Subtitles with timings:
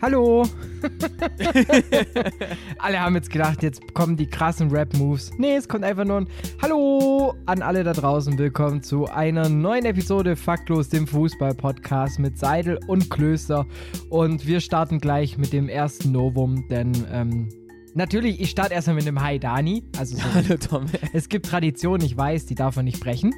[0.00, 0.44] Hallo.
[2.78, 5.32] alle haben jetzt gedacht, jetzt kommen die krassen Rap-Moves.
[5.38, 6.28] Nee, es kommt einfach nur ein
[6.62, 8.38] Hallo an alle da draußen.
[8.38, 13.66] Willkommen zu einer neuen Episode Faktlos, dem Fußball-Podcast mit Seidel und Klöster.
[14.08, 17.48] Und wir starten gleich mit dem ersten Novum, denn ähm,
[17.94, 19.82] natürlich, ich starte erstmal mit dem Hi Dani.
[19.98, 20.86] Also so, Hallo Tom.
[21.12, 23.34] es gibt Traditionen, ich weiß, die darf man nicht brechen.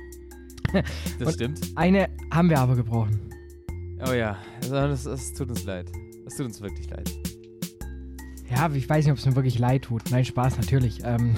[1.19, 1.61] Das Und stimmt.
[1.75, 3.19] Eine haben wir aber gebrochen.
[4.07, 4.37] Oh ja,
[4.71, 5.91] das, das tut uns leid.
[6.31, 7.11] Es tut uns wirklich leid.
[8.49, 10.13] Ja, ich weiß nicht, ob es mir wirklich leid tut.
[10.13, 11.01] Nein, Spaß, natürlich.
[11.03, 11.35] Ähm,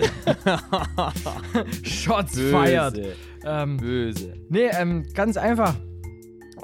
[1.82, 2.98] Shots feiert.
[3.44, 4.32] Ähm, Böse.
[4.48, 5.74] nee, ähm, ganz einfach.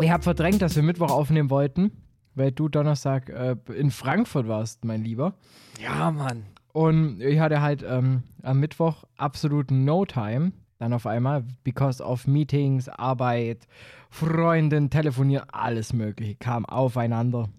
[0.01, 1.93] Ich habe verdrängt, dass wir Mittwoch aufnehmen wollten,
[2.35, 5.35] weil du Donnerstag äh, in Frankfurt warst, mein Lieber.
[5.79, 6.45] Ja, Mann.
[6.73, 10.53] Und ich hatte halt ähm, am Mittwoch absolut no time.
[10.79, 13.69] Dann auf einmal, because of Meetings, Arbeit,
[14.09, 17.51] Freundin, Telefonieren, alles Mögliche kam aufeinander.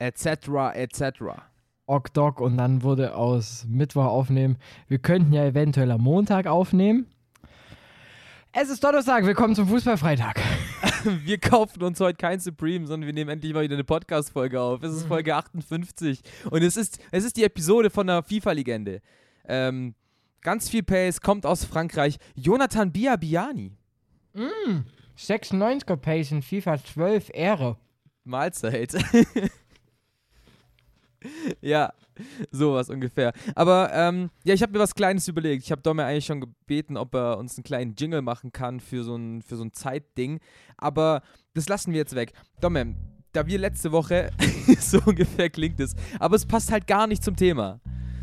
[0.00, 0.48] Etc.
[0.72, 1.02] etc.
[1.84, 4.56] Ok-Doc und dann wurde aus Mittwoch aufnehmen.
[4.88, 7.06] Wir könnten ja eventuell am Montag aufnehmen.
[8.52, 10.40] Es ist Donnerstag, willkommen zum Fußballfreitag.
[11.24, 14.82] Wir kaufen uns heute kein Supreme, sondern wir nehmen endlich mal wieder eine Podcast-Folge auf.
[14.82, 19.00] Es ist Folge 58 und es ist, es ist die Episode von der FIFA-Legende.
[19.46, 19.94] Ähm,
[20.42, 22.18] ganz viel Pace, kommt aus Frankreich.
[22.34, 23.76] Jonathan Biabiani.
[25.16, 27.76] 96er Pace in FIFA 12 Ehre.
[28.24, 28.94] Mahlzeit.
[31.60, 31.92] ja,
[32.50, 33.32] sowas ungefähr.
[33.54, 35.64] Aber ähm, ja, ich habe mir was Kleines überlegt.
[35.64, 38.80] Ich habe Dom ja eigentlich schon gebeten, ob er uns einen kleinen Jingle machen kann
[38.80, 40.40] für so ein, für so ein Zeitding.
[40.76, 41.22] Aber
[41.54, 42.32] das lassen wir jetzt weg.
[42.60, 42.94] Domme,
[43.32, 44.30] da wir letzte Woche,
[44.78, 47.80] so ungefähr klingt es, aber es passt halt gar nicht zum Thema.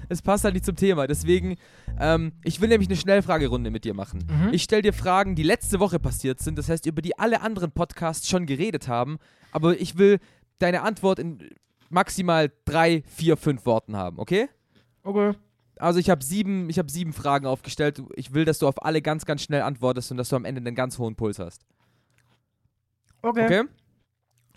[0.10, 1.06] Es passt halt nicht zum Thema.
[1.06, 1.58] Deswegen,
[2.00, 4.20] ähm, ich will nämlich eine Schnellfragerunde mit dir machen.
[4.54, 7.72] Ich stelle dir Fragen, die letzte Woche passiert sind, das heißt, über die alle anderen
[7.72, 9.18] Podcasts schon geredet haben,
[9.52, 10.20] aber ich will
[10.60, 11.50] deine Antwort in
[11.90, 14.50] maximal drei, vier, fünf Worten haben, okay?
[15.04, 15.34] Okay.
[15.80, 18.02] Also ich habe sieben, ich habe sieben Fragen aufgestellt.
[18.16, 20.60] Ich will, dass du auf alle ganz, ganz schnell antwortest und dass du am Ende
[20.60, 21.66] einen ganz hohen Puls hast.
[23.22, 23.46] Okay.
[23.46, 23.64] Okay?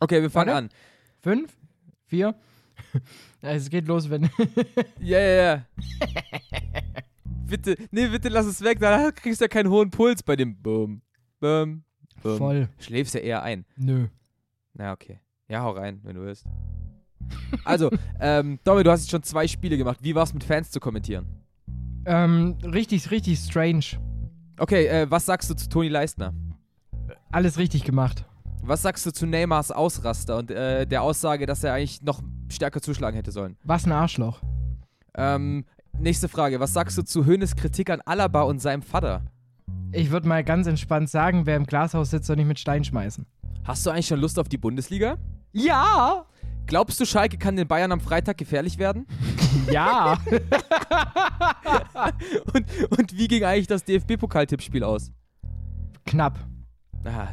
[0.00, 0.64] Okay, wir fangen Warte.
[0.64, 0.70] an.
[1.20, 1.56] Fünf,
[2.06, 2.34] vier.
[3.42, 4.28] Ja, es geht los, wenn.
[5.00, 5.64] Ja, ja, ja.
[7.46, 10.60] bitte, nee, bitte lass es weg, da kriegst du ja keinen hohen Puls bei dem
[10.60, 11.00] Bum,
[11.40, 11.84] Bum,
[12.22, 12.36] Bum.
[12.36, 12.68] Voll.
[12.78, 13.64] Schläfst ja eher ein.
[13.76, 14.08] Nö.
[14.74, 15.20] Na, okay.
[15.48, 16.44] Ja, hau rein, wenn du willst.
[17.64, 19.98] Also, ähm, Domi, du hast jetzt schon zwei Spiele gemacht.
[20.02, 21.26] Wie war es mit Fans zu kommentieren?
[22.04, 23.84] Ähm, richtig, richtig strange.
[24.58, 26.32] Okay, äh, was sagst du zu Toni Leistner?
[27.32, 28.24] Alles richtig gemacht.
[28.62, 32.80] Was sagst du zu Neymars Ausraster und äh, der Aussage, dass er eigentlich noch stärker
[32.82, 33.56] zuschlagen hätte sollen?
[33.64, 34.40] Was ein Arschloch.
[35.14, 35.64] Ähm,
[35.98, 36.60] nächste Frage.
[36.60, 39.22] Was sagst du zu Hönes Kritik an Alaba und seinem Vater?
[39.92, 43.26] Ich würde mal ganz entspannt sagen, wer im Glashaus sitzt, soll nicht mit Stein schmeißen.
[43.64, 45.16] Hast du eigentlich schon Lust auf die Bundesliga?
[45.52, 46.26] Ja!
[46.66, 49.06] Glaubst du, Schalke kann den Bayern am Freitag gefährlich werden?
[49.72, 50.16] Ja!
[52.54, 52.66] Und,
[52.96, 55.10] und wie ging eigentlich das DFB-Pokaltippspiel aus?
[56.06, 56.38] Knapp.
[57.04, 57.28] Ah,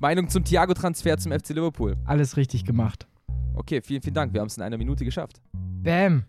[0.00, 1.96] Meinung zum Thiago-Transfer zum FC Liverpool.
[2.04, 3.06] Alles richtig gemacht.
[3.54, 4.32] Okay, vielen, vielen Dank.
[4.32, 5.40] Wir haben es in einer Minute geschafft.
[5.52, 6.24] Bam.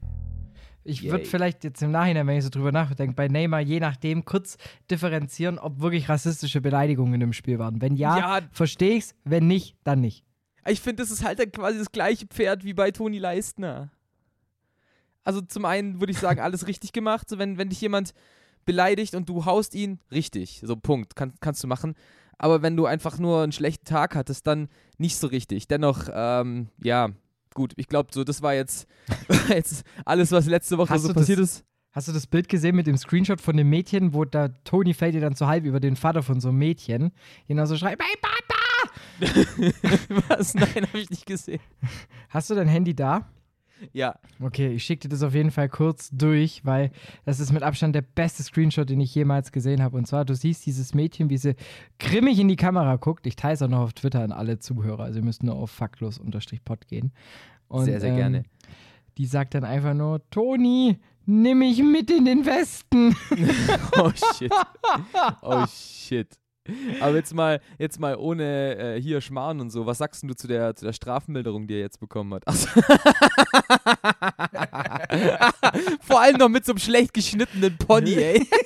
[0.83, 4.23] Ich würde vielleicht jetzt im Nachhinein, wenn ich so drüber nachdenke, bei Neymar je nachdem
[4.23, 4.57] kurz
[4.89, 7.81] differenzieren, ob wirklich rassistische Beleidigungen im Spiel waren.
[7.81, 8.39] Wenn ja, Ja.
[8.51, 9.13] verstehe ich's.
[9.25, 10.23] Wenn nicht, dann nicht.
[10.67, 13.91] Ich finde, das ist halt dann quasi das gleiche Pferd wie bei Toni Leistner.
[15.23, 17.29] Also zum einen würde ich sagen, alles richtig gemacht.
[17.29, 18.13] So, wenn, wenn dich jemand
[18.66, 20.61] beleidigt und du haust ihn, richtig.
[20.63, 21.16] So, Punkt.
[21.16, 21.95] Kann, kannst du machen.
[22.38, 25.67] Aber wenn du einfach nur einen schlechten Tag hattest, dann nicht so richtig.
[25.67, 27.09] Dennoch, ähm, ja,
[27.53, 27.73] gut.
[27.77, 28.88] Ich glaube, so, das war jetzt,
[29.50, 31.63] jetzt alles, was letzte Woche Hast so du das- passiert ist.
[31.94, 35.15] Hast du das Bild gesehen mit dem Screenshot von dem Mädchen, wo da Tony fällt
[35.15, 37.12] ihr dann so halb über den Vater von so einem Mädchen,
[37.47, 38.37] genau so schreit, mein Papa!
[40.27, 40.53] was?
[40.55, 41.59] Nein, habe ich nicht gesehen.
[42.29, 43.27] Hast du dein Handy da?
[43.93, 44.15] Ja.
[44.41, 46.91] Okay, ich schicke dir das auf jeden Fall kurz durch, weil
[47.25, 49.97] das ist mit Abstand der beste Screenshot, den ich jemals gesehen habe.
[49.97, 51.55] Und zwar, du siehst dieses Mädchen, wie sie
[51.99, 53.27] grimmig in die Kamera guckt.
[53.27, 55.03] Ich teile es auch noch auf Twitter an alle Zuhörer.
[55.03, 57.11] Also ihr müsst nur auf faktlos-pod gehen.
[57.67, 58.43] Und, Sehr, sehr gerne.
[59.17, 63.15] Die sagt dann einfach nur, Toni, nimm mich mit in den Westen.
[63.99, 64.51] Oh shit.
[65.41, 66.27] Oh shit.
[66.99, 70.47] Aber jetzt mal, jetzt mal ohne äh, hier Schmarrn und so, was sagst du zu
[70.47, 72.41] der, zu der Strafmilderung, die er jetzt bekommen hat?
[72.45, 72.67] Ach so.
[76.01, 78.47] Vor allem noch mit so einem schlecht geschnittenen Pony, ey.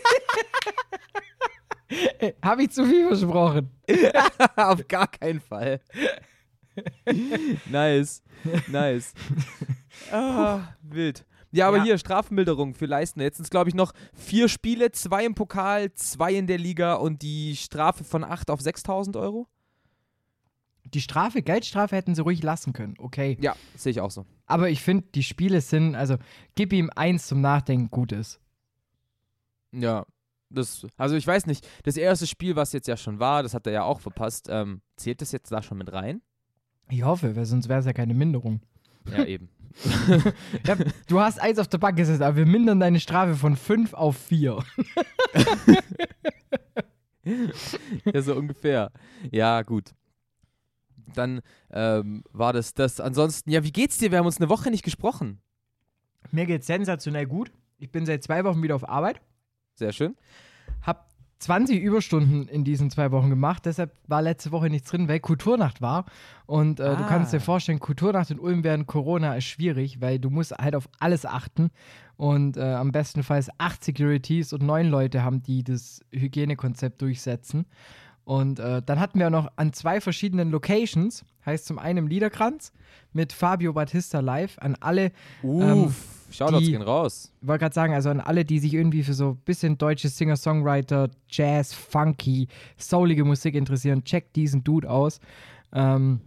[2.41, 3.69] Habe ich zu viel versprochen?
[4.55, 5.81] Auf gar keinen Fall.
[7.69, 8.23] nice.
[8.67, 9.13] Nice.
[10.11, 11.25] Ah, wild.
[11.51, 11.83] Ja, aber Ja.
[11.83, 13.23] hier, Strafmilderung für Leistner.
[13.23, 16.93] Jetzt sind es, glaube ich, noch vier Spiele, zwei im Pokal, zwei in der Liga
[16.95, 19.47] und die Strafe von 8 auf 6.000 Euro?
[20.85, 23.37] Die Strafe, Geldstrafe hätten sie ruhig lassen können, okay.
[23.41, 24.25] Ja, sehe ich auch so.
[24.45, 26.17] Aber ich finde, die Spiele sind, also
[26.55, 28.39] gib ihm eins zum Nachdenken, gut ist.
[29.71, 30.05] Ja,
[30.49, 33.67] das, also ich weiß nicht, das erste Spiel, was jetzt ja schon war, das hat
[33.67, 36.21] er ja auch verpasst, ähm, zählt das jetzt da schon mit rein?
[36.89, 38.61] Ich hoffe, weil sonst wäre es ja keine Minderung.
[39.09, 39.49] Ja, eben.
[40.65, 40.75] Ja,
[41.07, 44.17] du hast eins auf der Bank gesetzt, aber wir mindern deine Strafe von fünf auf
[44.17, 44.63] vier.
[48.13, 48.91] ja, so ungefähr.
[49.31, 49.93] Ja, gut.
[51.15, 51.41] Dann
[51.71, 52.99] ähm, war das das.
[52.99, 54.11] Ansonsten, ja, wie geht's dir?
[54.11, 55.41] Wir haben uns eine Woche nicht gesprochen.
[56.31, 57.51] Mir geht's sensationell gut.
[57.77, 59.21] Ich bin seit zwei Wochen wieder auf Arbeit.
[59.75, 60.15] Sehr schön.
[60.81, 61.10] Hab
[61.41, 63.65] 20 Überstunden in diesen zwei Wochen gemacht.
[63.65, 66.05] Deshalb war letzte Woche nichts drin, weil Kulturnacht war.
[66.45, 67.41] Und äh, du kannst dir Ah.
[67.41, 71.71] vorstellen, Kulturnacht in Ulm während Corona ist schwierig, weil du musst halt auf alles achten.
[72.15, 77.65] Und äh, am bestenfalls acht Securities und neun Leute haben, die das Hygienekonzept durchsetzen.
[78.23, 82.71] Und äh, dann hatten wir noch an zwei verschiedenen Locations, heißt zum einen Liederkranz
[83.13, 85.11] mit Fabio Battista live, an alle
[85.43, 87.31] Uff, Shoutouts die- gehen raus.
[87.41, 91.09] wollte gerade sagen, also an alle, die sich irgendwie für so ein bisschen deutsche Singer-Songwriter,
[91.29, 92.47] Jazz, Funky,
[92.77, 95.19] soulige Musik interessieren, checkt diesen Dude aus.
[95.73, 96.21] Ähm,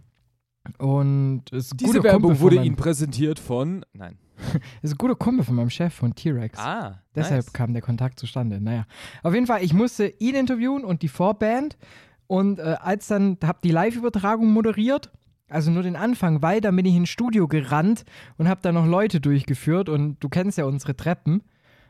[0.79, 3.85] und ist guter Kumpel von meinem, präsentiert von.
[3.93, 4.17] Nein.
[4.81, 6.59] ist ein guter Kumpel von meinem Chef von T-Rex.
[6.59, 7.53] Ah, Deshalb nice.
[7.53, 8.59] kam der Kontakt zustande.
[8.59, 8.85] Naja,
[9.23, 11.77] auf jeden Fall, ich musste ihn interviewen und die Vorband.
[12.27, 15.11] Und äh, als dann, hab die Live-Übertragung moderiert,
[15.49, 18.03] also nur den Anfang, weil dann bin ich ins Studio gerannt
[18.37, 19.89] und hab da noch Leute durchgeführt.
[19.89, 21.43] Und du kennst ja unsere Treppen.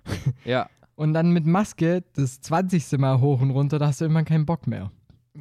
[0.46, 0.70] Ja.
[0.98, 2.98] Und dann mit Maske das 20.
[3.00, 4.92] Mal hoch und runter, da hast du irgendwann keinen Bock mehr.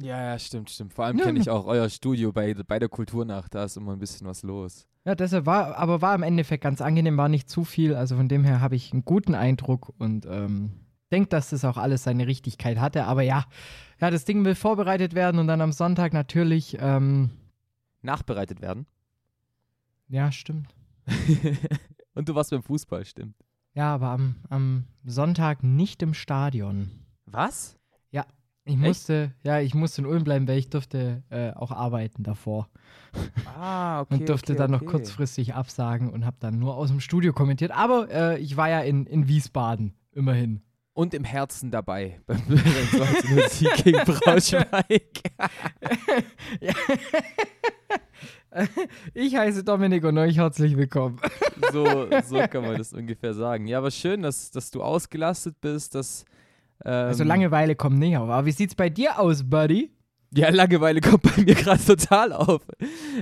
[0.01, 0.93] Ja, ja, stimmt, stimmt.
[0.93, 3.55] Vor allem Ja, kenne ich auch euer Studio bei, bei der Kulturnacht.
[3.55, 4.87] Da ist immer ein bisschen was los.
[5.05, 7.95] Ja, deshalb war, aber war im Endeffekt ganz angenehm, war nicht zu viel.
[7.95, 10.71] Also von dem her habe ich einen guten Eindruck und ähm,
[11.15, 13.05] denke, dass das auch alles seine Richtigkeit hatte.
[13.05, 13.45] Aber ja,
[13.99, 17.31] ja, das Ding will vorbereitet werden und dann am Sonntag natürlich, ähm,
[18.01, 18.85] Nachbereitet werden.
[20.07, 20.75] ja, stimmt.
[22.13, 23.35] Und du warst beim Fußball, stimmt.
[23.73, 26.91] Ja, aber am, am Sonntag nicht im Stadion.
[27.25, 27.77] Was?
[28.67, 32.67] Ich musste, ja, ich musste in Ulm bleiben, weil ich durfte äh, auch arbeiten davor.
[33.55, 34.13] Ah, okay.
[34.21, 34.89] und durfte okay, dann noch okay.
[34.89, 37.71] kurzfristig absagen und habe dann nur aus dem Studio kommentiert.
[37.71, 40.61] Aber äh, ich war ja in, in Wiesbaden, immerhin.
[40.95, 45.03] Und im Herzen dabei beim 2 Sieg gegen Braunschweig.
[49.13, 51.19] Ich heiße Dominik und euch herzlich willkommen.
[51.73, 53.67] so, so kann man das ungefähr sagen.
[53.67, 56.23] Ja, aber schön, dass, dass du ausgelastet bist, dass.
[56.85, 58.29] Ähm, Also Langeweile kommt nicht auf.
[58.29, 59.91] Aber wie sieht's bei dir aus, Buddy?
[60.37, 62.61] Ja, Langeweile kommt bei mir gerade total auf.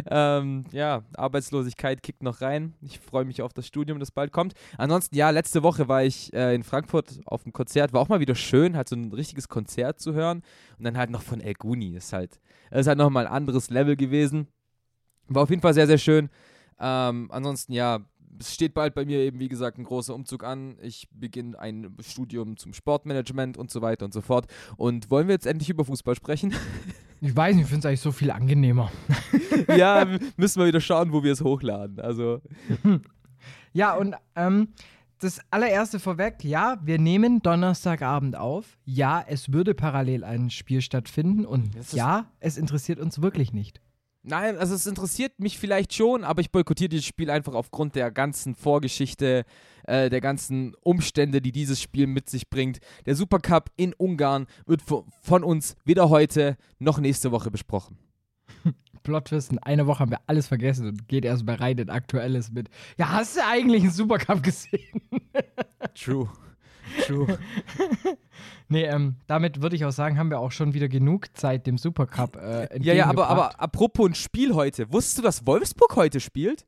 [0.10, 2.74] Ähm, ja, Arbeitslosigkeit kickt noch rein.
[2.82, 4.54] Ich freue mich auf das Studium, das bald kommt.
[4.80, 7.94] Ansonsten, ja, letzte Woche war ich äh, in Frankfurt auf einem Konzert.
[7.94, 10.42] War auch mal wieder schön, halt so ein richtiges Konzert zu hören.
[10.80, 11.96] Und dann halt noch von El Guni.
[11.96, 12.40] Ist halt,
[12.72, 14.48] ist halt nochmal ein anderes Level gewesen.
[15.28, 16.30] War auf jeden Fall sehr, sehr schön.
[16.80, 18.00] Ähm, ansonsten, ja,
[18.40, 20.78] es steht bald bei mir eben, wie gesagt, ein großer Umzug an.
[20.82, 24.48] Ich beginne ein Studium zum Sportmanagement und so weiter und so fort.
[24.78, 26.54] Und wollen wir jetzt endlich über Fußball sprechen?
[27.26, 28.92] Ich weiß nicht, ich finde es eigentlich so viel angenehmer.
[29.78, 32.02] ja, müssen wir wieder schauen, wo wir es hochladen.
[32.02, 32.42] Also,
[33.74, 34.70] Ja, und ähm,
[35.20, 38.78] das allererste vorweg, ja, wir nehmen Donnerstagabend auf.
[38.86, 41.46] Ja, es würde parallel ein Spiel stattfinden.
[41.46, 43.82] Und ja, es interessiert uns wirklich nicht.
[44.24, 48.12] Nein, also es interessiert mich vielleicht schon, aber ich boykottiere dieses Spiel einfach aufgrund der
[48.12, 49.46] ganzen Vorgeschichte,
[49.84, 52.80] äh, der ganzen Umstände, die dieses Spiel mit sich bringt.
[53.06, 57.98] Der Supercup in Ungarn wird vo- von uns weder heute noch nächste Woche besprochen.
[59.04, 62.52] Plotwist, in einer Woche haben wir alles vergessen und geht erst mal rein in Aktuelles
[62.52, 62.70] mit.
[62.98, 65.02] Ja, hast du eigentlich einen Supercup gesehen?
[65.94, 66.30] True.
[67.06, 67.38] True.
[68.68, 71.78] nee, ähm, damit würde ich auch sagen, haben wir auch schon wieder genug Zeit dem
[71.78, 74.92] Supercup äh, ja, ja, aber, aber apropos ein Spiel heute.
[74.92, 76.66] Wusstest du, dass Wolfsburg heute spielt?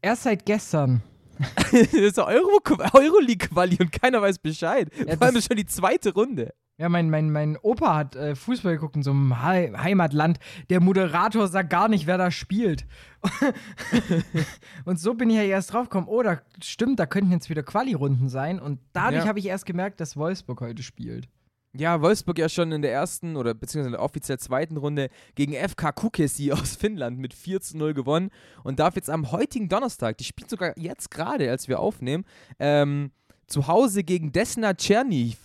[0.00, 1.02] Erst seit gestern.
[1.72, 2.60] das ist Euro
[2.92, 4.90] Euroleague-Quali und keiner weiß Bescheid.
[4.98, 6.52] Ja, Vor allem das- ist schon die zweite Runde.
[6.82, 10.40] Ja, mein, mein, mein Opa hat äh, Fußball geguckt in so einem Hei- Heimatland.
[10.68, 12.86] Der Moderator sagt gar nicht, wer da spielt.
[14.84, 17.62] und so bin ich ja erst drauf gekommen, oh, da stimmt, da könnten jetzt wieder
[17.62, 18.58] Quali-Runden sein.
[18.58, 19.28] Und dadurch Ja.
[19.28, 21.28] habe ich erst gemerkt, dass Wolfsburg heute spielt.
[21.72, 25.54] ja, Wolfsburg ja schon in der ersten oder beziehungsweise in der offiziell zweiten Runde gegen
[25.54, 28.30] FK Kukesi aus Finnland mit 4 zu 0 gewonnen
[28.64, 32.24] und darf jetzt am heutigen Donnerstag, die spielt sogar jetzt gerade, als wir aufnehmen,
[32.58, 33.12] ähm,
[33.46, 35.38] zu Hause gegen Desna Tscherniv.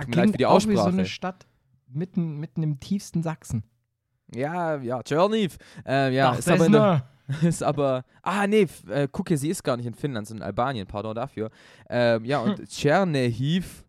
[0.00, 0.88] Tut mir leid für die auch wie so Aussprache.
[0.88, 1.46] eine Stadt
[1.88, 3.64] mitten, mitten im tiefsten Sachsen.
[4.34, 5.58] Ja, ja, Tscherniv.
[5.86, 7.10] Äh, ja, Ach, ist aber, Desna.
[7.42, 8.04] ist aber.
[8.22, 11.50] Ah, nee, äh, Kukesi ist gar nicht in Finnland, sondern in Albanien, pardon dafür.
[11.88, 13.84] Ähm, ja, und Tschernihiv,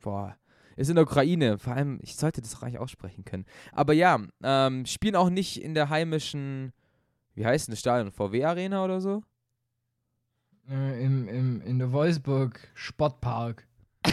[0.00, 0.36] boah,
[0.76, 1.58] ist in der Ukraine.
[1.58, 3.44] Vor allem, ich sollte das eigentlich aussprechen können.
[3.72, 6.72] Aber ja, ähm, spielen auch nicht in der heimischen,
[7.34, 8.10] wie heißt denn das Stadion?
[8.10, 9.22] VW-Arena oder so?
[10.68, 13.66] Äh, im, im, in der Wolfsburg Sportpark.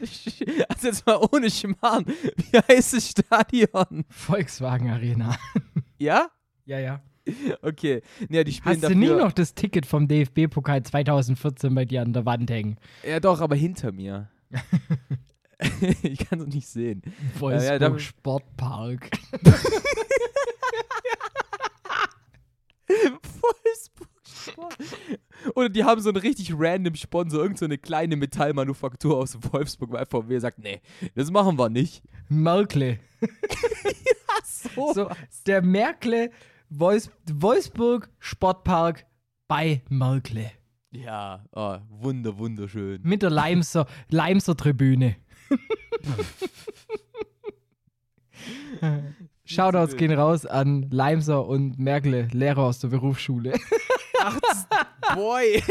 [0.68, 2.04] also jetzt mal ohne Schmarrn.
[2.06, 4.04] Wie heißt das Stadion?
[4.08, 5.36] Volkswagen Arena.
[6.00, 6.28] Ja?
[6.64, 7.02] ja, ja.
[7.60, 8.02] Okay.
[8.30, 8.96] Ja, die spielen Hast du dafür.
[8.96, 12.76] nie noch das Ticket vom DFB-Pokal 2014 bei dir an der Wand hängen?
[13.04, 14.30] Ja, doch, aber hinter mir.
[16.02, 17.02] ich kann es nicht sehen.
[17.36, 19.10] Wolfsburg ja, da- Sportpark.
[22.88, 24.07] Wolfsburg.
[25.54, 29.92] Oder die haben so einen richtig random Sponsor, irgendeine so eine kleine Metallmanufaktur aus Wolfsburg,
[29.92, 30.80] weil VW sagt, nee,
[31.14, 32.02] das machen wir nicht.
[32.28, 32.98] Merkle.
[34.28, 34.92] Ach so.
[34.92, 35.10] So,
[35.46, 36.30] der Merkle
[36.70, 39.06] Wolfs Wolfsburg Sportpark
[39.46, 40.52] bei Merkle.
[40.90, 43.00] Ja, oh, wunder, wunderschön.
[43.02, 45.16] Mit der Leimser, Leimser Tribüne.
[49.44, 53.54] Shoutouts gehen raus an Leimser und Merkle, Lehrer aus der Berufsschule.
[54.18, 54.38] Ach,
[55.14, 55.62] boy.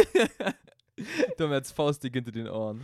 [1.37, 2.83] da jetzt faustig hinter den Ohren.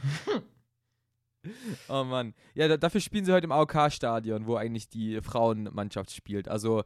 [1.90, 2.34] Oh Mann.
[2.54, 6.48] Ja, da, dafür spielen sie heute im AOK-Stadion, wo eigentlich die Frauenmannschaft spielt.
[6.48, 6.84] Also,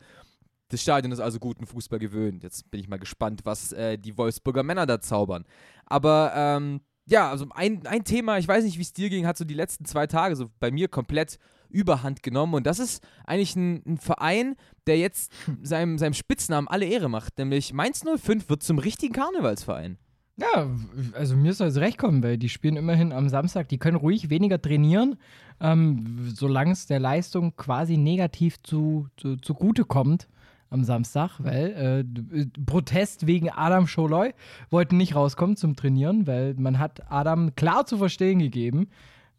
[0.69, 2.43] das Stadion ist also guten Fußball gewöhnt.
[2.43, 5.45] Jetzt bin ich mal gespannt, was äh, die Wolfsburger Männer da zaubern.
[5.85, 9.37] Aber, ähm, ja, also ein, ein Thema, ich weiß nicht, wie es dir ging, hat
[9.37, 12.53] so die letzten zwei Tage so bei mir komplett überhand genommen.
[12.53, 14.55] Und das ist eigentlich ein, ein Verein,
[14.87, 15.31] der jetzt
[15.63, 17.37] seinem, seinem Spitznamen alle Ehre macht.
[17.37, 19.97] Nämlich Mainz 05 wird zum richtigen Karnevalsverein.
[20.39, 20.69] Ja,
[21.13, 23.69] also mir soll es recht kommen, weil die spielen immerhin am Samstag.
[23.69, 25.15] Die können ruhig weniger trainieren,
[25.59, 30.27] ähm, solange es der Leistung quasi negativ zu, zu, zugute kommt
[30.69, 34.33] am Samstag, weil äh, äh, Protest wegen Adam Scholoi
[34.69, 38.89] wollten nicht rauskommen zum Trainieren, weil man hat Adam klar zu verstehen gegeben,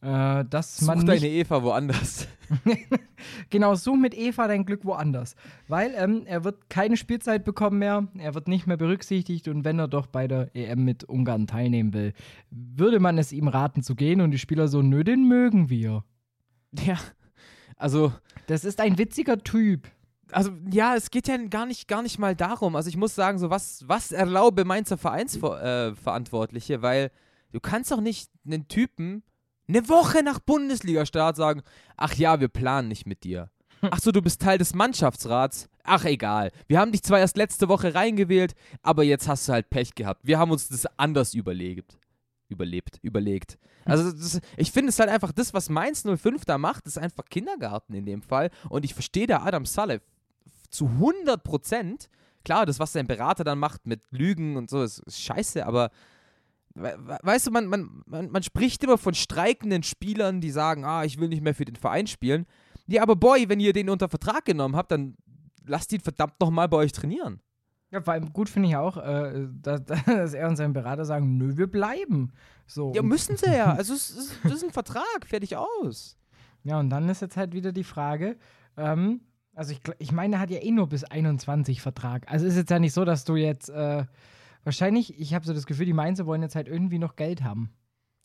[0.00, 2.28] äh, dass man Such deine Eva woanders.
[3.50, 5.34] Genau, such mit Eva dein Glück woanders.
[5.66, 9.78] Weil ähm, er wird keine Spielzeit bekommen mehr, er wird nicht mehr berücksichtigt und wenn
[9.78, 12.12] er doch bei der EM mit Ungarn teilnehmen will,
[12.50, 16.04] würde man es ihm raten zu gehen und die Spieler so, nö, den mögen wir.
[16.84, 16.98] Ja.
[17.76, 18.12] Also,
[18.46, 19.88] Das ist ein witziger Typ.
[20.32, 22.76] Also ja, es geht ja gar nicht, gar nicht mal darum.
[22.76, 27.10] Also ich muss sagen, so was, was erlaube Mainzer Vereinsverantwortliche, äh, weil
[27.52, 29.22] du kannst doch nicht einen Typen
[29.68, 31.62] eine Woche nach Bundesliga-Start sagen,
[31.96, 33.50] ach ja, wir planen nicht mit dir.
[33.82, 35.68] Ach so, du bist Teil des Mannschaftsrats.
[35.84, 36.50] Ach egal.
[36.66, 40.22] Wir haben dich zwar erst letzte Woche reingewählt, aber jetzt hast du halt Pech gehabt.
[40.24, 41.96] Wir haben uns das anders überlegt.
[42.48, 43.58] Überlebt, überlegt.
[43.84, 47.26] Also das, ich finde es halt einfach, das, was Mainz 05 da macht, ist einfach
[47.26, 48.50] Kindergarten in dem Fall.
[48.68, 50.00] Und ich verstehe da Adam Saleh
[50.70, 52.08] zu 100 Prozent.
[52.44, 55.90] Klar, das, was sein Berater dann macht mit Lügen und so, ist, ist scheiße, aber
[56.74, 60.84] we we- weißt du, man, man, man, man spricht immer von streikenden Spielern, die sagen,
[60.84, 62.46] ah, ich will nicht mehr für den Verein spielen.
[62.86, 65.16] Ja, aber Boy, wenn ihr den unter Vertrag genommen habt, dann
[65.66, 67.40] lasst ihn verdammt nochmal bei euch trainieren.
[67.90, 71.36] Ja, vor allem gut finde ich auch, äh, dass, dass er und sein Berater sagen,
[71.36, 72.32] nö, wir bleiben.
[72.66, 72.92] So.
[72.94, 73.72] Ja, müssen sie ja.
[73.76, 76.16] Also, es ist, das ist ein Vertrag, fertig aus.
[76.64, 78.36] Ja, und dann ist jetzt halt wieder die Frage,
[78.76, 79.20] ähm,
[79.58, 82.30] also ich, ich meine, er hat ja eh nur bis 21 Vertrag.
[82.30, 84.04] Also ist jetzt ja nicht so, dass du jetzt, äh,
[84.62, 87.72] wahrscheinlich, ich habe so das Gefühl, die Mainzer wollen jetzt halt irgendwie noch Geld haben.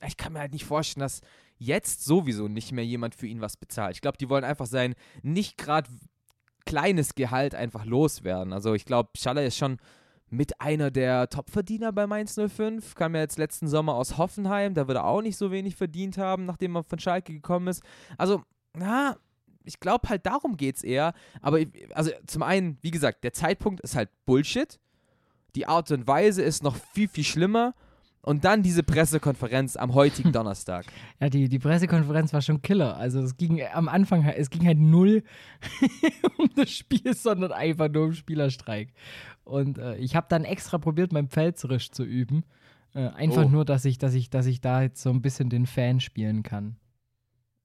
[0.05, 1.21] Ich kann mir halt nicht vorstellen, dass
[1.57, 3.95] jetzt sowieso nicht mehr jemand für ihn was bezahlt.
[3.95, 5.89] Ich glaube, die wollen einfach sein nicht gerade
[6.65, 8.53] kleines Gehalt einfach loswerden.
[8.53, 9.77] Also ich glaube, Schaller ist schon
[10.29, 12.93] mit einer der Topverdiener bei Mainz 05.
[12.93, 14.75] Kam ja jetzt letzten Sommer aus Hoffenheim.
[14.75, 17.81] Da wird er auch nicht so wenig verdient haben, nachdem er von Schalke gekommen ist.
[18.17, 18.43] Also,
[18.75, 19.17] na,
[19.65, 21.13] ich glaube halt darum geht es eher.
[21.41, 24.79] Aber ich- also zum einen, wie gesagt, der Zeitpunkt ist halt Bullshit.
[25.55, 27.73] Die Art und Weise ist noch viel, viel schlimmer.
[28.25, 30.85] Und dann diese Pressekonferenz am heutigen Donnerstag.
[31.19, 32.95] Ja, die, die Pressekonferenz war schon Killer.
[32.95, 35.23] Also es ging am Anfang, es ging halt null
[36.37, 38.93] um das Spiel, sondern einfach nur um Spielerstreik.
[39.43, 42.43] Und äh, ich habe dann extra probiert, mein Pfälzerisch zu üben.
[42.95, 43.49] Äh, einfach Oh.
[43.49, 46.43] nur, dass ich, dass ich, dass ich da jetzt so ein bisschen den Fan spielen
[46.43, 46.77] kann.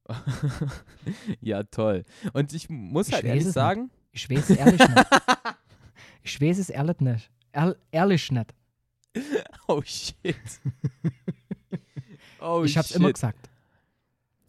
[1.41, 2.05] ja, toll.
[2.33, 5.07] Und ich muss Ich halt ehrlich sagen, Ich weiß es ehrlich nicht.
[6.23, 7.31] Ich weiß es ehrlich nicht.
[7.53, 8.55] Ehr, ehrlich nicht.
[9.69, 10.37] oh shit.
[12.41, 12.97] oh ich hab's shit.
[12.97, 13.49] immer gesagt.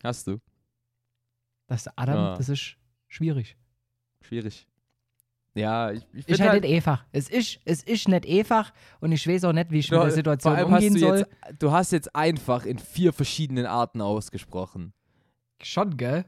[0.03, 0.39] Hast du?
[1.67, 2.35] Das Adam, Ah.
[2.37, 2.75] das ist
[3.07, 3.55] schwierig.
[4.21, 4.67] Schwierig.
[5.55, 7.05] Ja, ich, ich Ist find halt nicht einfach.
[7.11, 10.11] Es ist, es ist nicht einfach und ich weiß auch nicht, wie ich mit der
[10.11, 11.17] Situation vor allem hast umgehen du soll.
[11.19, 14.93] Jetzt, du hast jetzt einfach in vier verschiedenen Arten ausgesprochen.
[15.63, 16.25] Schon, gell?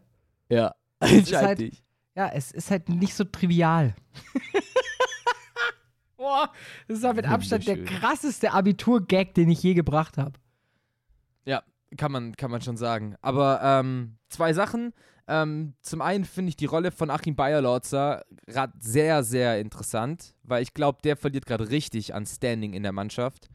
[0.49, 0.75] Ja.
[0.99, 1.83] Entscheid halt-.
[2.15, 3.95] Ja, es ist halt nicht so trivial.
[6.17, 6.51] Boah,
[6.87, 10.33] das ist ja mit Abstand der krasseste Abitur-Gag, den ich je gebracht habe.
[11.45, 11.63] Ja,
[11.97, 13.15] kann man, kann man schon sagen.
[13.21, 14.93] Aber ähm, zwei Sachen.
[15.27, 20.61] Ähm, zum einen finde ich die Rolle von Achim Bayerlorzer gerade sehr, sehr interessant, weil
[20.61, 23.47] ich glaube, der verliert gerade richtig an Standing in der Mannschaft.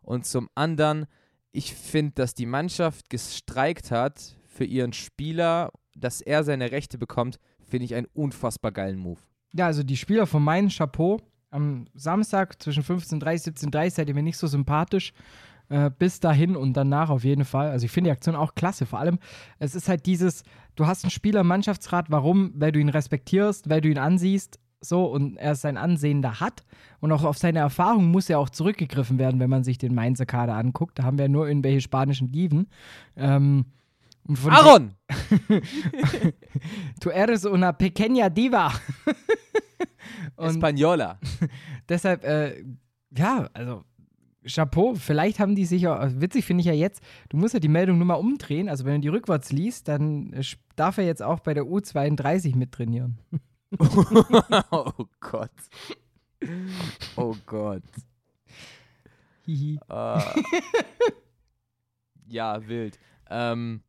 [0.00, 1.06] Und zum anderen,
[1.50, 7.38] ich finde, dass die Mannschaft gestreikt hat für ihren Spieler, dass er seine Rechte bekommt,
[7.66, 9.20] finde ich einen unfassbar geilen Move.
[9.52, 11.20] Ja, also die Spieler von meinem Chapeau
[11.50, 15.12] am Samstag zwischen 15.30 und 17.30 seid ihr mir nicht so sympathisch.
[15.70, 17.70] Äh, bis dahin und danach auf jeden Fall.
[17.70, 18.86] Also ich finde die Aktion auch klasse.
[18.86, 19.18] Vor allem,
[19.58, 20.42] es ist halt dieses,
[20.76, 22.52] du hast einen Spieler Mannschaftsrat, warum?
[22.56, 26.64] Weil du ihn respektierst, weil du ihn ansiehst, so und er sein Ansehen da hat.
[27.00, 30.26] Und auch auf seine Erfahrung muss ja auch zurückgegriffen werden, wenn man sich den Mainzer
[30.26, 30.98] Kader anguckt.
[30.98, 32.68] Da haben wir ja nur irgendwelche spanischen Diven.
[33.16, 33.64] Ähm,
[34.48, 34.96] Aaron!
[37.00, 38.72] Tu eres una pequeña diva.
[40.38, 41.18] Española.
[41.88, 42.64] deshalb, äh,
[43.16, 43.84] ja, also
[44.46, 47.60] Chapeau, vielleicht haben die sich auch, also witzig finde ich ja jetzt, du musst ja
[47.60, 50.42] die Meldung nur mal umdrehen, also wenn du die rückwärts liest, dann äh,
[50.76, 53.18] darf er jetzt auch bei der U32 mittrainieren.
[54.70, 55.50] oh Gott.
[57.16, 57.82] Oh Gott.
[59.46, 59.78] Hihi.
[59.88, 60.20] Äh,
[62.26, 62.98] ja, wild.
[63.30, 63.82] Ähm,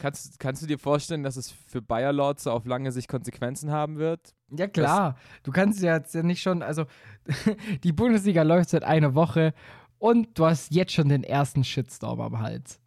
[0.00, 3.98] kannst, kannst du dir vorstellen, dass es für Bayer Lords auf lange Sicht Konsequenzen haben
[3.98, 4.34] wird?
[4.50, 6.86] Ja klar, du kannst ja jetzt ja nicht schon, also
[7.84, 9.54] die Bundesliga läuft seit einer Woche
[9.98, 12.80] und du hast jetzt schon den ersten Shitstorm am Hals.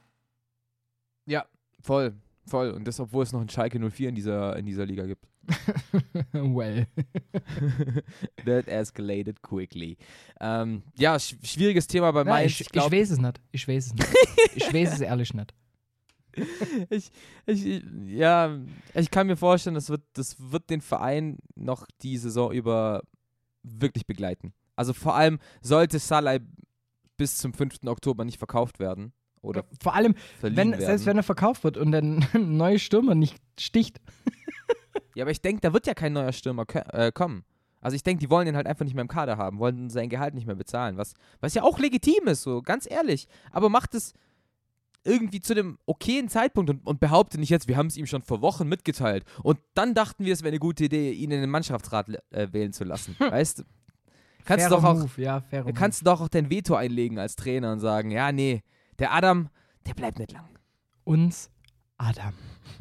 [1.26, 1.46] Ja,
[1.80, 2.14] voll,
[2.46, 2.72] voll.
[2.72, 5.26] Und das, obwohl es noch einen Schalke 04 in dieser, in dieser Liga gibt.
[6.34, 6.88] well.
[8.46, 9.98] That escalated quickly.
[10.40, 12.52] Ähm, ja, sch schwieriges Thema bei Mainz.
[12.52, 13.42] ich, ich, glaub- weiß es nicht.
[13.52, 14.08] Ich weiß es nicht.
[14.56, 15.54] ich weiß es ehrlich nicht.
[16.90, 17.12] Ich,
[17.46, 18.58] ich, ja,
[18.94, 23.04] ich kann mir vorstellen, das wird, das wird den Verein noch die Saison über
[23.64, 24.54] wirklich begleiten.
[24.76, 26.40] Also vor allem sollte Salai
[27.18, 27.86] bis zum 5.
[27.86, 30.86] Oktober nicht verkauft werden oder Vor allem, wenn, werden.
[30.86, 34.00] selbst wenn er verkauft wird und dann ein neuer Stürmer nicht sticht.
[35.16, 37.44] ja, aber ich denke, da wird ja kein neuer Stürmer äh, kommen.
[37.82, 40.08] Also ich denke, die wollen ihn halt einfach nicht mehr im Kader haben, wollen sein
[40.08, 43.28] Gehalt nicht mehr bezahlen, was, was ja auch legitim ist, so ganz ehrlich.
[43.52, 44.14] Aber macht es
[45.04, 48.22] irgendwie zu dem okayen Zeitpunkt und, und behaupte nicht jetzt, wir haben es ihm schon
[48.22, 49.26] vor Wochen mitgeteilt.
[49.44, 52.74] Und dann dachten wir, es wäre eine gute Idee, ihn in den Mannschaftsrat äh, wählen
[52.74, 53.16] zu lassen.
[53.20, 53.64] weißt du?
[54.46, 55.74] Kannst du Fairer doch auch, Move, ja, fairer Move.
[55.74, 58.62] kannst du doch auch dein Veto einlegen als Trainer und sagen, ja, nee,
[59.00, 59.50] der Adam,
[59.86, 60.50] der bleibt nicht lang.
[61.06, 61.50] uns
[61.98, 62.34] Adam.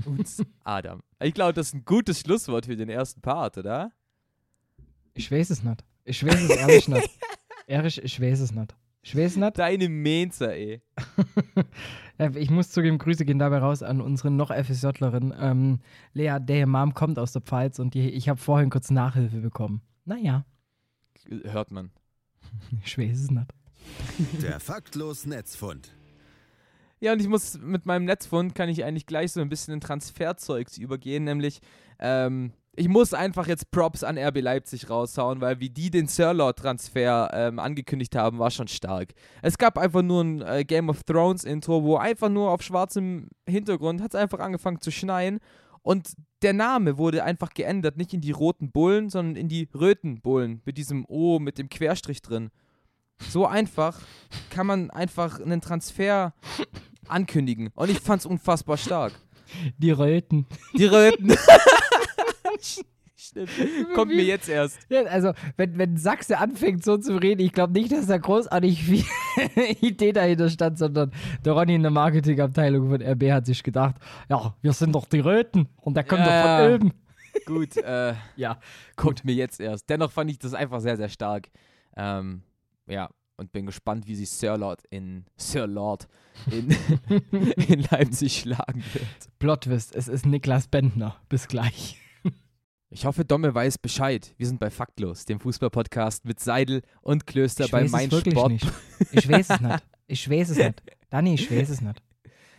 [0.05, 1.03] Uns Adam.
[1.21, 3.93] Ich glaube, das ist ein gutes Schlusswort für den ersten Part, oder?
[5.15, 5.85] Ich weiß es nicht.
[6.05, 7.11] Ich weiß es ehrlich nicht.
[7.69, 8.75] Ehrlich, ich weiß es nicht.
[9.03, 9.59] Ich weiß es nicht.
[9.59, 10.83] Deine Menzer, ey.
[12.35, 15.35] Ich muss zugeben, Grüße gehen dabei raus an unsere noch FSJlerin.
[15.37, 15.81] Ähm,
[16.13, 19.81] Lea, der Mom kommt aus der Pfalz und die, ich habe vorhin kurz Nachhilfe bekommen.
[20.05, 20.45] Naja,
[21.45, 21.91] Hört man.
[22.85, 23.47] ich weiß es nicht.
[24.43, 25.93] Der faktlos Netzfund.
[27.01, 29.81] Ja, und ich muss mit meinem Netzfund kann ich eigentlich gleich so ein bisschen in
[29.81, 31.61] Transferzeugs übergehen, nämlich
[31.99, 37.31] ähm, ich muss einfach jetzt Props an RB Leipzig raushauen, weil wie die den Sirlot-Transfer
[37.33, 39.13] ähm, angekündigt haben, war schon stark.
[39.43, 43.29] Es gab einfach nur ein äh, Game of Thrones Intro, wo einfach nur auf schwarzem
[43.47, 45.39] Hintergrund hat es einfach angefangen zu schneien
[45.83, 50.63] und der Name wurde einfach geändert, nicht in die roten Bullen, sondern in die Rötenbullen
[50.65, 52.51] mit diesem O mit dem Querstrich drin.
[53.19, 54.01] So einfach
[54.51, 56.35] kann man einfach einen Transfer
[57.07, 57.71] ankündigen.
[57.75, 59.13] Und ich fand's unfassbar stark.
[59.79, 60.47] Die Röten.
[60.77, 61.37] Die Röten.
[63.23, 63.51] Stimmt.
[63.95, 64.79] Kommt mir jetzt erst.
[65.09, 69.05] Also, wenn, wenn Sachse anfängt so zu reden, ich glaube nicht, dass da großartig viel
[69.81, 71.13] Idee dahinter stand, sondern
[71.45, 73.95] der Ronny in der Marketingabteilung von RB hat sich gedacht,
[74.29, 76.93] ja, wir sind doch die Röten und der kommt Ja, doch von oben.
[77.47, 78.59] Gut, äh, Ja,
[78.97, 79.89] kommt mir jetzt erst.
[79.89, 81.49] Dennoch fand ich das einfach sehr, sehr stark.
[81.97, 82.43] Ähm,
[82.89, 86.09] ja, und bin gespannt, wie sich Sir Lord in Sir Lord
[86.51, 86.75] in,
[87.69, 89.39] in Leipzig schlagen wird.
[89.39, 91.17] Plotwist, es ist Niklas Bentner.
[91.29, 92.02] Bis gleich.
[92.95, 94.35] Ich hoffe, Domme weiß Bescheid.
[94.37, 98.53] Wir sind bei Faktlos, dem Fußballpodcast mit Seidel und Klöster bei weiß Mein Sport.
[98.53, 98.71] nicht.
[99.13, 99.85] Ich weiß es nicht.
[100.09, 100.83] Ich weiß es nicht.
[101.09, 102.03] Dani, ich weiß es nicht.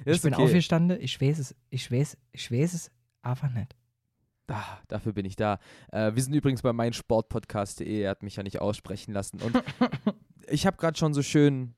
[0.05, 0.43] Das Ich bin okay.
[0.43, 2.91] aufgestanden, ich weiß es, ich weiß, ich weiß es
[3.21, 3.73] einfach nicht.
[4.47, 5.59] Ah, dafür bin ich da.
[5.93, 8.01] Äh, wir sind übrigens bei meinsportpodcast.de.
[8.01, 9.39] Er hat mich ja nicht aussprechen lassen.
[9.39, 9.63] Und
[10.49, 11.75] ich habe gerade schon so schön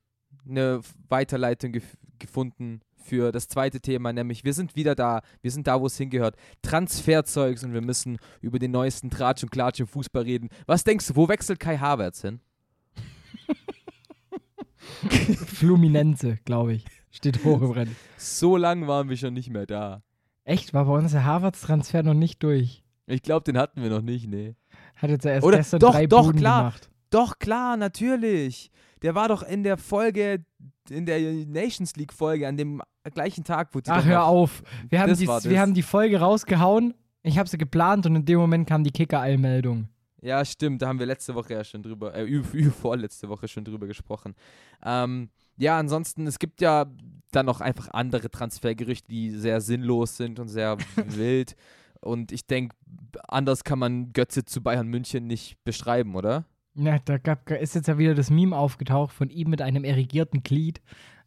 [0.47, 5.67] eine Weiterleitung gef gefunden für das zweite Thema, nämlich wir sind wieder da, wir sind
[5.67, 6.35] da, wo es hingehört.
[6.61, 10.49] Transferzeugs und wir müssen über den neuesten Tratsch und Klatsch im Fußball reden.
[10.65, 12.39] Was denkst du, wo wechselt Kai Havertz hin?
[15.45, 16.85] Fluminense, glaube ich.
[17.11, 17.95] Steht hoch im Rennen.
[18.17, 20.03] So lang waren wir schon nicht mehr da.
[20.43, 20.73] Echt?
[20.73, 22.83] War bei uns der Harvards-Transfer noch nicht durch?
[23.07, 24.55] Ich glaube, den hatten wir noch nicht, nee.
[24.95, 26.59] Hat jetzt erst Oder- gestern doch, drei doch, Buden klar.
[26.61, 26.89] gemacht.
[27.15, 28.69] Doch, klar, natürlich.
[29.01, 30.43] Der war doch in der Folge,
[30.89, 32.82] in der Nations League-Folge, an dem
[33.13, 34.62] gleichen Tag, wo die Ach, hör auf.
[34.89, 36.93] Wir haben, die, wir haben die Folge rausgehauen.
[37.23, 39.88] Ich habe sie geplant und in dem Moment kam die Kicker-Eilmeldung.
[40.21, 42.43] Ja, stimmt, da haben wir letzte Woche ja schon drüber, äh,
[42.82, 44.36] vorletzte Woche schon drüber gesprochen.
[44.84, 46.86] Ähm, ja, ansonsten, es gibt ja
[47.32, 51.56] dann noch einfach andere Transfergerüchte, die sehr sinnlos sind und sehr wild.
[52.01, 52.75] Und ich denke,
[53.30, 56.43] anders kann man Götze zu Bayern München nicht beschreiben, oder?
[56.75, 60.43] Ja, da gab, ist jetzt ja wieder das Meme aufgetaucht von ihm mit einem erigierten
[60.43, 60.81] Glied,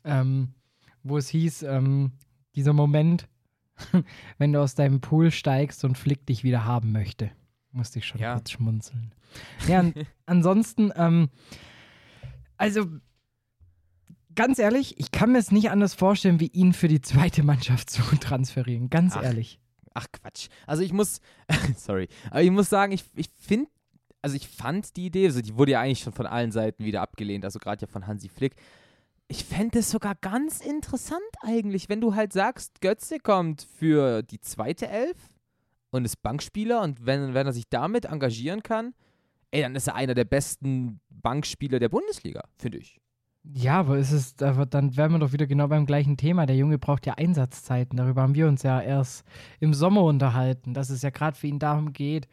[0.04, 0.54] ähm,
[1.02, 2.12] wo es hieß, ähm,
[2.54, 3.28] dieser Moment,
[4.38, 7.30] wenn du aus deinem Pool steigst und Flick dich wieder haben möchte.
[7.72, 8.34] Musste ich schon Ja.
[8.34, 9.14] kurz schmunzeln.
[9.66, 9.94] Ja, an,
[10.26, 11.28] ansonsten, ähm,
[12.56, 12.86] also
[14.34, 17.90] ganz ehrlich, ich kann mir es nicht anders vorstellen, wie ihn für die zweite Mannschaft
[17.90, 18.90] zu transferieren.
[18.90, 19.22] Ganz Ach.
[19.22, 19.60] ehrlich.
[19.94, 20.48] Ach Quatsch.
[20.66, 21.20] Also ich muss,
[21.76, 23.68] sorry, aber ich muss sagen, ich, ich finde,
[24.22, 27.02] also ich fand die Idee, also die wurde ja eigentlich schon von allen Seiten wieder
[27.02, 28.54] abgelehnt, also gerade ja von Hansi Flick.
[29.28, 34.40] Ich fände es sogar ganz interessant eigentlich, wenn du halt sagst, Götze kommt für die
[34.40, 35.16] zweite Elf
[35.90, 38.94] und ist Bankspieler und wenn, wenn er sich damit engagieren kann,
[39.50, 43.00] ey, dann ist er einer der besten Bankspieler der Bundesliga, finde ich.
[43.54, 46.44] Ja, aber ist es, aber dann wären wir doch wieder genau beim gleichen Thema.
[46.44, 47.96] Der Junge braucht ja Einsatzzeiten.
[47.96, 49.24] Darüber haben wir uns ja erst
[49.58, 52.28] im Sommer unterhalten, dass es ja gerade für ihn darum geht,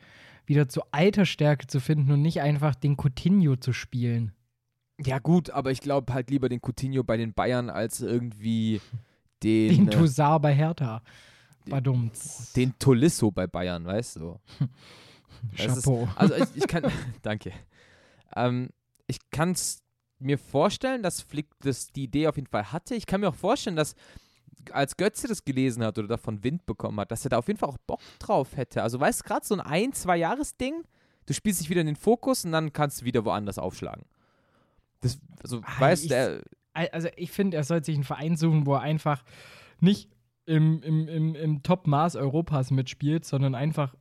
[0.48, 4.32] wieder zu Altersstärke zu finden und nicht einfach den Coutinho zu spielen.
[5.04, 8.80] Ja gut, aber ich glaube halt lieber den Coutinho bei den Bayern als irgendwie
[9.44, 11.02] den, Den äh, Toussaint bei Hertha.
[11.68, 12.54] Badumts.
[12.54, 14.40] den Tolisso bei Bayern, weißt du?
[15.58, 16.08] Das ist- Chapeau.
[16.16, 16.84] Also ich, ich kann,
[17.22, 17.52] danke.
[18.36, 18.70] Ähm,
[19.06, 19.84] ich kann es
[20.18, 22.96] mir vorstellen, dass Flick das, die Idee auf jeden Fall hatte.
[22.96, 23.96] Ich kann mir auch vorstellen, dass
[24.72, 27.60] als Götze das gelesen hat oder davon Wind bekommen hat, dass er da auf jeden
[27.60, 28.82] Fall auch Bock drauf hätte.
[28.84, 30.84] Also weißt du, gerade so ein ein, zwei Jahres-Ding,
[31.26, 34.06] du spielst dich wieder in den Fokus und dann kannst du wieder woanders aufschlagen.
[35.02, 38.36] Das, also, Ah, weißt ich- du, Al- Also ich finde, er sollte sich einen Verein
[38.36, 39.24] suchen, wo er einfach
[39.80, 40.10] nicht
[40.46, 43.96] im, im, im, im Top-Maß Europas mitspielt, sondern einfach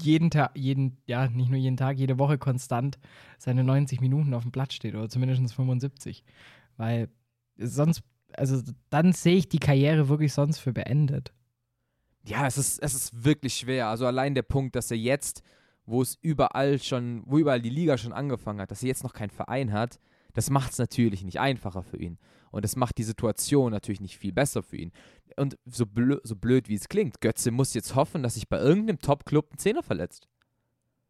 [0.00, 2.98] jeden Tag, jeden, ja, nicht nur jeden Tag, jede Woche konstant
[3.38, 6.24] seine 90 Minuten auf dem Platz steht oder zumindest 75.
[6.76, 7.08] Weil
[7.58, 8.02] sonst,
[8.36, 11.32] also dann sehe ich die Karriere wirklich sonst für beendet.
[12.26, 13.88] Ja, es ist, es ist wirklich schwer.
[13.88, 15.42] Also allein der Punkt, dass er jetzt,
[15.84, 19.12] wo es überall schon, wo überall die Liga schon angefangen hat, dass er jetzt noch
[19.12, 19.98] keinen Verein hat,
[20.32, 22.18] das macht es natürlich nicht einfacher für ihn.
[22.50, 24.92] Und das macht die Situation natürlich nicht viel besser für ihn.
[25.36, 28.58] Und so, blö so blöd wie es klingt, Götze muss jetzt hoffen, dass sich bei
[28.58, 30.28] irgendeinem Top-Club ein Zehner verletzt.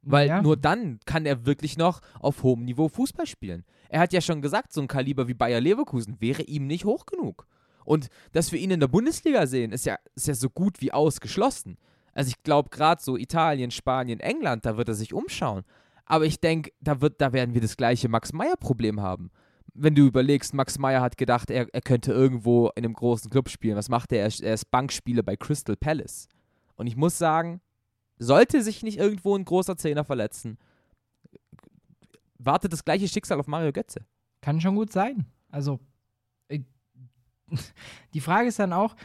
[0.07, 0.43] Weil Ja.
[0.43, 3.65] nur dann kann er wirklich noch auf hohem Niveau Fußball spielen.
[3.89, 7.07] Er hat ja schon gesagt, so ein Kaliber wie Bayer Leverkusen wäre ihm nicht hoch
[7.07, 7.47] genug.
[7.85, 10.93] Und dass wir ihn in der Bundesliga sehen, ist ja, ist ja so gut wie
[10.93, 11.77] ausgeschlossen.
[12.13, 15.65] Also ich glaube gerade so Italien, Spanien, England, da wird er sich umschauen.
[16.07, 19.31] Aber ich denke, da, wird, da werden wir das gleiche Max-Meyer-Problem haben.
[19.75, 23.49] Wenn du überlegst, Max Meyer hat gedacht, er, er könnte irgendwo in einem großen Club
[23.49, 23.77] spielen.
[23.77, 24.23] Was macht er?
[24.23, 26.29] Er Er ist Bankspieler bei Crystal Palace.
[26.77, 27.61] Und ich muss sagen,
[28.19, 30.59] sollte sich nicht irgendwo ein großer Zehner verletzen,
[32.39, 34.05] wartet das gleiche Schicksal auf Mario Götze.
[34.41, 35.27] Kann schon gut sein.
[35.49, 35.81] Also,
[36.49, 36.61] äh,
[38.15, 38.97] die Frage ist dann auch,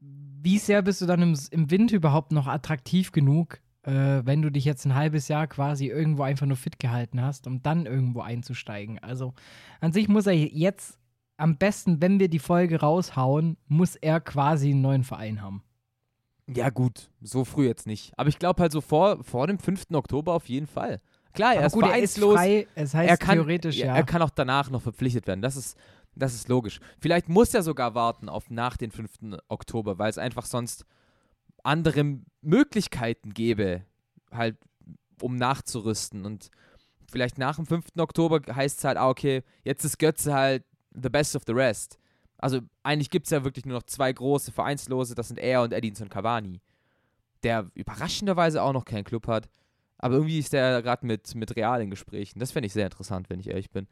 [0.00, 4.50] wie sehr bist du dann im, im Winter überhaupt noch attraktiv genug, äh, wenn du
[4.50, 8.20] dich jetzt ein halbes Jahr quasi irgendwo einfach nur fit gehalten hast, um dann irgendwo
[8.20, 8.98] einzusteigen.
[8.98, 9.34] Also,
[9.80, 10.98] an sich muss er jetzt
[11.36, 15.62] am besten, wenn wir die Folge raushauen, muss er quasi einen neuen Verein haben.
[16.54, 18.12] Ja, gut, so früh jetzt nicht.
[18.16, 19.86] Aber ich glaube halt so vor, vor dem 5.
[19.92, 21.00] Oktober auf jeden Fall.
[21.34, 22.34] Klar, er Aber ist gut, er ist vereinslos.
[22.34, 23.94] frei, es heißt er kann, theoretisch ja.
[23.94, 25.42] Er kann auch danach noch verpflichtet werden.
[25.42, 25.76] Das ist,
[26.14, 26.80] das ist logisch.
[26.98, 29.38] Vielleicht muss er sogar warten auf nach den 5.
[29.48, 30.86] Oktober, weil es einfach sonst
[31.62, 33.82] andere Möglichkeiten gäbe,
[34.32, 34.56] halt,
[35.20, 36.24] um nachzurüsten.
[36.24, 36.50] Und
[37.10, 37.88] vielleicht nach dem 5.
[37.98, 41.98] Oktober heißt es halt, ah, okay, jetzt ist Götze halt the best of the rest.
[42.38, 45.72] Also eigentlich gibt es ja wirklich nur noch zwei große Vereinslose, das sind er und
[45.72, 46.60] Edinson Cavani,
[47.42, 49.48] der überraschenderweise auch noch keinen Club hat.
[49.98, 52.38] Aber irgendwie ist der gerade mit, mit Real in Gesprächen.
[52.38, 53.88] Das fände ich sehr interessant, wenn ich ehrlich bin.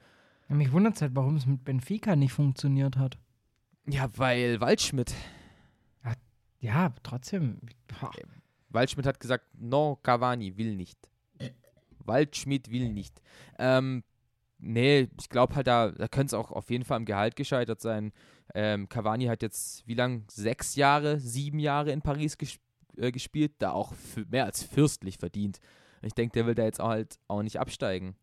[0.48, 3.18] Ja, Mich wundert es halt, warum es mit Benfica nicht funktioniert hat.
[3.88, 5.12] Ja, weil Waldschmidt.
[6.60, 7.60] Ja, aber trotzdem.
[8.00, 8.10] boah.
[8.70, 10.98] Waldschmidt hat gesagt, no, Cavani will nicht.
[12.00, 13.20] Waldschmidt will nicht.
[13.58, 14.02] Ähm,
[14.58, 17.80] nee, ich glaube halt, da, da könnte es auch auf jeden Fall am Gehalt gescheitert
[17.80, 18.12] sein.
[18.54, 20.24] Ähm, Cavani hat jetzt, wie lang?
[20.30, 22.58] Sechs Jahre, sieben Jahre in Paris ges
[22.96, 23.92] äh, gespielt, da auch
[24.28, 25.58] mehr als fürstlich verdient.
[26.02, 28.16] Ich denke, der will da jetzt auch halt auch nicht absteigen.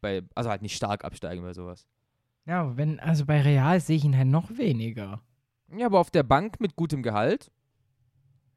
[0.00, 1.86] Bei, also halt nicht stark absteigen bei sowas.
[2.44, 5.22] Ja, wenn, also bei Real sehe ich ihn halt noch weniger.
[5.74, 7.50] Ja, aber auf der Bank mit gutem Gehalt?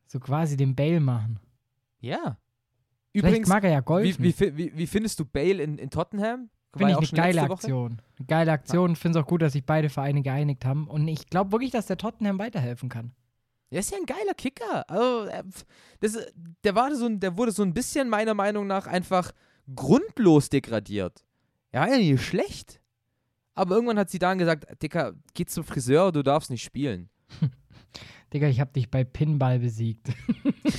[0.08, 1.40] So quasi den Bale machen.
[2.00, 2.38] Ja.
[3.14, 4.24] Übrigens, Vielleicht mag er ja golfen.
[4.24, 6.50] Wie, wie, wie, wie findest du Bale in, in Tottenham?
[6.78, 8.02] Finde ich eine geile Aktion.
[8.18, 8.90] Eine geile Aktion.
[8.92, 8.96] Ja.
[8.96, 10.88] Finde es auch gut, dass sich beide Vereine geeinigt haben.
[10.88, 13.14] Und ich glaube wirklich, dass der Tottenham weiterhelfen kann.
[13.70, 14.90] Er ist ja ein geiler Kicker.
[14.90, 15.30] Also,
[16.00, 16.32] das,
[16.64, 19.32] der, war so, der wurde so ein bisschen meiner Meinung nach einfach
[19.74, 21.26] grundlos degradiert.
[21.72, 22.80] Er war ja nicht schlecht.
[23.56, 27.10] Aber irgendwann hat sie dann gesagt, Dicker, geh zum Friseur, du darfst nicht spielen.
[28.36, 30.10] Digga, ich hab dich bei Pinball besiegt.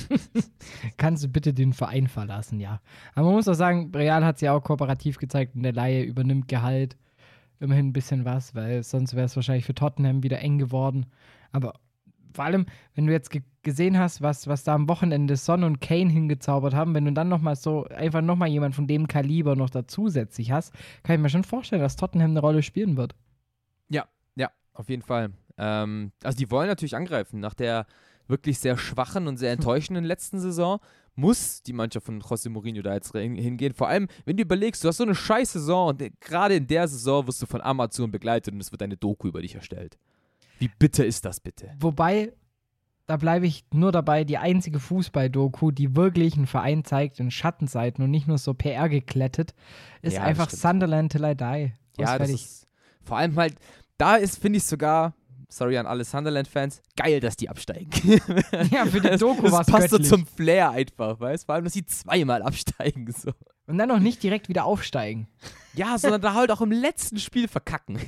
[0.98, 2.82] Kannst du bitte den Verein verlassen, ja.
[3.14, 6.02] Aber man muss auch sagen, Real hat es ja auch kooperativ gezeigt und der Laie
[6.02, 6.98] übernimmt Gehalt.
[7.58, 11.06] Immerhin ein bisschen was, weil sonst wäre es wahrscheinlich für Tottenham wieder eng geworden.
[11.50, 11.72] Aber
[12.34, 13.30] vor allem, wenn du jetzt
[13.62, 17.30] gesehen hast, was, was da am Wochenende Son und Kane hingezaubert haben, wenn du dann
[17.30, 21.42] nochmal so einfach nochmal jemand von dem Kaliber noch dazusätzlich hast, kann ich mir schon
[21.42, 23.14] vorstellen, dass Tottenham eine Rolle spielen wird.
[23.88, 25.30] Ja, ja, auf jeden Fall.
[25.58, 27.40] Ähm, also die wollen natürlich angreifen.
[27.40, 27.86] Nach der
[28.28, 30.80] wirklich sehr schwachen und sehr enttäuschenden letzten Saison
[31.14, 33.72] muss die Mannschaft von José Mourinho da jetzt hingehen.
[33.72, 36.86] Vor allem, wenn du überlegst, du hast so eine scheiß Saison und gerade in der
[36.86, 39.98] Saison wirst du von Amazon begleitet und es wird eine Doku über dich erstellt.
[40.58, 41.74] Wie bitter ist das bitte?
[41.80, 42.32] Wobei,
[43.06, 48.04] da bleibe ich nur dabei, die einzige Fußball-Doku, die wirklich einen Verein zeigt in Schattenseiten
[48.04, 49.54] und nicht nur so PR geklettet,
[50.02, 51.72] ist ja, einfach Sunderland Till I Die.
[51.98, 52.68] Ja, das ist,
[53.02, 53.54] vor allem halt,
[53.96, 55.14] da ist, finde ich sogar,
[55.48, 57.90] sorry an alle Sunderland-Fans, geil, dass die absteigen.
[58.70, 60.08] ja, für die Doku war es passt göttlich.
[60.08, 61.46] so zum Flair einfach, weißt du?
[61.46, 63.12] Vor allem, dass sie zweimal absteigen.
[63.12, 63.32] So.
[63.66, 65.28] Und dann noch nicht direkt wieder aufsteigen.
[65.74, 67.98] Ja, sondern da halt auch im letzten Spiel verkacken.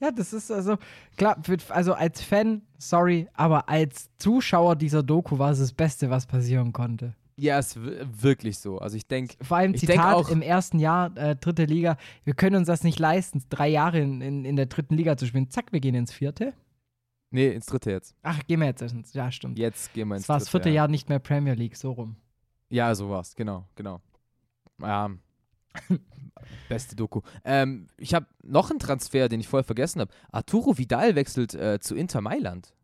[0.00, 0.78] Ja, das ist also,
[1.16, 6.26] klar, also als Fan, sorry, aber als Zuschauer dieser Doku war es das Beste, was
[6.26, 7.14] passieren konnte.
[7.36, 8.78] Ja, es ist wirklich so.
[8.78, 9.36] Also ich denke.
[9.42, 12.98] Vor allem Zitat auch, im ersten Jahr, äh, dritte Liga, wir können uns das nicht
[12.98, 15.50] leisten, drei Jahre in, in, in der dritten Liga zu spielen.
[15.50, 16.52] Zack, wir gehen ins vierte.
[17.32, 18.14] Nee, ins dritte jetzt.
[18.22, 19.12] Ach, gehen wir jetzt ins.
[19.14, 19.58] Ja, stimmt.
[19.58, 20.26] Jetzt gehen wir ins dritte.
[20.26, 20.76] Es war das vierte ja.
[20.76, 22.16] Jahr nicht mehr Premier League, so rum.
[22.68, 24.00] Ja, so war's, genau, genau.
[24.80, 25.10] Ja,
[26.68, 27.20] Beste Doku.
[27.44, 30.12] Ähm, ich habe noch einen Transfer, den ich vorher vergessen habe.
[30.30, 32.74] Arturo Vidal wechselt äh, zu Inter Mailand.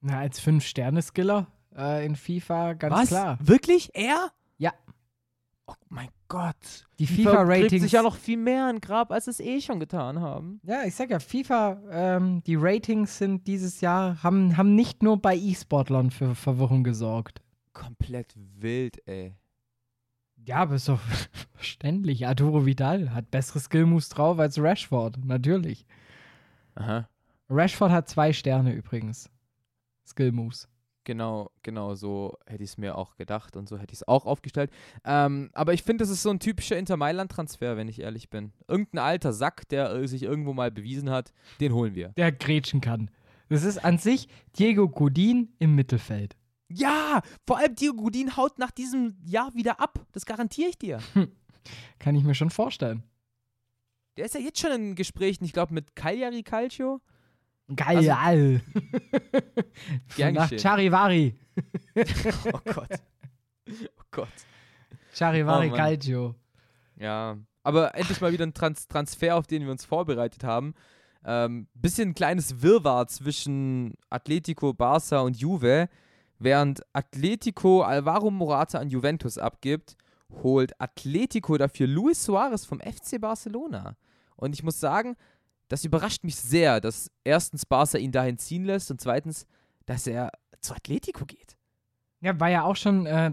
[0.00, 3.08] Na, als Fünf-Sterne-Skiller äh, in FIFA, ganz Was?
[3.08, 3.38] klar.
[3.40, 3.90] Wirklich?
[3.94, 4.30] Er?
[5.66, 6.86] Oh mein Gott.
[6.98, 7.82] Die FIFA-Ratings.
[7.82, 10.60] sich ja noch viel mehr an Grab, als es eh schon getan haben.
[10.62, 15.20] Ja, ich sag ja, FIFA, ähm, die Ratings sind dieses Jahr, haben, haben nicht nur
[15.20, 17.40] bei E-Sportlern für Verwirrung gesorgt.
[17.72, 19.34] Komplett wild, ey.
[20.44, 21.00] Ja, aber ist doch
[21.54, 22.26] verständlich.
[22.26, 25.86] Arturo Vidal hat bessere Skillmoves drauf als Rashford, natürlich.
[26.74, 27.08] Aha.
[27.48, 29.30] Rashford hat zwei Sterne übrigens.
[30.06, 30.68] Skillmoves.
[31.04, 34.24] Genau, genau, so hätte ich es mir auch gedacht und so hätte ich es auch
[34.24, 34.70] aufgestellt.
[35.04, 38.52] Ähm, aber ich finde, das ist so ein typischer Inter Mailand-Transfer, wenn ich ehrlich bin.
[38.68, 42.08] Irgendein alter Sack, der äh, sich irgendwo mal bewiesen hat, den holen wir.
[42.16, 43.10] Der grätschen kann.
[43.50, 46.36] Das ist an sich Diego Godin im Mittelfeld.
[46.68, 50.06] Ja, vor allem Diego Godin haut nach diesem Jahr wieder ab.
[50.12, 51.00] Das garantiere ich dir.
[51.12, 51.30] Hm.
[51.98, 53.02] Kann ich mir schon vorstellen.
[54.16, 57.00] Der ist ja jetzt schon in Gesprächen, ich glaube, mit Cagliari Calcio.
[57.74, 58.10] Geil.
[58.10, 58.60] Also,
[60.16, 61.34] Gern nach Charivari.
[62.52, 62.88] oh Gott.
[63.66, 64.28] Oh Gott.
[65.14, 66.34] Charivari oh, Calcio.
[66.96, 70.74] Ja, aber endlich mal wieder ein Trans Transfer, auf den wir uns vorbereitet haben.
[71.24, 75.88] Ähm, bisschen ein kleines Wirrwarr zwischen Atletico, Barca und Juve.
[76.38, 79.96] Während Atletico Alvaro Morata an Juventus abgibt,
[80.42, 83.96] holt Atletico dafür Luis Suarez vom FC Barcelona.
[84.36, 85.16] Und ich muss sagen,
[85.68, 89.46] das überrascht mich sehr, dass erstens Barca ihn dahin ziehen lässt und zweitens,
[89.86, 91.56] dass er zu Atletico geht.
[92.20, 93.32] Ja, war ja auch schon, äh,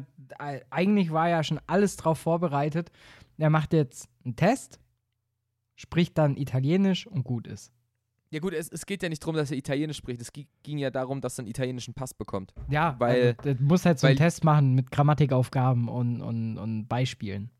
[0.70, 2.92] eigentlich war ja schon alles drauf vorbereitet.
[3.38, 4.80] Er macht jetzt einen Test,
[5.76, 7.72] spricht dann Italienisch und gut ist.
[8.32, 10.22] Ja gut, es, es geht ja nicht darum, dass er Italienisch spricht.
[10.22, 12.54] Es ging ja darum, dass er einen italienischen Pass bekommt.
[12.70, 16.88] Ja, weil also, du musst halt so einen Test machen mit Grammatikaufgaben und, und, und
[16.88, 17.52] Beispielen.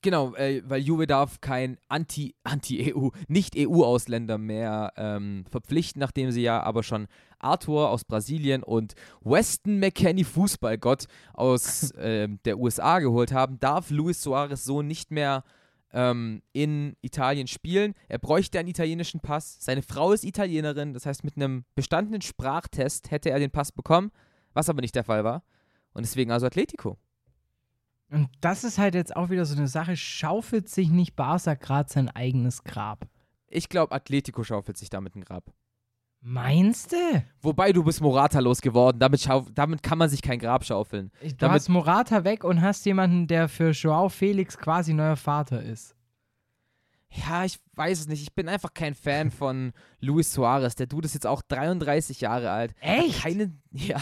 [0.00, 6.62] Genau, äh, weil Juve darf kein Anti, Anti-EU, Nicht-EU-Ausländer mehr ähm, verpflichten, nachdem sie ja
[6.62, 7.08] aber schon
[7.40, 14.22] Arthur aus Brasilien und Weston McKenney, Fußballgott aus äh, der USA geholt haben, darf Luis
[14.22, 15.42] Suarez so nicht mehr
[15.92, 17.94] ähm, in Italien spielen.
[18.08, 19.56] Er bräuchte einen italienischen Pass.
[19.58, 24.12] Seine Frau ist Italienerin, das heißt, mit einem bestandenen Sprachtest hätte er den Pass bekommen,
[24.52, 25.42] was aber nicht der Fall war.
[25.92, 26.98] Und deswegen also Atletico.
[28.10, 31.90] Und das ist halt jetzt auch wieder so eine Sache, schaufelt sich nicht Barca gerade
[31.92, 33.06] sein eigenes Grab?
[33.48, 35.52] Ich glaube, Atletico schaufelt sich damit ein Grab.
[36.20, 36.96] Meinst du?
[37.42, 41.12] Wobei du bist Morata losgeworden, damit, damit kann man sich kein Grab schaufeln.
[41.22, 45.62] Du Damit- hast Morata weg und hast jemanden, der für Joao Felix quasi neuer Vater
[45.62, 45.94] ist.
[47.10, 48.22] Ja, ich weiß es nicht.
[48.22, 50.74] Ich bin einfach kein Fan von Luis Suarez.
[50.74, 52.74] Der Dude ist jetzt auch 33 Jahre alt.
[52.80, 53.22] Echt?
[53.22, 54.00] Keine, ja.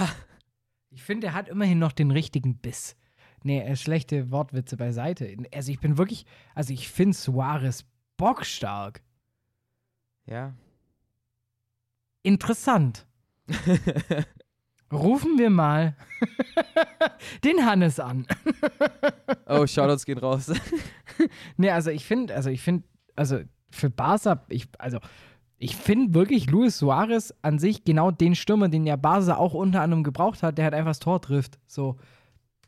[0.91, 2.97] Ich finde, er hat immerhin noch den richtigen Biss.
[3.43, 5.37] Nee, äh, schlechte Wortwitze beiseite.
[5.55, 7.85] Also ich bin wirklich, also ich finde Suarez
[8.17, 9.03] bockstark.
[10.27, 10.55] Ja.
[12.23, 13.07] Interessant.
[14.93, 15.97] Rufen wir mal
[17.45, 18.27] den Hannes an.
[19.47, 20.53] oh, Shoutouts gehen raus.
[21.57, 22.85] Nee, also ich finde, also ich finde,
[23.17, 24.99] also für Barca, ich, also
[25.59, 29.81] ich finde wirklich Luis Suarez an sich genau den Stürmer, den ja Barca auch unter
[29.81, 31.59] anderem gebraucht hat, der halt einfach das Tor trifft.
[31.67, 31.97] So,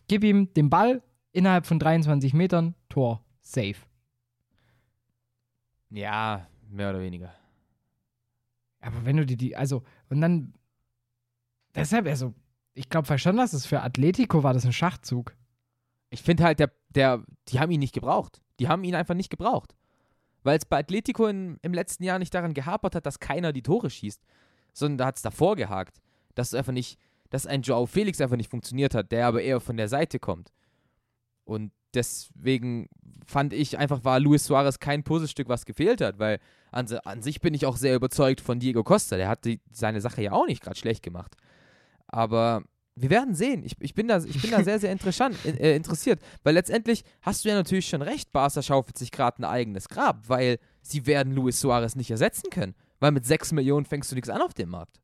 [0.09, 3.77] gib ihm den Ball innerhalb von 23 Metern, Tor, safe.
[5.91, 7.33] ja, mehr oder weniger.
[8.81, 10.55] Aber wenn du dir die, also, und dann,
[11.75, 12.35] deshalb, also,
[12.75, 15.35] ich glaube schon, dass es für Atletico war das ein Schachzug.
[16.11, 18.41] Ich finde halt, der, der, die haben ihn nicht gebraucht.
[18.61, 19.75] Die haben ihn einfach nicht gebraucht.
[20.45, 23.63] Weil es bei Atletico in, im letzten Jahr nicht daran gehapert hat, dass keiner die
[23.63, 24.25] Tore schießt,
[24.73, 26.01] sondern da hat es davor gehakt.
[26.35, 29.61] Dass es einfach nicht, dass ein Joao Felix einfach nicht funktioniert hat, der aber eher
[29.61, 30.53] von der Seite kommt.
[31.45, 32.89] Und deswegen
[33.27, 36.39] fand ich einfach, war Luis Suarez kein Puzzlestück, was gefehlt hat, weil
[36.71, 39.17] an, an sich bin ich auch sehr überzeugt von Diego Costa.
[39.17, 41.37] Der hat die, seine Sache ja auch nicht gerade schlecht gemacht.
[42.07, 42.63] Aber
[42.95, 43.63] wir werden sehen.
[43.65, 46.21] Ich, ich, bin, da, ich bin da sehr, sehr interessant, äh, interessiert.
[46.43, 50.29] Weil letztendlich hast du ja natürlich schon recht, Barca schaufelt sich gerade ein eigenes Grab,
[50.29, 52.75] weil sie werden Luis Suarez nicht ersetzen können.
[53.01, 55.01] Weil mit 6 Millionen fängst du nichts an auf dem Markt.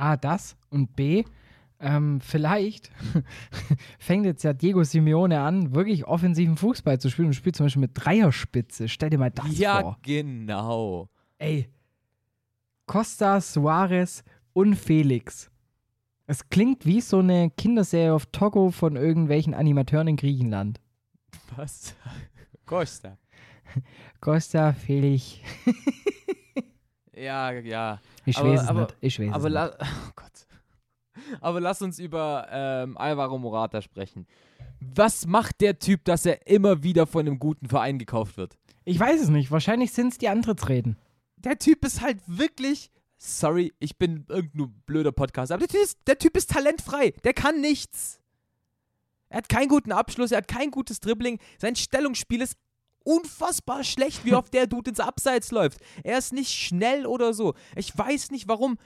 [0.00, 1.24] A, das und B,
[1.78, 2.90] ähm, vielleicht
[3.98, 7.80] fängt jetzt ja Diego Simeone an, wirklich offensiven Fußball zu spielen und spielt zum Beispiel
[7.80, 8.88] mit Dreierspitze.
[8.88, 9.98] Stell dir mal das ja, vor.
[10.02, 11.08] genau.
[11.38, 11.70] Ey,
[12.86, 15.50] Costa, Suarez und Felix.
[16.26, 20.80] Es klingt wie so eine Kinderserie auf Togo von irgendwelchen Animateuren in Griechenland.
[21.56, 21.94] Was?
[22.66, 23.16] Costa.
[24.20, 25.36] Costa, Felix.
[27.20, 28.00] Ja, ja.
[28.24, 28.96] Ich Aber- weiß es aber- nicht.
[29.00, 29.90] Ich weiß Aber, es nicht.
[30.08, 30.46] oh Gott.
[31.40, 34.26] aber lass uns über ähm, Alvaro Morata sprechen.
[34.80, 38.56] Was macht der Typ, dass er immer wieder von einem guten Verein gekauft wird?
[38.84, 39.50] Ich weiß es nicht.
[39.50, 40.96] Wahrscheinlich sind es die Antrittsreden.
[41.36, 42.90] der Typ ist halt wirklich.
[43.18, 47.10] Sorry, ich bin irgendein blöder Podcast, aber der typ, ist, der typ ist talentfrei.
[47.24, 48.18] Der kann nichts.
[49.28, 51.38] Er hat keinen guten Abschluss, er hat kein gutes Dribbling.
[51.58, 52.56] Sein Stellungsspiel ist
[53.04, 55.80] unfassbar schlecht, wie oft der Dude ins Abseits läuft.
[56.04, 57.54] Er ist nicht schnell oder so.
[57.76, 58.78] Ich weiß nicht, warum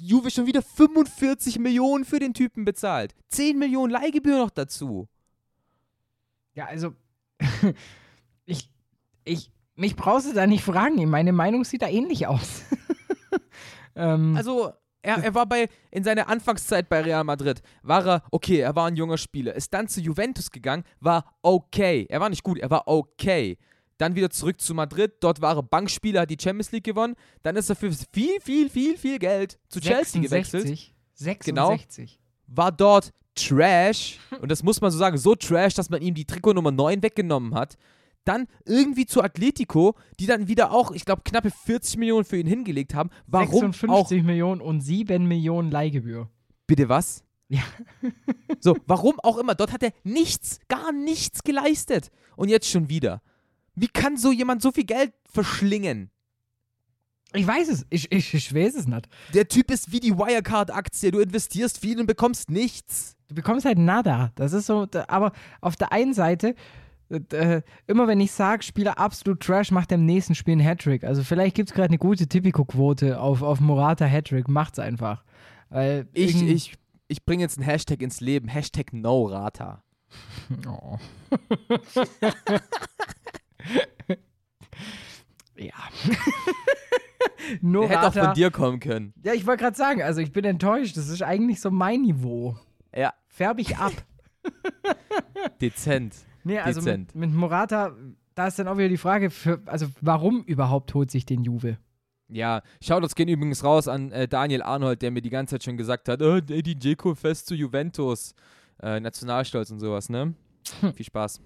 [0.00, 3.14] Juve schon wieder 45 Millionen für den Typen bezahlt.
[3.28, 5.08] 10 Millionen Leihgebühr noch dazu.
[6.54, 6.94] Ja, also,
[8.44, 8.70] ich,
[9.24, 11.08] ich, mich brauchst du da nicht fragen.
[11.08, 12.62] Meine Meinung sieht da ähnlich aus.
[13.94, 18.60] ähm, Also, er, er war bei, in seiner Anfangszeit bei Real Madrid, war er, okay,
[18.60, 22.06] er war ein junger Spieler, ist dann zu Juventus gegangen, war okay.
[22.08, 23.56] Er war nicht gut, er war okay.
[23.98, 27.14] Dann wieder zurück zu Madrid, dort war er Bankspieler, hat die Champions League gewonnen.
[27.42, 30.66] Dann ist er für viel, viel, viel, viel Geld zu Chelsea gewechselt.
[31.14, 31.44] 66.
[31.44, 31.70] Genau.
[31.72, 32.18] 66.
[32.46, 36.24] War dort Trash, und das muss man so sagen, so Trash, dass man ihm die
[36.24, 37.76] Trikot Nummer 9 weggenommen hat.
[38.24, 42.46] Dann irgendwie zu Atletico, die dann wieder auch, ich glaube, knappe 40 Millionen für ihn
[42.46, 43.10] hingelegt haben.
[43.26, 46.28] Warum 56 auch Millionen und 7 Millionen Leihgebühr.
[46.66, 47.24] Bitte was?
[47.48, 47.62] Ja.
[48.60, 49.54] so, warum auch immer.
[49.54, 52.10] Dort hat er nichts, gar nichts geleistet.
[52.36, 53.22] Und jetzt schon wieder.
[53.74, 56.10] Wie kann so jemand so viel Geld verschlingen?
[57.32, 57.86] Ich weiß es.
[57.90, 59.08] Ich, ich, ich weiß es nicht.
[59.34, 61.12] Der Typ ist wie die Wirecard-Aktie.
[61.12, 63.16] Du investierst viel und bekommst nichts.
[63.28, 64.32] Du bekommst halt nada.
[64.34, 66.56] Das ist so, aber auf der einen Seite,
[67.10, 71.04] äh, immer wenn ich sage, Spieler absolut Trash, macht er im nächsten Spiel einen Hattrick.
[71.04, 74.48] Also vielleicht gibt es gerade eine gute Tipico-Quote auf, auf Morata Hattrick.
[74.48, 75.24] Macht's einfach.
[75.68, 76.74] Weil Ich, ich,
[77.08, 78.48] ich bringe jetzt einen Hashtag ins Leben.
[78.48, 79.82] Hashtag NoRata.
[80.66, 80.98] Oh.
[85.56, 85.72] ja.
[87.62, 89.12] Der hätte auch von dir kommen können.
[89.22, 90.96] Ja, ich wollte gerade sagen, also ich bin enttäuscht.
[90.96, 92.56] Das ist eigentlich so mein Niveau.
[92.94, 93.92] Ja, Färb ich ab.
[95.60, 96.16] dezent.
[96.44, 97.94] Nee, also mit, mit Morata,
[98.34, 101.78] da ist dann auch wieder die Frage, für, also warum überhaupt holt sich den Juve?
[102.28, 105.76] Ja, Shoutouts gehen übrigens raus an äh, Daniel Arnold, der mir die ganze Zeit schon
[105.76, 108.34] gesagt hat, oh, Eddie Dzeko fest zu Juventus.
[108.82, 110.34] Äh, Nationalstolz und sowas, ne?
[110.94, 111.40] Viel Spaß.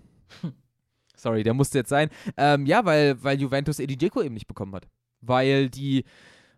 [1.16, 2.10] Sorry, der musste jetzt sein.
[2.36, 4.86] Ähm, ja, weil, weil Juventus Eddie Dzeko eben nicht bekommen hat.
[5.20, 6.04] Weil die,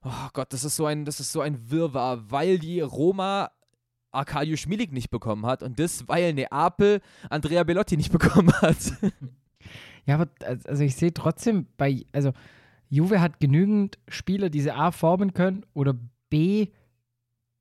[0.03, 3.51] oh Gott, das ist so ein, das ist so ein Wirrwarr, weil die Roma
[4.17, 7.01] Arkadiusz Milik nicht bekommen hat und das, weil Neapel
[7.31, 8.77] Andrea Bellotti nicht bekommen hat.
[10.07, 10.29] Ja, aber
[10.65, 12.33] also ich sehe trotzdem bei, also
[12.89, 15.95] Juve hat genügend Spieler, die sie A formen können oder
[16.31, 16.69] B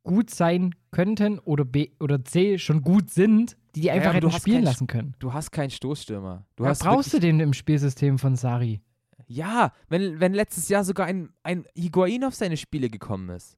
[0.04, 4.32] gut sein könnten oder B oder C schon gut sind, die die einfach du hätten
[4.32, 5.16] spielen keinen lassen können.
[5.20, 6.46] Du hast keinen Stoßstürmer.
[6.56, 8.82] Du Ja, brauchst du den im Spielsystem von Sari?
[9.28, 13.58] Ja, wenn, wenn letztes Jahr sogar ein, ein Higuain auf seine Spiele gekommen ist.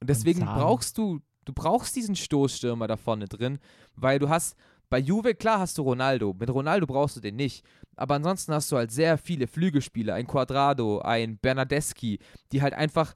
[0.00, 0.60] Und deswegen Sari.
[0.60, 3.58] brauchst du, du brauchst diesen Stoßstürmer da vorne drin,
[3.94, 4.56] weil du hast,
[4.88, 6.34] bei Juve, klar hast du Ronaldo.
[6.38, 7.64] Mit Ronaldo brauchst du den nicht.
[7.96, 12.20] Aber ansonsten hast du halt sehr viele Flügelspieler, ein Quadrado, ein Bernardeschi,
[12.52, 13.14] die halt einfach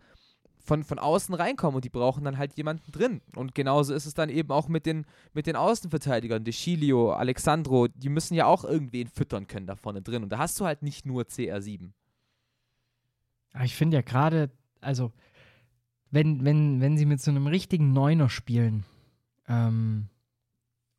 [0.70, 3.22] von, von außen reinkommen und die brauchen dann halt jemanden drin.
[3.34, 7.88] Und genauso ist es dann eben auch mit den, mit den Außenverteidigern, De Chilio, Alexandro,
[7.88, 10.22] die müssen ja auch irgendwen füttern können da vorne drin.
[10.22, 11.90] Und da hast du halt nicht nur CR7.
[13.52, 14.50] Aber ich finde ja gerade,
[14.80, 15.12] also,
[16.10, 18.84] wenn, wenn, wenn sie mit so einem richtigen Neuner spielen,
[19.48, 20.08] ähm,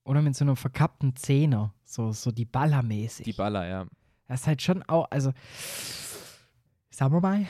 [0.04, 3.26] oder mit so einem verkappten Zehner, so, so die Ballermäßig.
[3.26, 3.86] Die Baller, ja.
[4.28, 5.32] das ist halt schon auch, also,
[6.90, 7.46] sagen wir mal,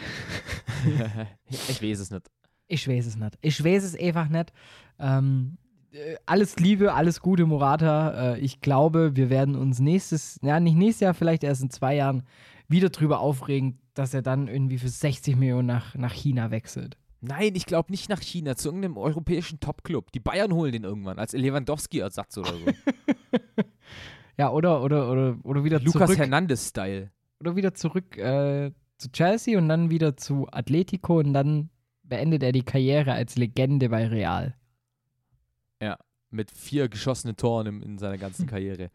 [1.49, 2.29] ich weiß es nicht.
[2.67, 3.37] ich weiß es nicht.
[3.41, 4.51] Ich weiß es einfach nicht.
[4.99, 5.57] Ähm,
[5.91, 8.33] äh, alles Liebe, alles Gute, Morata.
[8.33, 11.95] Äh, ich glaube, wir werden uns nächstes, ja, nicht nächstes Jahr, vielleicht erst in zwei
[11.95, 12.23] Jahren
[12.67, 16.97] wieder drüber aufregen, dass er dann irgendwie für 60 Millionen nach, nach China wechselt.
[17.21, 20.11] Nein, ich glaube nicht nach China, zu irgendeinem europäischen Topclub.
[20.11, 22.65] Die Bayern holen den irgendwann als Lewandowski-Ersatz oder so.
[24.37, 27.11] Ja, oder, oder, oder, oder wieder Lukas zurück, Hernandez-Style.
[27.41, 31.69] oder wieder zurück äh, zu Chelsea und dann wieder zu Atletico und dann
[32.01, 34.55] beendet er die Karriere als Legende bei Real.
[36.31, 38.89] Mit vier geschossenen Toren im, in seiner ganzen Karriere.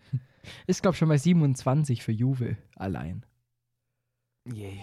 [0.66, 3.26] Ist, glaube ich, schon bei 27 für Juve allein.
[4.50, 4.80] Yay.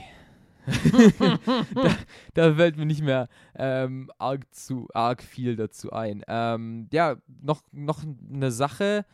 [1.76, 1.95] da,
[2.34, 6.24] da fällt mir nicht mehr ähm, arg, zu, arg viel dazu ein.
[6.28, 9.05] Ähm, ja, noch, noch eine Sache.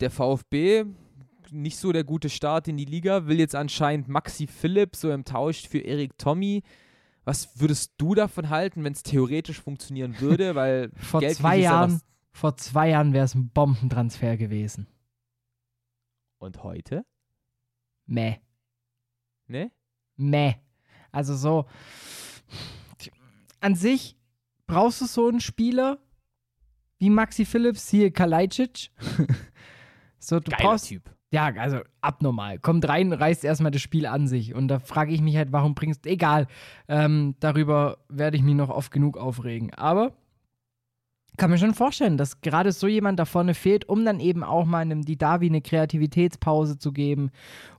[0.00, 0.84] Der VfB,
[1.50, 5.24] nicht so der gute Start in die Liga, will jetzt anscheinend Maxi Philipp so im
[5.24, 6.62] Tausch für Erik Tommy.
[7.24, 10.54] Was würdest du davon halten, wenn es theoretisch funktionieren würde?
[10.54, 12.00] Weil Vor zwei Jahren,
[12.32, 14.86] vor zwei Jahren wäre es ein Bombentransfer gewesen.
[16.38, 17.06] Und heute?
[18.06, 18.36] Meh.
[19.46, 19.70] Ne?
[20.16, 20.56] Meh.
[21.14, 21.66] Also so.
[23.60, 24.16] An sich
[24.66, 25.98] brauchst du so einen Spieler
[26.98, 28.90] wie Maxi Phillips, hier Kalajdzic.
[30.18, 30.88] so, du brauchst.
[30.88, 31.10] Typ.
[31.30, 32.58] Ja, also abnormal.
[32.58, 34.54] Kommt rein, reißt erstmal das Spiel an sich.
[34.54, 36.10] Und da frage ich mich halt, warum bringst du.
[36.10, 36.46] Egal.
[36.86, 39.74] Ähm, darüber werde ich mich noch oft genug aufregen.
[39.74, 40.12] Aber
[41.36, 44.64] kann mir schon vorstellen, dass gerade so jemand da vorne fehlt, um dann eben auch
[44.64, 47.30] mal einem Didavi eine Kreativitätspause zu geben,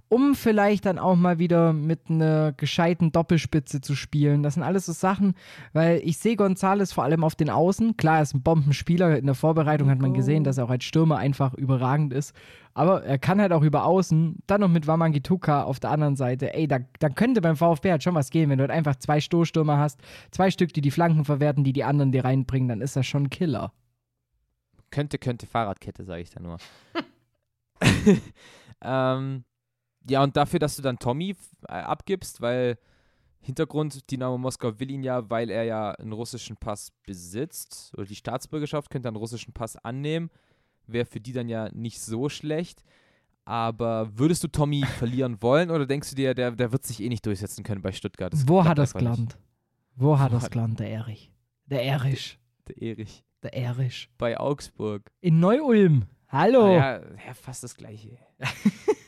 [0.09, 4.43] um vielleicht dann auch mal wieder mit einer gescheiten Doppelspitze zu spielen.
[4.43, 5.35] Das sind alles so Sachen,
[5.73, 7.97] weil ich sehe Gonzales vor allem auf den Außen.
[7.97, 9.17] Klar, er ist ein Bombenspieler.
[9.17, 12.35] In der Vorbereitung hat man gesehen, dass er auch als Stürmer einfach überragend ist.
[12.73, 16.53] Aber er kann halt auch über Außen, dann noch mit Wamangituka auf der anderen Seite.
[16.53, 19.21] Ey, da, da könnte beim VfB halt schon was gehen, wenn du halt einfach zwei
[19.21, 20.01] Stoßstürmer hast,
[20.31, 23.23] zwei Stück, die die Flanken verwerten, die die anderen dir reinbringen, dann ist das schon
[23.23, 23.71] ein Killer.
[24.91, 26.57] Könnte, könnte Fahrradkette, sage ich da nur.
[28.81, 29.43] ähm,
[30.09, 31.35] ja, und dafür, dass du dann Tommy
[31.67, 32.77] äh, abgibst, weil
[33.39, 38.15] Hintergrund, Dynamo Moskau will ihn ja, weil er ja einen russischen Pass besitzt oder die
[38.15, 40.31] Staatsbürgerschaft könnte einen russischen Pass annehmen.
[40.87, 42.83] Wäre für die dann ja nicht so schlecht.
[43.45, 47.09] Aber würdest du Tommy verlieren wollen oder denkst du dir, der, der wird sich eh
[47.09, 48.33] nicht durchsetzen können bei Stuttgart?
[48.33, 49.37] Das Wo hat das gelernt?
[49.95, 51.31] Wo hat Wo das gelernt, der Erich?
[51.67, 52.39] Der Erich.
[52.67, 53.23] Der Erich.
[53.43, 54.09] Der Erich.
[54.17, 55.11] Bei Augsburg.
[55.21, 56.05] In Neu-Ulm.
[56.29, 56.65] Hallo.
[56.65, 58.17] Ah, ja, ja, fast das gleiche.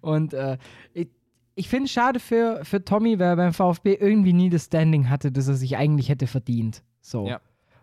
[0.00, 0.58] Und äh,
[0.92, 1.08] ich,
[1.54, 5.08] ich finde es schade für, für Tommy, weil er beim VfB irgendwie nie das Standing
[5.08, 6.82] hatte, das er sich eigentlich hätte verdient.
[7.00, 7.26] So.
[7.26, 7.40] Ja.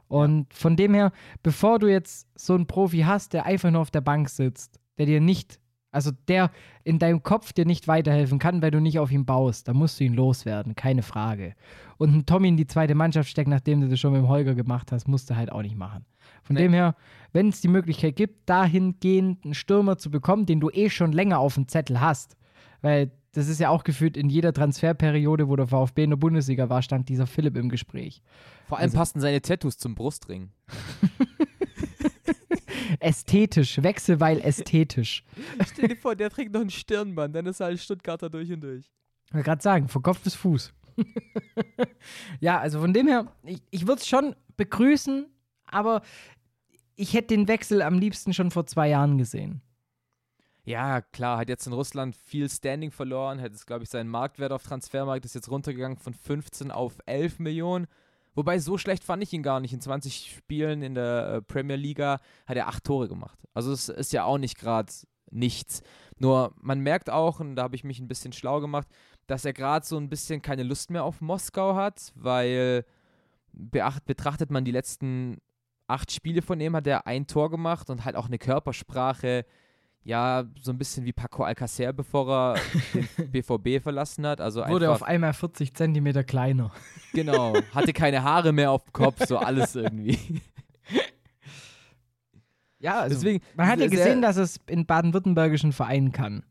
[0.07, 3.91] Und von dem her, bevor du jetzt so einen Profi hast, der einfach nur auf
[3.91, 5.59] der Bank sitzt, der dir nicht,
[5.91, 6.51] also der
[6.83, 9.99] in deinem Kopf dir nicht weiterhelfen kann, weil du nicht auf ihn baust, dann musst
[9.99, 11.55] du ihn loswerden, keine Frage.
[11.97, 14.53] Und einen Tommy in die zweite Mannschaft stecken, nachdem du das schon mit dem Holger
[14.53, 16.05] gemacht hast, musst du halt auch nicht machen.
[16.43, 16.63] Von Nee.
[16.63, 16.95] dem her,
[17.31, 21.39] wenn es die Möglichkeit gibt, dahingehend einen Stürmer zu bekommen, den du eh schon länger
[21.39, 22.37] auf dem Zettel hast,
[22.81, 26.69] weil das ist ja auch gefühlt in jeder Transferperiode, wo der VfB in der Bundesliga
[26.69, 28.21] war, stand dieser Philipp im Gespräch.
[28.67, 30.51] Vor allem Also- passten seine Tattoos zum Brustring.
[32.99, 35.23] Ästhetisch, Wechselweil ästhetisch.
[35.71, 38.61] Stell dir vor, der trägt noch ein Stirnband, dann ist er als Stuttgarter durch und
[38.61, 38.89] durch.
[39.27, 40.73] Ich wollte gerade sagen, von Kopf bis Fuß.
[42.39, 45.25] ja, also von dem her, ich, ich würde es schon begrüßen,
[45.73, 46.01] aber
[46.95, 49.61] ich hätte den Wechsel am liebsten schon vor zwei Jahren gesehen.
[50.65, 54.53] Ja, klar, hat jetzt in Russland viel Standing verloren, hat jetzt, glaube ich, seinen Marktwert
[54.53, 57.87] auf Transfermarkt ist jetzt runtergegangen von 15 auf 11 Millionen,
[58.35, 59.73] Wobei, so schlecht fand ich ihn gar nicht.
[59.73, 63.37] In 20 Spielen in der äh, Premier Liga hat er acht Tore gemacht.
[63.53, 64.91] Also es ist ja auch nicht gerade
[65.29, 65.81] nichts.
[66.17, 68.87] Nur man merkt auch, und da habe ich mich ein bisschen schlau gemacht,
[69.27, 72.85] dass er gerade so ein bisschen keine Lust mehr auf Moskau hat, weil
[73.51, 75.37] beacht, betrachtet man die letzten
[75.87, 79.45] acht Spiele von ihm, hat er ein Tor gemacht und halt auch eine Körpersprache,
[80.05, 82.55] ja, so ein bisschen wie Paco Alcacer, bevor er
[82.93, 84.41] den BVB verlassen hat.
[84.41, 86.71] Also Wurde einfach, auf einmal 40 Zentimeter kleiner.
[87.13, 90.41] Genau, hatte keine Haare mehr auf dem Kopf, so alles irgendwie.
[92.79, 96.43] Ja, also Deswegen, man hat ja gesehen, dass es in baden-württembergischen Vereinen kann.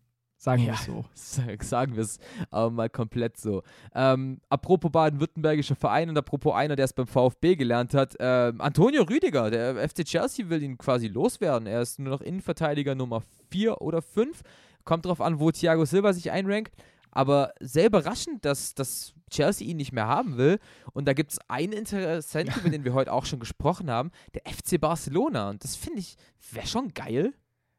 [0.45, 0.75] Sagen wir Ja.
[0.75, 1.05] es so.
[1.15, 2.19] Sag- Sagen wir es
[2.51, 3.63] aber mal komplett so.
[3.95, 9.05] Ähm, apropos baden-württembergischer Verein und apropos einer, der es beim VfB gelernt hat, ähm, Antonio
[9.05, 11.69] Rüdiger, der FC Chelsea will ihn quasi loswerden.
[11.69, 14.41] Er ist nur noch Innenverteidiger Nummer 4 oder 5.
[14.85, 16.75] Kommt drauf an, wo Thiago Silva sich einrankt.
[17.13, 20.59] Aber sehr überraschend, dass, dass Chelsea ihn nicht mehr haben will.
[20.93, 24.43] Und da gibt es einen Interessenten, über den wir heute auch schon gesprochen haben, der
[24.53, 25.51] FC Barcelona.
[25.51, 26.17] Und das finde ich,
[26.51, 27.33] wäre schon geil.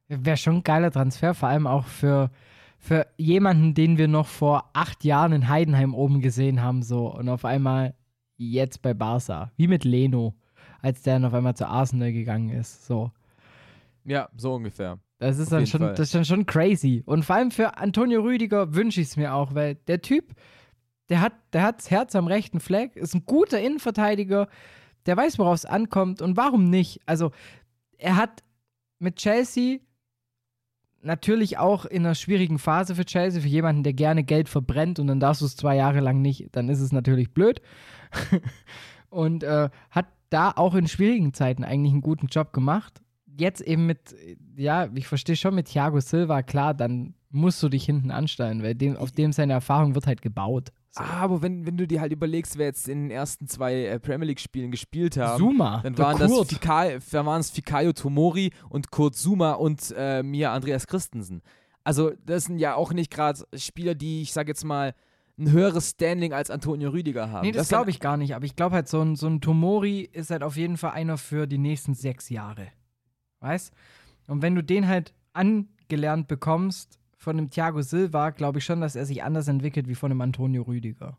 [0.08, 2.30] Wäre schon ein geiler Transfer, vor allem auch für,
[2.84, 7.30] für jemanden, den wir noch vor acht Jahren in Heidenheim oben gesehen haben, so und
[7.30, 7.96] auf einmal
[8.36, 9.54] jetzt bei Barca.
[9.56, 10.34] Wie mit Leno,
[10.82, 12.86] als der dann auf einmal zu Arsenal gegangen ist.
[12.86, 13.12] So.
[14.04, 15.00] Ja, so ungefähr.
[15.18, 15.94] Das ist Auf dann schon, Fall.
[15.94, 17.04] das ist dann schon crazy.
[17.06, 20.34] Und vor allem für Antonio Rüdiger wünsche ich es mir auch, weil der Typ,
[21.08, 24.50] der hat, der hat das Herz am rechten Fleck, ist ein guter Innenverteidiger,
[25.06, 27.00] der weiß, worauf es ankommt und warum nicht.
[27.06, 27.32] Also,
[27.98, 28.44] er hat
[29.00, 29.80] mit Chelsea
[31.04, 35.08] natürlich auch in einer schwierigen Phase für Chelsea, für jemanden, der gerne Geld verbrennt und
[35.08, 37.62] dann darfst du es zwei Jahre lang nicht, dann ist es natürlich blöd.
[39.10, 43.02] und äh, hat da auch in schwierigen Zeiten eigentlich einen guten Job gemacht.
[43.38, 44.16] Jetzt eben mit,
[44.56, 48.76] ja, ich verstehe schon mit Thiago Silva, klar, dann musst du dich hinten anstellen, weil
[48.76, 50.72] dem, auf dem seine Erfahrung wird halt gebaut.
[50.96, 51.02] So.
[51.02, 54.00] Ah, aber wenn, wenn du dir halt überlegst, wer jetzt in den ersten zwei äh,
[54.00, 56.48] Premier League-Spielen gespielt haben, Zuma, dann waren das.
[56.48, 61.42] Fika, dann waren es Fikayo Tomori und Kurt Zuma und äh, Mia Andreas Christensen.
[61.84, 64.94] Also das sind ja auch nicht gerade Spieler, die, ich sag jetzt mal,
[65.40, 67.44] ein höheres Standing als Antonio Rüdiger haben.
[67.44, 70.02] Nee, das glaube ich gar nicht, aber ich glaube halt, so ein, so ein Tomori
[70.02, 72.68] ist halt auf jeden Fall einer für die nächsten sechs Jahre.
[73.40, 73.74] Weißt?
[74.28, 78.96] Und wenn du den halt angelernt bekommst von dem Thiago Silva, glaube ich schon, dass
[78.96, 81.18] er sich anders entwickelt wie von dem Antonio Rüdiger.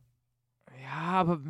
[0.82, 1.40] Ja, aber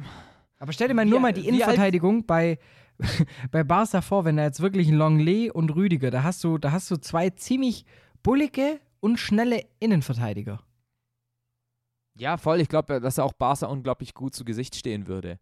[0.58, 2.58] Aber stell dir mal Wie- nur mal die Innenverteidigung bei,
[3.50, 6.72] bei Barca vor, wenn da jetzt wirklich ein Longley und Rüdiger, da hast du, da
[6.72, 7.84] hast du zwei ziemlich
[8.22, 10.62] bullige und schnelle Innenverteidiger.
[12.16, 12.60] Ja, voll.
[12.60, 15.38] Ich glaube, dass er auch Barca unglaublich gut zu Gesicht stehen würde.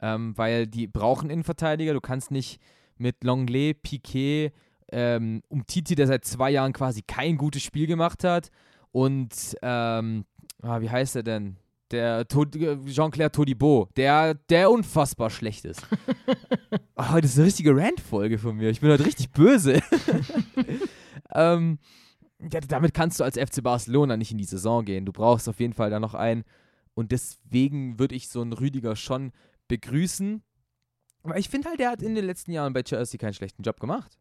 [0.00, 1.92] Ähm, weil die brauchen Innenverteidiger.
[1.94, 2.60] Du kannst nicht
[2.96, 4.50] mit Longley, Piquet,
[4.92, 8.50] ähm, um Titi, der seit zwei Jahren quasi kein gutes Spiel gemacht hat.
[8.92, 10.24] Und, ähm,
[10.62, 11.56] ah, wie heißt er denn?
[11.90, 15.82] Der Tod- Jean-Claire Todibo, der, der unfassbar schlecht ist.
[16.96, 18.70] oh, heute ist eine richtige Rant-Folge von mir.
[18.70, 19.82] Ich bin heute richtig böse.
[21.34, 21.78] ähm,
[22.38, 25.04] ja, damit kannst du als FC Barcelona nicht in die Saison gehen.
[25.04, 26.44] Du brauchst auf jeden Fall da noch einen.
[26.94, 29.32] Und deswegen würde ich so einen Rüdiger schon
[29.68, 30.42] begrüßen.
[31.22, 33.80] Aber ich finde halt, der hat in den letzten Jahren bei Chelsea keinen schlechten Job
[33.80, 34.18] gemacht.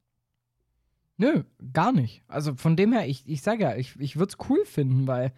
[1.21, 2.23] Nö, gar nicht.
[2.27, 5.31] Also von dem her, ich, ich sage ja, ich, ich würde es cool finden, weil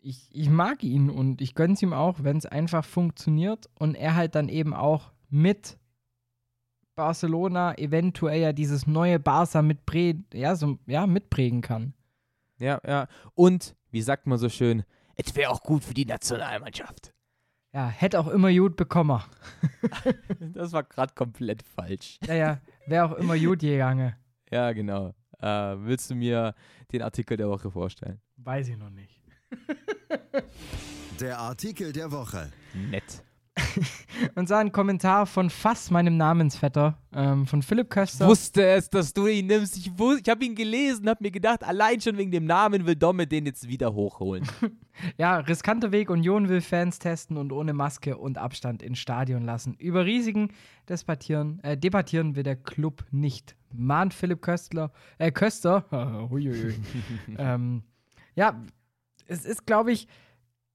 [0.00, 3.96] ich, ich mag ihn und ich gönne es ihm auch, wenn es einfach funktioniert und
[3.96, 5.76] er halt dann eben auch mit
[6.94, 11.92] Barcelona eventuell ja dieses neue Barca mitprägen, ja, so, ja, mitprägen kann.
[12.58, 13.08] Ja, ja.
[13.34, 14.84] Und, wie sagt man so schön,
[15.16, 17.12] es wäre auch gut für die Nationalmannschaft.
[17.74, 19.20] Ja, hätte auch immer gut bekommen.
[20.40, 22.18] Das war gerade komplett falsch.
[22.26, 24.14] Ja, ja, wäre auch immer gut gegangen.
[24.50, 25.14] Ja, genau.
[25.40, 26.54] Äh, willst du mir
[26.92, 28.20] den Artikel der Woche vorstellen?
[28.36, 29.20] Weiß ich noch nicht.
[31.20, 32.52] Der Artikel der Woche.
[32.74, 33.24] Nett.
[34.34, 38.26] Und zwar ein Kommentar von Fass, meinem Namensvetter, ähm, von Philipp Köster.
[38.26, 39.76] wusste es, dass du ihn nimmst.
[39.76, 43.26] Ich, ich habe ihn gelesen, habe mir gedacht, allein schon wegen dem Namen will Domme
[43.26, 44.46] den jetzt wieder hochholen.
[45.16, 46.10] Ja, riskanter Weg.
[46.10, 49.74] Union will Fans testen und ohne Maske und Abstand ins Stadion lassen.
[49.74, 50.48] Über Risiken
[50.88, 53.54] debattieren, äh, debattieren will der Club nicht.
[53.72, 55.84] Mahnt Philipp Köstler, äh, Köster.
[57.38, 57.84] Ähm,
[58.34, 58.60] ja,
[59.26, 60.08] es ist, glaube ich,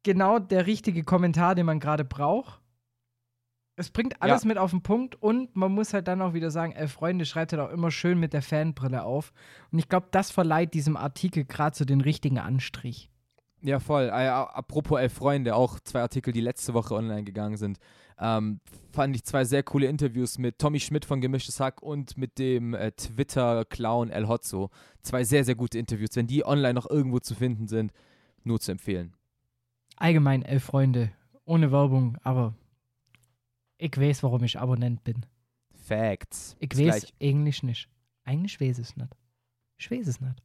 [0.03, 2.62] genau der richtige Kommentar, den man gerade braucht.
[3.76, 4.47] Es bringt alles Ja.
[4.49, 7.53] mit auf den Punkt und man muss halt dann auch wieder sagen, elf Freunde schreibt
[7.53, 9.34] halt auch immer schön mit der Fanbrille auf.
[9.71, 13.09] Und ich glaube, das verleiht diesem Artikel gerade so den richtigen Anstrich.
[13.61, 14.09] Ja, voll.
[14.11, 17.80] Apropos Elf Freunde, auch zwei Artikel, die letzte Woche online gegangen sind.
[18.19, 18.59] Ähm,
[18.91, 22.74] fand ich zwei sehr coole Interviews mit Tommy Schmidt von Gemischtes Hack und mit dem
[22.76, 24.69] äh, Twitter-Clown El Hotzo.
[25.01, 26.15] Zwei sehr, sehr gute Interviews.
[26.15, 27.91] Wenn die online noch irgendwo zu finden sind,
[28.43, 29.13] nur zu empfehlen.
[29.95, 31.11] allgemein elf Freunde.
[31.45, 32.53] Ohne Werbung, aber
[33.78, 35.26] Ich weiß, warum ich Abonnent bin.
[35.74, 36.55] Facts.
[36.59, 37.89] Ich Ist weiß eigentlich nicht.
[38.24, 39.15] Eigentlich weiß ich es nicht.
[39.78, 40.41] Ich weiß es nicht.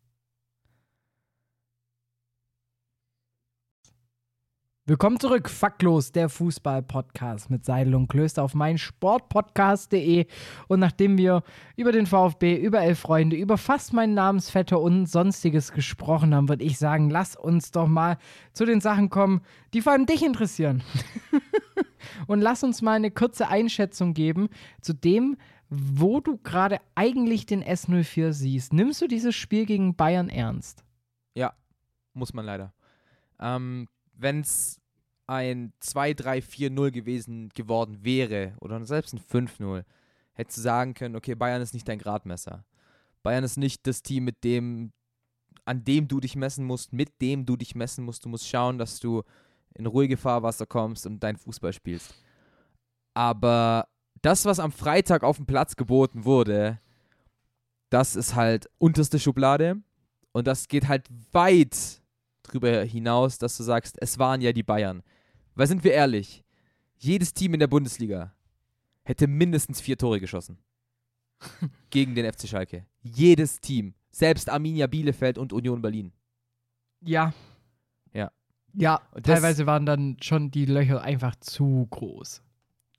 [4.88, 10.24] Willkommen zurück, Faktlos, der Fußball-Podcast mit Seidel und Klöster auf meinsportpodcast.de.
[10.66, 11.42] Und nachdem wir
[11.76, 16.64] über den VfB, über Elf Freunde, über fast meinen Namensvetter und sonstiges gesprochen haben, würde
[16.64, 18.16] ich sagen, lass uns doch mal
[18.54, 19.42] zu den Sachen kommen,
[19.74, 20.82] die vor allem dich interessieren.
[22.26, 24.48] und lass uns mal eine kurze Einschätzung geben
[24.80, 25.36] zu dem,
[25.68, 28.72] wo du gerade eigentlich den S04 siehst.
[28.72, 30.82] Nimmst du dieses Spiel gegen Bayern ernst?
[31.34, 31.52] Ja,
[32.14, 32.72] muss man leider.
[33.38, 33.86] Ähm,
[34.18, 34.80] Wenn es
[35.28, 39.84] ein 2-3-4-0 gewesen geworden wäre oder selbst ein 5-0,
[40.32, 42.64] hättest du sagen können, okay, Bayern ist nicht dein Gradmesser.
[43.22, 44.92] Bayern ist nicht das Team, mit dem,
[45.64, 48.24] an dem du dich messen musst, mit dem du dich messen musst.
[48.24, 49.22] Du musst schauen, dass du
[49.74, 52.14] in ruhige Fahrwasser kommst und deinen Fußball spielst.
[53.14, 53.88] Aber
[54.22, 56.80] das, was am Freitag auf dem Platz geboten wurde,
[57.90, 59.80] das ist halt unterste Schublade.
[60.32, 62.02] Und das geht halt weit
[62.48, 65.02] drüber hinaus, dass du sagst, es waren ja die Bayern.
[65.54, 66.44] Weil sind wir ehrlich,
[66.96, 68.34] jedes Team in der Bundesliga
[69.04, 70.58] hätte mindestens vier Tore geschossen.
[71.90, 72.86] Gegen den FC Schalke.
[73.02, 73.94] Jedes Team.
[74.10, 76.12] Selbst Arminia Bielefeld und Union Berlin.
[77.00, 77.32] Ja.
[78.12, 78.30] Ja.
[78.74, 82.42] Ja, Und teilweise waren dann schon die Löcher einfach zu groß.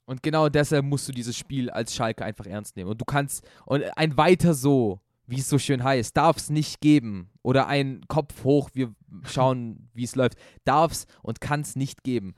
[0.06, 2.90] Und genau deshalb musst du dieses Spiel als Schalke einfach ernst nehmen.
[2.90, 5.00] Und du kannst, und ein weiter so,
[5.30, 7.30] wie es so schön heißt, darf es nicht geben.
[7.42, 8.92] Oder ein Kopf hoch, wir
[9.24, 10.36] schauen, wie es läuft.
[10.64, 12.34] Darf es und kann es nicht geben.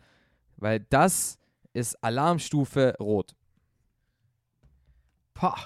[0.56, 1.38] Weil das
[1.72, 3.34] ist Alarmstufe rot.
[5.34, 5.56] Boah.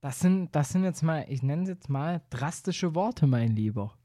[0.00, 3.96] Das sind, das sind jetzt mal, ich nenne es jetzt mal drastische Worte, mein Lieber.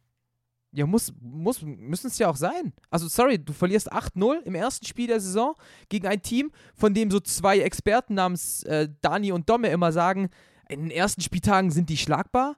[0.71, 2.73] Ja, muss, muss, müssen es ja auch sein.
[2.89, 5.55] Also, sorry, du verlierst 8-0 im ersten Spiel der Saison
[5.89, 10.29] gegen ein Team, von dem so zwei Experten namens äh, Dani und Domme immer sagen,
[10.69, 12.55] in den ersten Spieltagen sind die schlagbar.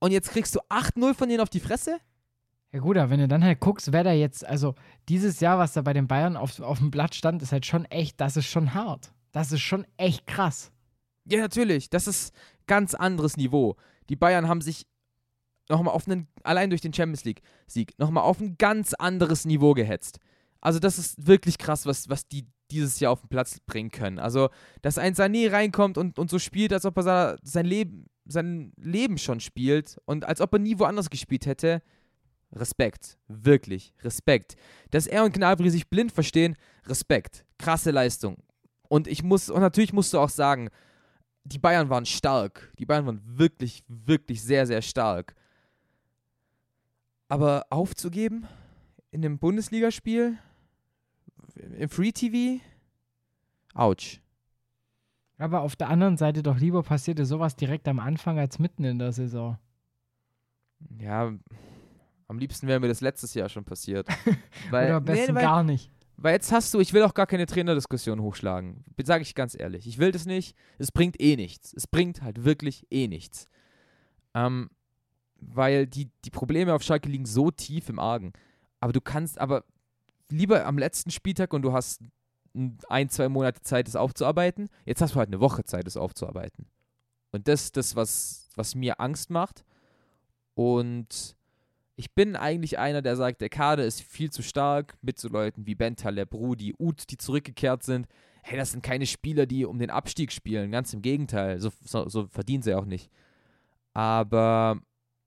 [0.00, 1.98] Und jetzt kriegst du 8-0 von denen auf die Fresse?
[2.72, 4.74] Ja gut, aber wenn du dann halt guckst, wer da jetzt, also
[5.08, 7.84] dieses Jahr, was da bei den Bayern auf, auf dem Blatt stand, ist halt schon
[7.86, 9.12] echt, das ist schon hart.
[9.32, 10.70] Das ist schon echt krass.
[11.24, 11.90] Ja, natürlich.
[11.90, 12.34] Das ist
[12.66, 13.76] ganz anderes Niveau.
[14.08, 14.86] Die Bayern haben sich
[15.68, 20.18] nochmal auf einen, allein durch den Champions League-Sieg, nochmal auf ein ganz anderes Niveau gehetzt.
[20.60, 24.18] Also, das ist wirklich krass, was, was die dieses Jahr auf den Platz bringen können.
[24.18, 24.50] Also,
[24.82, 29.18] dass ein Sané reinkommt und, und so spielt, als ob er sein Leben, sein Leben
[29.18, 31.82] schon spielt und als ob er nie woanders gespielt hätte.
[32.52, 33.18] Respekt.
[33.26, 33.92] Wirklich.
[34.02, 34.56] Respekt.
[34.90, 36.56] Dass er und Gnabry sich blind verstehen,
[36.86, 37.44] Respekt.
[37.58, 38.36] Krasse Leistung.
[38.88, 40.70] Und ich muss, und natürlich musst du auch sagen,
[41.44, 42.72] die Bayern waren stark.
[42.78, 45.34] Die Bayern waren wirklich, wirklich sehr, sehr stark.
[47.28, 48.46] Aber aufzugeben
[49.10, 50.38] in einem Bundesligaspiel,
[51.56, 52.62] im Free TV,
[53.74, 54.20] ouch.
[55.38, 58.98] Aber auf der anderen Seite doch lieber passierte sowas direkt am Anfang als mitten in
[58.98, 59.56] der Saison.
[60.98, 61.32] Ja,
[62.26, 64.08] am liebsten wäre mir das letztes Jahr schon passiert.
[64.70, 65.90] weil, Oder am besten weil, gar nicht.
[66.16, 68.84] weil jetzt hast du, ich will auch gar keine Trainerdiskussion hochschlagen.
[69.02, 69.86] Sage ich ganz ehrlich.
[69.86, 70.56] Ich will das nicht.
[70.78, 71.72] Es bringt eh nichts.
[71.72, 73.46] Es bringt halt wirklich eh nichts.
[74.34, 74.70] Ähm,
[75.40, 78.32] weil die, die Probleme auf Schalke liegen so tief im Argen.
[78.80, 79.64] Aber du kannst aber
[80.30, 82.02] lieber am letzten Spieltag und du hast
[82.88, 84.68] ein, zwei Monate Zeit, das aufzuarbeiten.
[84.84, 86.66] Jetzt hast du halt eine Woche Zeit, das aufzuarbeiten.
[87.30, 89.64] Und das ist das, was, was mir Angst macht.
[90.54, 91.36] Und
[91.96, 95.66] ich bin eigentlich einer, der sagt, der Kader ist viel zu stark mit so Leuten
[95.66, 98.06] wie Bentaleb, Rudi, Uth, die zurückgekehrt sind.
[98.42, 100.70] Hey, das sind keine Spieler, die um den Abstieg spielen.
[100.70, 101.60] Ganz im Gegenteil.
[101.60, 103.10] So, so, so verdienen sie auch nicht.
[103.92, 104.80] Aber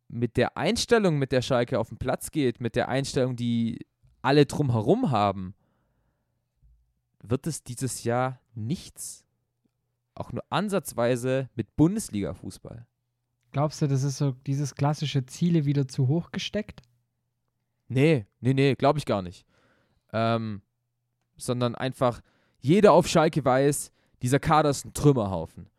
[0.07, 3.79] mit der Einstellung, mit der Schalke auf den Platz geht, mit der Einstellung, die
[4.21, 5.55] alle drumherum haben,
[7.23, 9.25] wird es dieses Jahr nichts.
[10.13, 12.85] Auch nur ansatzweise mit Bundesliga-Fußball.
[13.51, 16.81] Glaubst du, das ist so dieses klassische Ziele wieder zu hoch gesteckt?
[17.87, 19.45] Nee, nee, nee, glaube ich gar nicht.
[20.13, 20.61] Ähm,
[21.37, 22.21] sondern einfach,
[22.59, 23.91] jeder auf Schalke weiß,
[24.21, 25.69] dieser Kader ist ein Trümmerhaufen.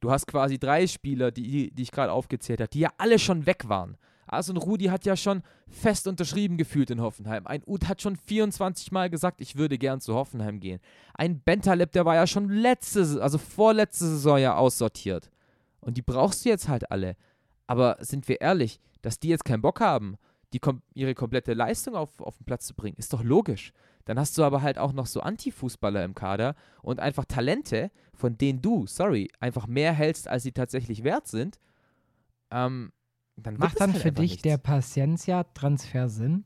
[0.00, 3.46] Du hast quasi drei Spieler, die, die ich gerade aufgezählt habe, die ja alle schon
[3.46, 3.96] weg waren.
[4.32, 7.46] Also ein Rudi hat ja schon fest unterschrieben gefühlt in Hoffenheim.
[7.46, 10.80] Ein Uth hat schon 24 Mal gesagt, ich würde gern zu Hoffenheim gehen.
[11.14, 15.30] Ein Bentaleb, der war ja schon letzte, also vorletzte Saison ja aussortiert.
[15.80, 17.16] Und die brauchst du jetzt halt alle.
[17.66, 20.16] Aber sind wir ehrlich, dass die jetzt keinen Bock haben,
[20.54, 23.72] die kom ihre komplette Leistung auf, auf den Platz zu bringen, ist doch logisch.
[24.06, 28.38] Dann hast du aber halt auch noch so Anti-Fußballer im Kader und einfach Talente, von
[28.38, 31.58] denen du, sorry, einfach mehr hältst, als sie tatsächlich wert sind.
[32.50, 32.92] Ähm,
[33.36, 34.42] dann Macht dann halt für dich nichts.
[34.42, 36.44] der Paciencia-Transfer Sinn?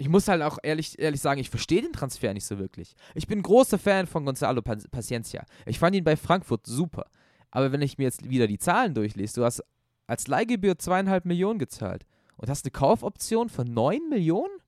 [0.00, 2.96] ich muss halt auch ehrlich, ehrlich sagen, ich verstehe den Transfer nicht so wirklich.
[3.14, 5.44] Ich bin großer Fan von Gonzalo Paciencia.
[5.66, 7.04] Ich fand ihn bei Frankfurt super.
[7.50, 9.62] Aber wenn ich mir jetzt wieder die Zahlen durchlese, du hast
[10.06, 12.06] als Leihgebühr zweieinhalb Millionen gezahlt
[12.38, 14.62] und hast eine Kaufoption von neun Millionen?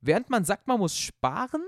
[0.00, 1.62] Während man sagt, man muss sparen?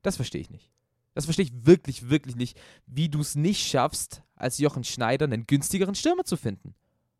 [0.00, 0.72] Das verstehe ich nicht.
[1.12, 5.46] Das verstehe ich wirklich, wirklich nicht, wie du es nicht schaffst, als Jochen Schneider einen
[5.46, 6.74] günstigeren Stürmer zu finden.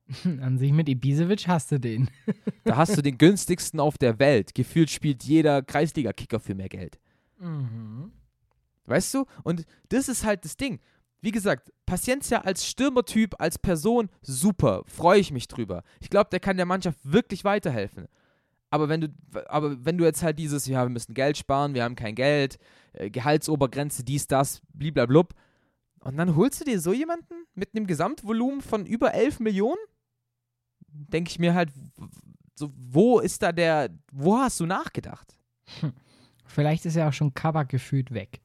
[0.40, 2.10] An sich mit Ibisevic hast du den.
[2.64, 4.54] da hast du den günstigsten auf der Welt.
[4.54, 6.98] Gefühlt spielt jeder Kreisliga-Kicker für mehr Geld.
[7.38, 8.12] Mhm.
[8.86, 9.24] Weißt du?
[9.42, 10.80] Und das ist halt das Ding.
[11.20, 14.82] Wie gesagt, Paciencia als Stürmertyp, als Person, super.
[14.86, 15.82] Freue ich mich drüber.
[16.00, 18.06] Ich glaube, der kann der Mannschaft wirklich weiterhelfen.
[18.68, 19.08] Aber wenn du,
[19.46, 22.58] aber wenn du jetzt halt dieses, ja, wir müssen Geld sparen, wir haben kein Geld,
[22.92, 25.32] äh, Gehaltsobergrenze, dies, das, bliblablub,
[26.00, 29.78] und dann holst du dir so jemanden mit einem Gesamtvolumen von über 11 Millionen?
[30.96, 31.72] Denke ich mir halt,
[32.54, 35.36] so, wo ist da der, wo hast du nachgedacht?
[35.80, 35.92] Hm.
[36.46, 38.40] Vielleicht ist ja auch schon Kabak gefühlt weg.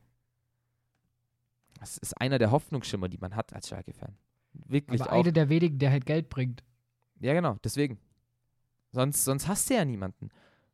[1.79, 4.17] Das ist einer der Hoffnungsschimmer, die man hat als Schalke-Fan.
[4.53, 5.19] Wirklich Aber auch.
[5.19, 6.63] einer der wenigen, der halt Geld bringt.
[7.19, 7.99] Ja, genau, deswegen.
[8.91, 10.29] Sonst, sonst hast du ja niemanden.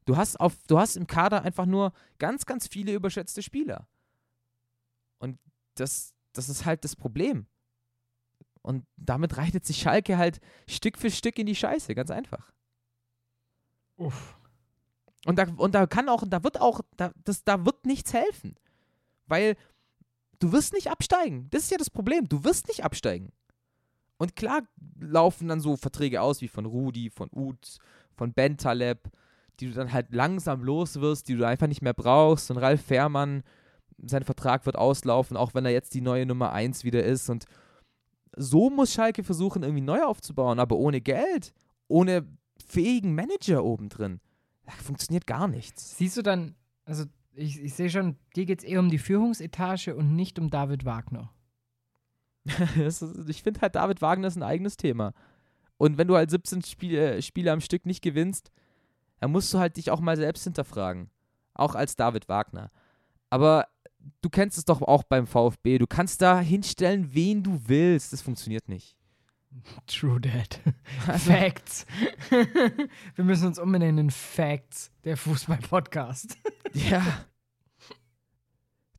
[0.05, 3.87] Du hast, auf, du hast im Kader einfach nur ganz, ganz viele überschätzte Spieler.
[5.17, 5.39] Und
[5.75, 7.47] das, das ist halt das Problem.
[8.65, 12.51] Und damit reitet sich Schalke halt Stück für Stück in die Scheiße, ganz einfach.
[13.95, 14.35] Uff.
[15.27, 18.55] Und da, und da kann auch, da wird auch, da, das, da wird nichts helfen.
[19.27, 19.55] Weil
[20.39, 21.47] du wirst nicht absteigen.
[21.51, 22.27] Das ist ja das Problem.
[22.27, 23.31] Du wirst nicht absteigen.
[24.17, 24.63] Und klar
[24.99, 27.77] laufen dann so Verträge aus wie von Rudi, von Uth,
[28.15, 29.11] von Bentaleb,
[29.59, 32.49] die du dann halt langsam los wirst, die du einfach nicht mehr brauchst.
[32.49, 33.43] Und Ralf Fährmann,
[33.99, 37.29] sein Vertrag wird auslaufen, auch wenn er jetzt die neue Nummer 1 wieder ist.
[37.29, 37.45] Und
[38.35, 41.53] so muss Schalke versuchen, irgendwie neu aufzubauen, aber ohne Geld,
[41.87, 42.27] ohne
[42.65, 44.19] fähigen Manager obendrin.
[44.83, 45.97] Funktioniert gar nichts.
[45.97, 46.55] Siehst du dann,
[46.85, 50.49] also ich, ich sehe schon, dir geht es eher um die Führungsetage und nicht um
[50.49, 51.31] David Wagner.
[52.77, 55.13] ist, ich finde halt, David Wagner ist ein eigenes Thema.
[55.77, 58.51] Und wenn du halt 17 Spiel, äh, Spiele am Stück nicht gewinnst,
[59.19, 61.09] dann musst du halt dich auch mal selbst hinterfragen.
[61.53, 62.71] Auch als David Wagner.
[63.29, 63.67] Aber
[64.21, 65.77] du kennst es doch auch beim VfB.
[65.77, 68.13] Du kannst da hinstellen, wen du willst.
[68.13, 68.95] Das funktioniert nicht.
[69.87, 70.59] True that.
[71.07, 71.85] Also Facts.
[73.15, 76.37] Wir müssen uns umbenennen in Facts, der Fußball-Podcast.
[76.73, 77.25] ja.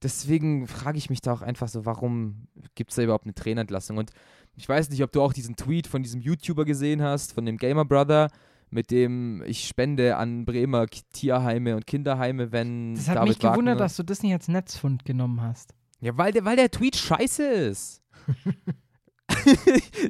[0.02, 3.96] Deswegen frage ich mich da auch einfach so, warum gibt es da überhaupt eine Trainerentlassung?
[3.96, 4.12] Und
[4.54, 7.56] ich weiß nicht, ob du auch diesen Tweet von diesem YouTuber gesehen hast, von dem
[7.56, 8.30] Gamer Brother,
[8.76, 12.94] mit dem ich spende an Bremer Tierheime und Kinderheime, wenn.
[12.94, 15.74] Das hat David mich gewundert, Wagner dass du das nicht als Netzfund genommen hast.
[16.00, 18.02] Ja, weil der, weil der Tweet scheiße ist.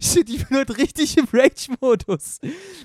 [0.02, 2.40] Shit, ich bin heute richtig im Rage-Modus.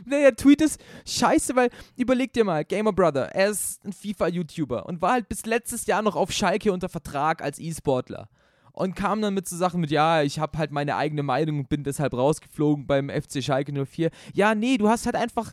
[0.05, 5.01] Der Tweet ist scheiße, weil überleg dir mal, Gamer Brother, er ist ein FIFA-YouTuber und
[5.01, 8.29] war halt bis letztes Jahr noch auf Schalke unter Vertrag als E-Sportler.
[8.73, 11.69] Und kam dann mit so Sachen mit, ja, ich habe halt meine eigene Meinung und
[11.69, 14.09] bin deshalb rausgeflogen beim FC Schalke 04.
[14.33, 15.51] Ja, nee, du hast halt einfach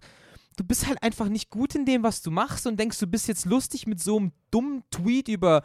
[0.59, 3.29] du bist halt einfach nicht gut in dem, was du machst und denkst, du bist
[3.29, 5.63] jetzt lustig mit so einem dummen Tweet über,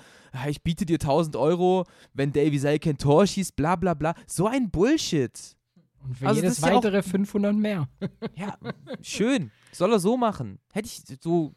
[0.47, 4.14] ich biete dir 1000 Euro, wenn Davy Selke ein Tor schießt, bla bla bla.
[4.28, 5.58] So ein Bullshit.
[6.04, 7.88] Und für also jedes weitere ja auch, 500 mehr.
[8.36, 8.58] ja,
[9.01, 9.51] schön.
[9.72, 10.60] Soll er so machen.
[10.72, 11.54] Hätte ich so,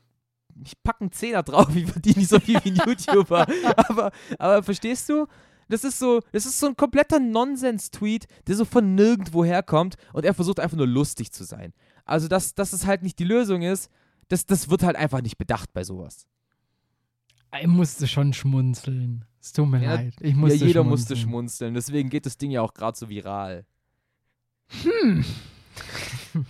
[0.65, 3.47] ich packe einen Zehner drauf, ich verdiene nicht so viel wie ein YouTuber.
[3.89, 5.27] aber, aber verstehst du?
[5.69, 10.25] Das ist so, das ist so ein kompletter Nonsens-Tweet, der so von nirgendwo herkommt und
[10.25, 11.73] er versucht einfach nur lustig zu sein.
[12.05, 13.91] Also, dass, dass es halt nicht die Lösung ist,
[14.29, 16.27] das, das wird halt einfach nicht bedacht bei sowas.
[17.61, 19.25] Ich musste schon schmunzeln.
[19.41, 20.15] Es tut mir ja, leid.
[20.21, 20.89] Ich musste ja, jeder schmunzeln.
[20.89, 21.75] musste schmunzeln.
[21.75, 23.65] Deswegen geht das Ding ja auch gerade so viral.
[24.83, 25.25] Hm.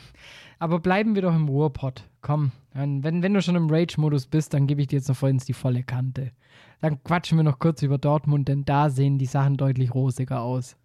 [0.58, 2.04] Aber bleiben wir doch im Ruhrpott.
[2.22, 5.44] Komm, wenn, wenn du schon im Rage-Modus bist, dann gebe ich dir jetzt noch vollends
[5.44, 6.32] die volle Kante.
[6.80, 10.76] Dann quatschen wir noch kurz über Dortmund, denn da sehen die Sachen deutlich rosiger aus.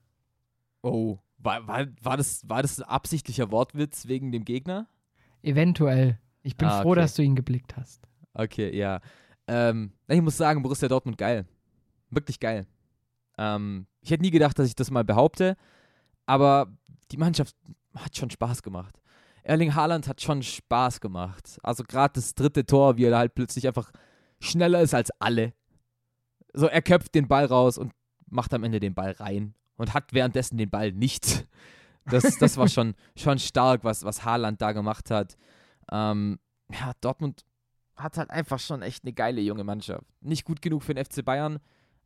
[0.81, 4.87] Oh, war, war, war, das, war das ein absichtlicher Wortwitz wegen dem Gegner?
[5.41, 6.19] Eventuell.
[6.43, 8.07] Ich bin ah, froh, dass du ihn geblickt hast.
[8.33, 9.01] Okay, ja.
[9.47, 11.45] Ähm, ich muss sagen, Borussia Dortmund geil.
[12.09, 12.67] Wirklich geil.
[13.37, 15.57] Ähm, ich hätte nie gedacht, dass ich das mal behaupte,
[16.25, 16.71] aber
[17.11, 17.55] die Mannschaft
[17.95, 19.00] hat schon Spaß gemacht.
[19.43, 21.59] Erling Haaland hat schon Spaß gemacht.
[21.63, 23.91] Also gerade das dritte Tor, wie er halt plötzlich einfach
[24.39, 25.53] schneller ist als alle.
[26.53, 27.93] So, er köpft den Ball raus und
[28.29, 31.47] macht am Ende den Ball rein und hat währenddessen den Ball nicht.
[32.05, 35.37] Das, das war schon, schon stark, was, was Haaland da gemacht hat.
[35.91, 36.39] Ähm,
[36.71, 37.45] ja, Dortmund
[37.95, 40.05] hat halt einfach schon echt eine geile junge Mannschaft.
[40.21, 41.59] Nicht gut genug für den FC Bayern,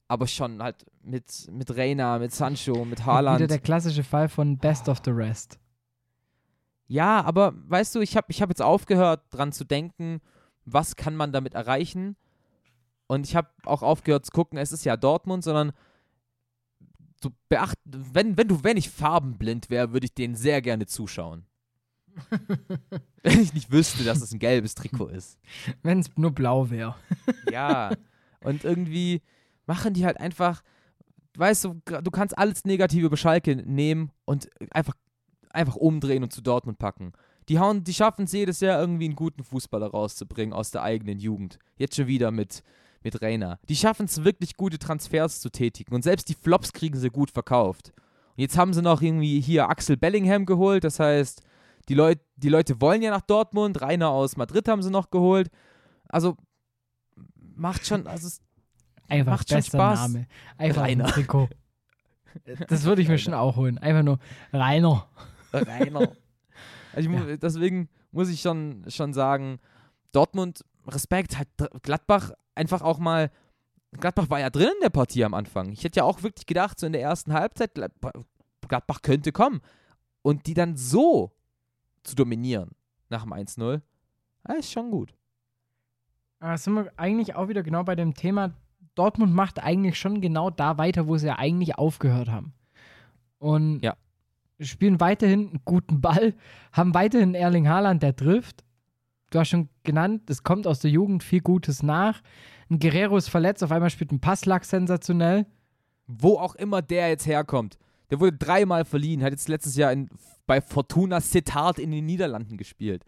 [0.07, 3.39] aber schon halt mit, mit Reina, mit Sancho, mit Haaland.
[3.39, 5.59] Wieder der klassische Fall von Best of the Rest.
[6.87, 10.21] Ja, aber weißt du, ich habe ich hab jetzt aufgehört, dran zu denken,
[10.65, 12.15] was kann man damit erreichen.
[13.07, 15.71] Und ich habe auch aufgehört zu gucken, es ist ja Dortmund, sondern
[17.21, 21.45] so beacht, wenn, wenn du, wenn ich farbenblind wäre, würde ich denen sehr gerne zuschauen.
[23.23, 25.39] wenn ich nicht wüsste, dass es ein gelbes Trikot ist.
[25.83, 26.95] Wenn es nur blau wäre.
[27.51, 27.91] Ja.
[28.41, 29.21] Und irgendwie
[29.65, 30.61] machen die halt einfach,
[31.35, 34.93] weißt du, du kannst alles Negative über Schalke nehmen und einfach,
[35.55, 37.13] einfach umdrehen und zu Dortmund packen.
[37.49, 41.19] Die, hauen, die schaffen es jedes Jahr irgendwie einen guten Fußballer rauszubringen aus der eigenen
[41.19, 41.59] Jugend.
[41.77, 42.63] Jetzt schon wieder mit,
[43.03, 43.59] mit Rainer.
[43.69, 45.93] Die schaffen es wirklich, gute Transfers zu tätigen.
[45.93, 47.93] Und selbst die Flops kriegen sie gut verkauft.
[48.35, 50.83] Und jetzt haben sie noch irgendwie hier Axel Bellingham geholt.
[50.83, 51.41] Das heißt,
[51.87, 53.81] die, Leut, die Leute wollen ja nach Dortmund.
[53.81, 55.49] Rainer aus Madrid haben sie noch geholt.
[56.09, 56.35] Also
[57.55, 58.41] macht schon, also es
[59.07, 59.99] Einfach Macht schon Spaß.
[59.99, 60.27] Name.
[60.57, 61.05] Einfach Rainer.
[61.05, 61.49] ein Trikot.
[62.67, 63.77] Das würde ich mir schon auch holen.
[63.77, 64.19] Einfach nur
[64.51, 65.07] Rainer.
[65.63, 66.11] Rainer.
[66.93, 69.59] Also mu- Deswegen muss ich schon, schon sagen,
[70.13, 71.49] Dortmund, Respekt, hat
[71.83, 73.29] Gladbach einfach auch mal.
[73.91, 75.71] Gladbach war ja drin in der Partie am Anfang.
[75.73, 78.11] Ich hätte ja auch wirklich gedacht, so in der ersten Halbzeit, Gladbach,
[78.65, 79.59] Gladbach könnte kommen.
[80.21, 81.33] Und die dann so
[82.03, 82.71] zu dominieren
[83.09, 83.81] nach dem 1-0,
[84.43, 85.13] ah, ist schon gut.
[86.39, 88.53] Aber sind wir eigentlich auch wieder genau bei dem Thema,
[88.95, 92.53] Dortmund macht eigentlich schon genau da weiter, wo sie ja eigentlich aufgehört haben.
[93.39, 93.95] Und Ja.
[94.59, 96.33] Spielen weiterhin einen guten Ball,
[96.71, 98.63] haben weiterhin Erling Haaland, der trifft.
[99.31, 102.21] Du hast schon genannt, es kommt aus der Jugend viel Gutes nach.
[102.69, 105.45] Ein Guerrero ist verletzt, auf einmal spielt ein Passlack sensationell.
[106.07, 107.77] Wo auch immer der jetzt herkommt.
[108.11, 110.09] Der wurde dreimal verliehen, hat jetzt letztes Jahr in,
[110.45, 113.03] bei Fortuna Sittard in den Niederlanden gespielt.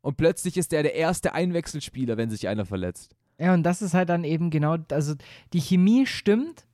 [0.00, 3.14] Und plötzlich ist er der erste Einwechselspieler, wenn sich einer verletzt.
[3.38, 5.14] Ja, und das ist halt dann eben genau, also
[5.52, 6.66] die Chemie stimmt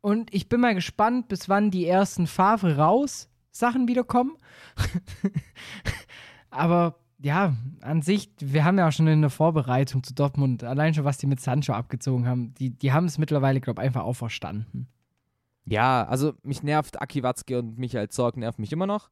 [0.00, 4.36] und ich bin mal gespannt, bis wann die ersten Favre raus Sachen wiederkommen.
[6.50, 10.92] Aber ja, an sich, wir haben ja auch schon in der Vorbereitung zu Dortmund, allein
[10.92, 14.02] schon, was die mit Sancho abgezogen haben, die, die haben es mittlerweile, glaube ich, einfach
[14.02, 14.88] auch verstanden.
[15.64, 19.08] Ja, also mich nervt Aki Watzke und Michael Zorg nervt mich immer noch.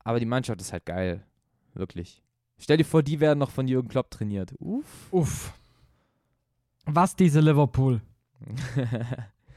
[0.00, 1.24] Aber die Mannschaft ist halt geil.
[1.72, 2.22] Wirklich.
[2.58, 4.54] Stell dir vor, die werden noch von Jürgen Klopp trainiert.
[4.58, 5.08] Uff.
[5.10, 5.54] Uff.
[6.84, 8.02] Was diese Liverpool.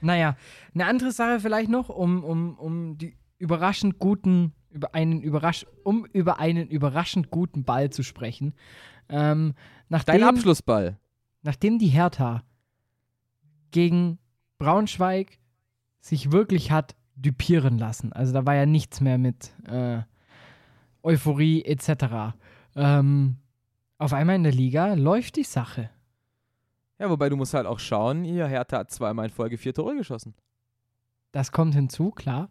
[0.01, 0.37] Naja,
[0.75, 3.15] eine andere Sache vielleicht noch, um, um, um die
[3.45, 8.55] überraschend guten, über einen überrasch, um über einen überraschend guten Ball zu sprechen.
[9.07, 9.53] Ähm,
[9.87, 10.97] nachdem, Dein Abschlussball.
[11.43, 12.43] nachdem die Hertha
[13.69, 14.17] gegen
[14.57, 15.37] Braunschweig
[15.99, 20.01] sich wirklich hat düpieren lassen, also da war ja nichts mehr mit äh,
[21.03, 22.33] Euphorie etc.
[22.75, 23.37] Ähm,
[23.99, 25.91] auf einmal in der Liga läuft die Sache.
[26.97, 29.95] Ja, wobei du musst halt auch schauen, hier Hertha hat zweimal in Folge vier Tore
[29.95, 30.33] geschossen.
[31.31, 32.49] Das kommt hinzu, klar.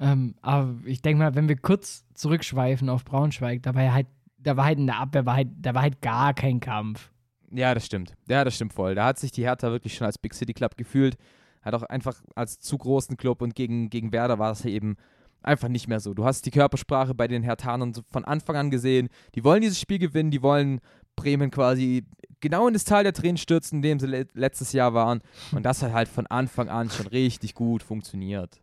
[0.00, 4.06] Ähm, aber ich denke mal, wenn wir kurz zurückschweifen auf Braunschweig, da war halt,
[4.38, 7.10] da war halt in der Abwehr, war halt, da war halt gar kein Kampf.
[7.50, 8.14] Ja, das stimmt.
[8.28, 8.94] Ja, das stimmt voll.
[8.94, 11.16] Da hat sich die Hertha wirklich schon als Big City Club gefühlt.
[11.60, 14.96] Hat auch einfach als zu großen Club und gegen, gegen Werder war es eben
[15.42, 16.14] einfach nicht mehr so.
[16.14, 19.08] Du hast die Körpersprache bei den Herthanern von Anfang an gesehen.
[19.34, 20.80] Die wollen dieses Spiel gewinnen, die wollen
[21.14, 22.04] Bremen quasi
[22.40, 25.20] genau in das Tal der Tränen stürzen, in dem sie le letztes Jahr waren.
[25.52, 28.61] Und das hat halt von Anfang an schon richtig gut funktioniert.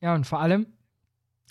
[0.00, 0.66] Ja, und vor allem,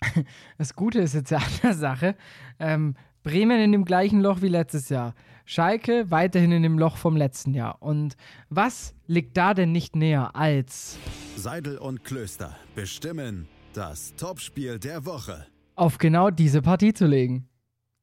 [0.57, 2.15] das Gute ist jetzt ja an der Sache,
[2.59, 5.13] ähm, Bremen in dem gleichen Loch wie letztes Jahr.
[5.45, 7.81] Schalke weiterhin in dem Loch vom letzten Jahr.
[7.81, 8.15] Und
[8.49, 10.97] was liegt da denn nicht näher als
[11.35, 15.45] Seidel und Klöster bestimmen das Topspiel der Woche.
[15.75, 17.47] auf genau diese Partie zu legen?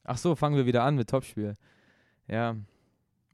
[0.05, 1.55] Ach so, fangen wir wieder an mit Topspiel.
[2.29, 2.57] Ja.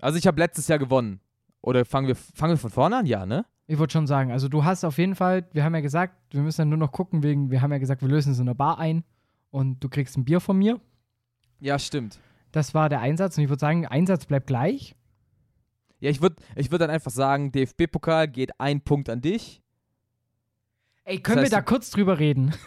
[0.00, 1.20] Also ich habe letztes Jahr gewonnen.
[1.60, 3.06] Oder fangen wir, fangen wir von vorne an?
[3.06, 3.44] Ja, ne?
[3.66, 6.42] Ich würde schon sagen, also du hast auf jeden Fall, wir haben ja gesagt, wir
[6.42, 8.54] müssen dann nur noch gucken, wegen, wir haben ja gesagt, wir lösen es in der
[8.54, 9.04] Bar ein
[9.50, 10.80] und du kriegst ein Bier von mir.
[11.60, 12.18] Ja, stimmt.
[12.50, 14.94] Das war der Einsatz und ich würde sagen, Einsatz bleibt gleich.
[16.00, 19.62] Ja, ich würde ich würd dann einfach sagen, DFB-Pokal geht ein Punkt an dich.
[21.04, 22.52] Ey, können Das heißt, wir da kurz drüber reden?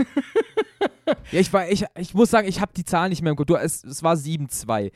[1.32, 3.46] Ja, ich, war, ich, ich muss sagen, ich habe die Zahlen nicht mehr im Kopf.
[3.46, 4.92] Du, es, es war 7-2.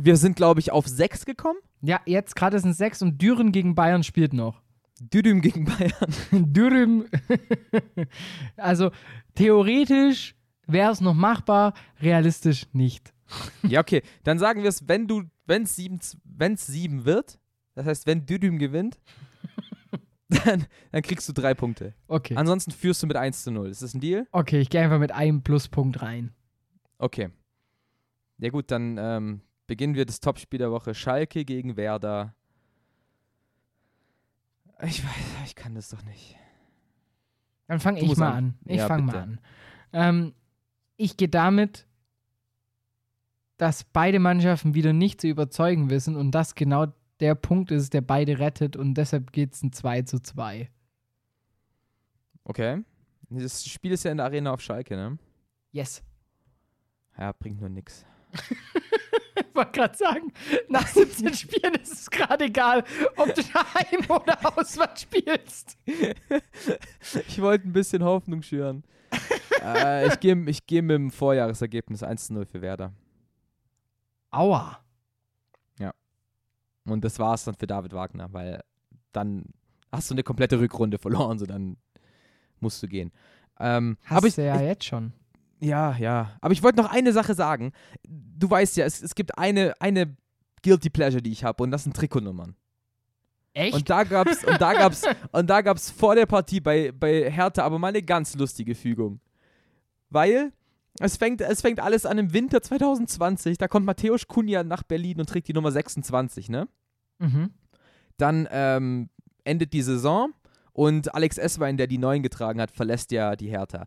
[0.00, 1.58] Wir sind, glaube ich, auf 6 gekommen.
[1.82, 4.61] ja, jetzt gerade sind es sechs und Düren gegen Bayern spielt noch.
[5.10, 6.12] Düdüm gegen Bayern.
[6.52, 7.06] Dürüm.
[8.56, 8.90] also
[9.34, 10.34] theoretisch
[10.66, 13.12] wäre es noch machbar, realistisch nicht.
[13.62, 14.02] ja, okay.
[14.24, 17.38] Dann sagen wir es, wenn du, wenn es 7, wenn's 7 wird,
[17.74, 18.98] das heißt, wenn Düdüm gewinnt,
[20.28, 21.94] dann, dann kriegst du drei Punkte.
[22.06, 22.36] Okay.
[22.36, 23.68] Ansonsten führst du mit 1 zu 0.
[23.68, 24.26] Ist das ein Deal?
[24.32, 26.32] Okay, ich gehe einfach mit einem Pluspunkt rein.
[26.98, 27.30] Okay.
[28.38, 30.94] Ja gut, dann ähm, beginnen wir das Topspiel der Woche.
[30.94, 32.34] Schalke gegen Werder.
[34.84, 35.14] Ich weiß,
[35.46, 36.36] ich kann das doch nicht.
[37.68, 38.36] Dann fange ich mal an.
[38.36, 38.58] an.
[38.66, 39.40] Ich Ja, fange mal an.
[39.92, 40.34] Ähm,
[40.96, 41.86] ich gehe damit
[43.62, 46.86] dass beide Mannschaften wieder nicht zu überzeugen wissen und das genau
[47.20, 50.68] der Punkt ist, der beide rettet und deshalb geht es ein 2 zu 2.
[52.42, 52.82] Okay.
[53.30, 55.16] Das Spiel ist ja in der Arena auf Schalke, ne?
[55.70, 56.02] Yes.
[57.16, 58.04] Ja, bringt nur nix.
[59.34, 60.32] Ich wollte gerade sagen,
[60.68, 62.84] nach 17 Spielen ist es gerade egal,
[63.16, 65.78] ob du daheim oder auswärts spielst.
[67.28, 68.84] ich wollte ein bisschen Hoffnung schüren.
[69.62, 72.92] äh, ich gehe ich geh mit dem Vorjahresergebnis 1 zu 0 für Werder.
[74.30, 74.82] Aua.
[76.84, 78.62] Und das war's dann für David Wagner, weil
[79.12, 79.44] dann
[79.90, 81.76] hast du eine komplette Rückrunde verloren, so dann
[82.60, 83.12] musst du gehen.
[83.60, 85.12] Ähm, Hast ich, du ja ich, jetzt schon.
[85.62, 86.36] Ja, ja.
[86.40, 87.72] Aber ich wollte noch eine Sache sagen.
[88.04, 90.16] Du weißt ja, es, es gibt eine, eine
[90.62, 92.56] Guilty Pleasure, die ich habe, und das sind Trikotnummern.
[93.54, 93.74] Echt?
[93.74, 95.02] Und da gab's, und da gab's,
[95.32, 99.20] und da gab's vor der Partie bei, bei Hertha aber mal eine ganz lustige Fügung.
[100.10, 100.52] Weil
[100.98, 103.56] es fängt, es fängt alles an im Winter 2020.
[103.58, 106.68] Da kommt Matthäus Kunja nach Berlin und trägt die Nummer 26, ne?
[107.18, 107.50] mhm.
[108.18, 109.08] Dann ähm,
[109.44, 110.32] endet die Saison
[110.72, 113.86] und Alex Esswein, der die 9 getragen hat, verlässt ja die Hertha.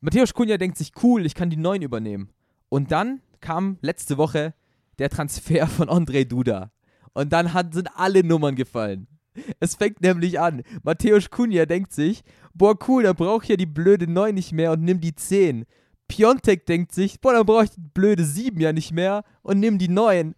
[0.00, 2.30] Matthäus Kunja denkt sich, cool, ich kann die 9 übernehmen.
[2.68, 4.54] Und dann kam letzte Woche
[4.98, 6.70] der Transfer von André Duda.
[7.14, 9.08] Und dann hat, sind alle Nummern gefallen.
[9.60, 10.62] Es fängt nämlich an.
[10.82, 12.22] Matthäus Kunja denkt sich,
[12.54, 15.64] boah cool, dann brauche ich ja die blöde 9 nicht mehr und nimm die 10.
[16.08, 19.78] Piontek denkt sich, boah, dann brauche ich die blöde 7 ja nicht mehr und nimm
[19.78, 20.34] die 9.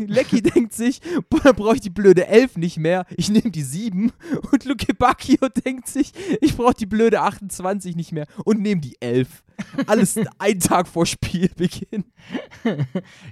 [0.08, 3.62] Lecky denkt sich, boah, dann brauche ich die blöde 11 nicht mehr, ich nehme die
[3.62, 4.12] 7.
[4.52, 9.00] Und Luke Bacchio denkt sich, ich brauche die blöde 28 nicht mehr und nehme die
[9.00, 9.42] 11.
[9.86, 12.04] Alles ein Tag vor Spielbeginn.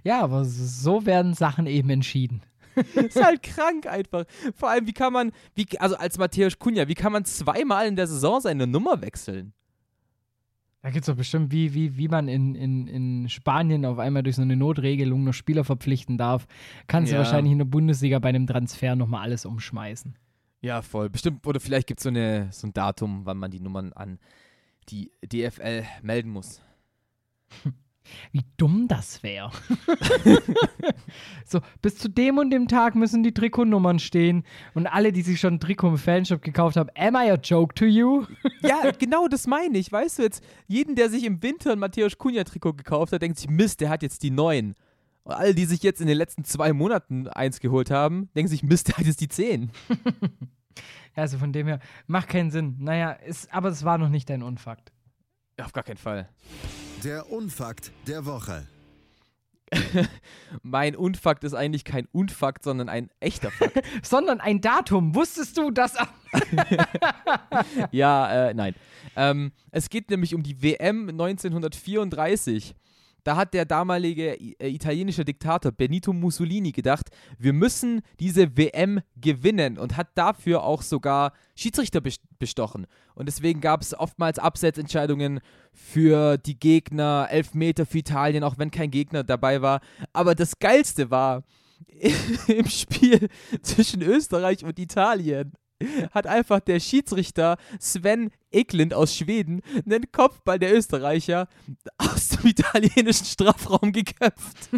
[0.04, 2.42] Ja, aber so werden Sachen eben entschieden.
[2.94, 4.24] ist halt krank einfach.
[4.54, 7.96] Vor allem, wie kann man, wie, also als Matthäus Kunja, wie kann man zweimal in
[7.96, 9.52] der Saison seine Nummer wechseln?
[10.80, 14.22] Da gibt es doch bestimmt, wie, wie, wie man in, in, in Spanien auf einmal
[14.22, 16.46] durch so eine Notregelung noch Spieler verpflichten darf,
[16.86, 17.18] kannst Ja.
[17.18, 20.14] du wahrscheinlich in der Bundesliga bei einem Transfer nochmal alles umschmeißen.
[20.60, 21.10] Ja, voll.
[21.10, 24.18] Bestimmt, oder vielleicht gibt es so, eine, so ein Datum, wann man die Nummern an
[24.88, 26.62] die DFL melden muss.
[28.32, 29.50] Wie dumm das wäre.
[31.44, 34.44] so, bis zu dem und dem Tag müssen die Trikotnummern stehen.
[34.74, 37.74] Und alle, die sich schon ein Trikot im Fanshop gekauft haben, am I a joke
[37.74, 38.26] to you?
[38.62, 39.90] Ja, genau das meine ich.
[39.90, 43.48] Weißt du jetzt, jeden, der sich im Winter ein Matthäus Kunja-Trikot gekauft hat, denkt sich,
[43.48, 44.74] Mist, der hat jetzt die neun.
[45.22, 48.62] Und alle, die sich jetzt in den letzten zwei Monaten eins geholt haben, denken sich,
[48.62, 49.70] Mist, der hat jetzt die zehn.
[51.14, 52.76] Also von dem her, macht keinen Sinn.
[52.78, 54.92] Naja, ist, aber es war noch nicht dein Unfakt.
[55.60, 56.28] Auf gar keinen Fall.
[57.04, 58.66] Der Unfakt der Woche.
[60.62, 63.84] Mein Unfakt ist eigentlich kein Unfakt, sondern ein echter Fakt.
[64.02, 65.14] Sondern ein Datum.
[65.14, 65.94] Wusstest du das?
[67.92, 68.74] ja, äh, nein.
[69.14, 72.74] Ähm, es geht nämlich um die WM 1934.
[73.22, 77.07] Da hat der damalige äh, italienische Diktator Benito Mussolini gedacht,
[77.38, 82.86] wir müssen diese WM gewinnen und hat dafür auch sogar Schiedsrichter bes- bestochen.
[83.14, 85.40] Und deswegen gab es oftmals Absetzentscheidungen
[85.72, 89.80] für die Gegner, Elfmeter für Italien, auch wenn kein Gegner dabei war.
[90.12, 91.42] Aber das Geilste war,
[92.48, 93.28] im Spiel
[93.62, 95.52] zwischen Österreich und Italien
[96.12, 101.48] hat einfach der Schiedsrichter Sven Eklund aus Schweden einen Kopfball der Österreicher
[101.98, 104.70] aus dem italienischen Strafraum geköpft.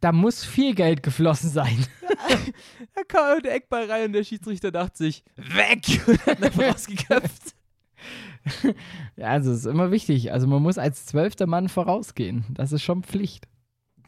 [0.00, 1.86] Da muss viel Geld geflossen sein.
[2.94, 6.02] Da kam der Eckball rein und der Schiedsrichter dachte sich, weg!
[6.06, 7.54] Und hat einfach rausgeköpft.
[9.16, 10.32] Ja, also es ist immer wichtig.
[10.32, 12.44] Also man muss als zwölfter Mann vorausgehen.
[12.50, 13.46] Das ist schon Pflicht.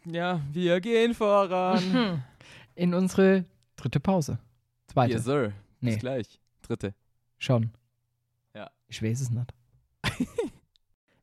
[0.05, 2.22] Ja, wir gehen voran.
[2.74, 3.44] In unsere
[3.76, 4.38] dritte Pause.
[4.88, 5.14] Zweite.
[5.14, 5.53] Yes, sir.
[5.80, 5.92] Nee.
[5.92, 6.40] Bis gleich.
[6.62, 6.94] Dritte.
[7.38, 7.70] Schon.
[8.55, 8.70] Ja.
[8.88, 9.53] Ich weiß es nicht.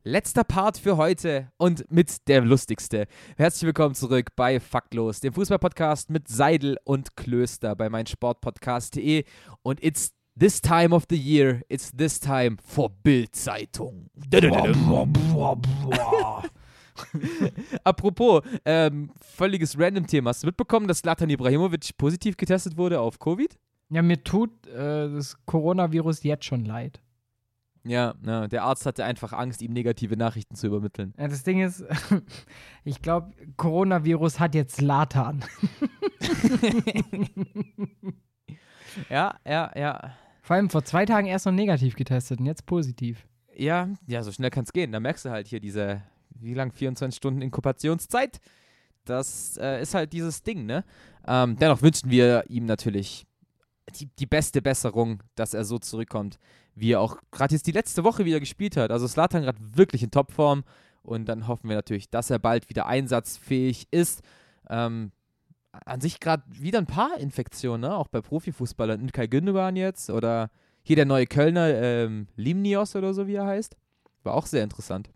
[0.02, 3.06] Letzter Part für heute und mit der lustigste.
[3.36, 9.24] Herzlich willkommen zurück bei Faktlos, dem Fußballpodcast mit Seidel und Klöster bei meinsportpodcast.de.
[9.62, 14.08] Und it's this time of the year, it's this time for Bild-Zeitung.
[17.84, 20.30] Apropos, ähm, völliges Random-Thema.
[20.30, 23.58] Hast du mitbekommen, dass Zlatan Ibrahimovic positiv getestet wurde auf Covid?
[23.90, 27.00] Ja, mir tut äh, das Coronavirus jetzt schon leid.
[27.82, 31.14] Ja, ja, der Arzt hatte einfach Angst, ihm negative Nachrichten zu übermitteln.
[31.18, 31.82] Ja, das Ding ist,
[32.84, 35.44] ich glaube, Coronavirus hat jetzt Latan.
[39.08, 40.14] Ja, ja, ja.
[40.42, 43.26] Vor allem vor zwei Tagen erst noch negativ getestet und jetzt positiv.
[43.56, 44.92] Ja, ja, so schnell kann es gehen.
[44.92, 46.02] Da merkst du halt hier diese,
[46.34, 48.40] wie lang, 24 Stunden Inkubationszeit.
[49.04, 50.84] Das äh, ist halt dieses Ding, ne?
[51.26, 53.26] Ähm, dennoch wünschen wir ihm natürlich
[53.98, 56.38] die, die beste Besserung, dass er so zurückkommt,
[56.74, 58.90] wie er auch gerade jetzt die letzte Woche wieder gespielt hat.
[58.90, 60.64] Also Slatan gerade wirklich in Topform
[61.02, 64.22] und dann hoffen wir natürlich, dass er bald wieder einsatzfähig ist.
[64.68, 65.12] Ähm,
[65.72, 67.96] an sich gerade wieder ein paar Infektionen, ne?
[67.96, 69.12] auch bei Profifußballern.
[69.12, 70.50] Kai Gündogan jetzt oder
[70.82, 73.76] hier der neue Kölner ähm, Limnios oder so, wie er heißt.
[74.22, 75.10] War auch sehr interessant.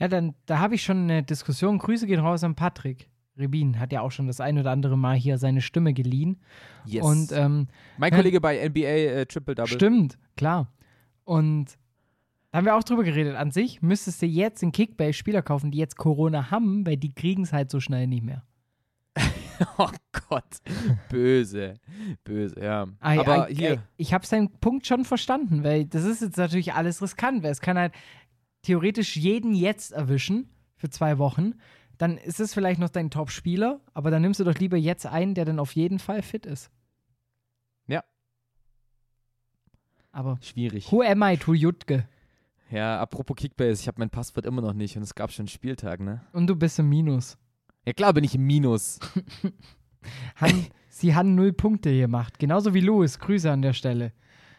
[0.00, 1.78] Ja, dann da habe ich schon eine Diskussion.
[1.78, 3.08] Grüße gehen raus an Patrick.
[3.38, 6.40] Rebin hat ja auch schon das ein oder andere Mal hier seine Stimme geliehen.
[6.84, 7.04] Yes.
[7.04, 9.72] Und ähm, mein ja, Kollege bei NBA äh, Triple Double.
[9.72, 10.72] Stimmt, klar.
[11.24, 11.78] Und
[12.50, 13.36] da haben wir auch drüber geredet.
[13.36, 17.14] An sich müsstest du jetzt in Kickbase Spieler kaufen, die jetzt Corona haben, weil die
[17.14, 18.42] kriegen es halt so schnell nicht mehr.
[19.78, 19.90] oh
[20.28, 20.58] Gott,
[21.08, 21.74] böse,
[22.24, 22.86] böse, ja.
[23.00, 23.72] Ei, Aber ei, hier.
[23.72, 27.50] ei, ich habe seinen Punkt schon verstanden, weil das ist jetzt natürlich alles riskant, weil
[27.50, 27.92] es kann halt
[28.62, 31.54] theoretisch jeden jetzt erwischen für zwei Wochen.
[31.98, 35.34] Dann ist es vielleicht noch dein Top-Spieler, aber dann nimmst du doch lieber jetzt einen,
[35.34, 36.70] der dann auf jeden Fall fit ist.
[37.86, 38.02] Ja.
[40.12, 40.90] Aber Schwierig.
[40.90, 42.08] who am I to Jutke?
[42.70, 45.48] Ja, apropos Kickbase, ich habe mein Passwort immer noch nicht und es gab schon einen
[45.48, 46.24] Spieltag, ne?
[46.32, 47.36] Und du bist im Minus.
[47.84, 49.00] Ja klar bin ich im Minus.
[50.36, 52.38] Han, sie haben null Punkte gemacht.
[52.38, 53.18] Genauso wie Louis.
[53.18, 54.12] Grüße an der Stelle.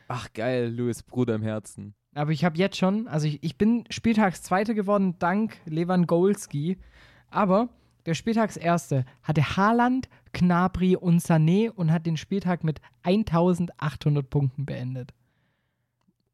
[0.07, 1.95] Ach geil, Louis, Bruder im Herzen.
[2.13, 6.77] Aber ich habe jetzt schon, also ich, ich bin Spieltagszweiter geworden dank Lewandowski.
[7.29, 7.69] Aber
[8.05, 15.13] der Spieltagserste hatte Haaland, Knabri und Sané und hat den Spieltag mit 1800 Punkten beendet.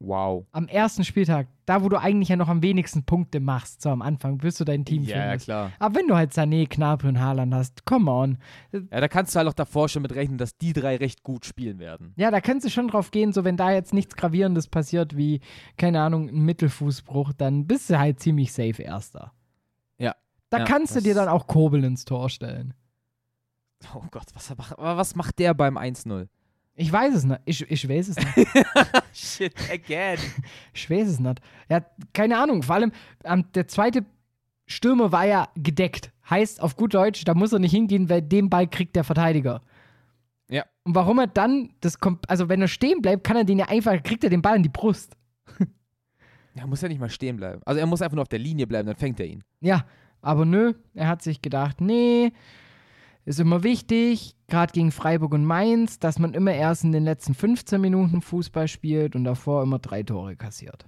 [0.00, 0.46] Wow.
[0.52, 4.00] Am ersten Spieltag, da wo du eigentlich ja noch am wenigsten Punkte machst, so am
[4.00, 5.46] Anfang, bis du dein Team Ja, ja, findest.
[5.46, 5.72] klar.
[5.80, 8.38] Aber wenn du halt Sané, Knabri und Haaland hast, come on.
[8.72, 11.44] Ja, da kannst du halt auch davor schon mit rechnen, dass die drei recht gut
[11.46, 12.12] spielen werden.
[12.16, 15.40] Ja, da kannst du schon drauf gehen, so wenn da jetzt nichts Gravierendes passiert, wie,
[15.76, 19.32] keine Ahnung, ein Mittelfußbruch, dann bist du halt ziemlich safe Erster.
[19.98, 20.14] Ja.
[20.50, 22.72] Da Ja, kannst du dir dann auch Kobel ins Tor stellen.
[23.94, 26.28] Oh Gott, was, macht- was macht der beim 1-0?
[26.80, 27.40] Ich weiß es nicht.
[27.44, 28.48] Ich, ich weiß es nicht.
[29.12, 30.18] Shit, again.
[30.72, 31.40] Ich weiß es nicht.
[31.68, 32.62] Ja, keine Ahnung.
[32.62, 32.92] Vor allem,
[33.24, 34.06] ähm, der zweite
[34.64, 36.12] Stürmer war ja gedeckt.
[36.30, 39.60] Heißt auf gut Deutsch, da muss er nicht hingehen, weil den Ball kriegt der Verteidiger.
[40.48, 40.66] Ja.
[40.84, 43.66] Und warum er dann das kommt, also wenn er stehen bleibt, kann er den ja
[43.66, 45.16] einfach, kriegt er den Ball in die Brust.
[46.54, 47.60] Er muss ja nicht mal stehen bleiben.
[47.64, 49.44] Also er muss einfach nur auf der Linie bleiben, dann fängt er ihn.
[49.60, 49.84] Ja,
[50.20, 52.32] aber nö, er hat sich gedacht, nee,
[53.28, 57.34] ist immer wichtig, gerade gegen Freiburg und Mainz, dass man immer erst in den letzten
[57.34, 60.86] 15 Minuten Fußball spielt und davor immer drei Tore kassiert.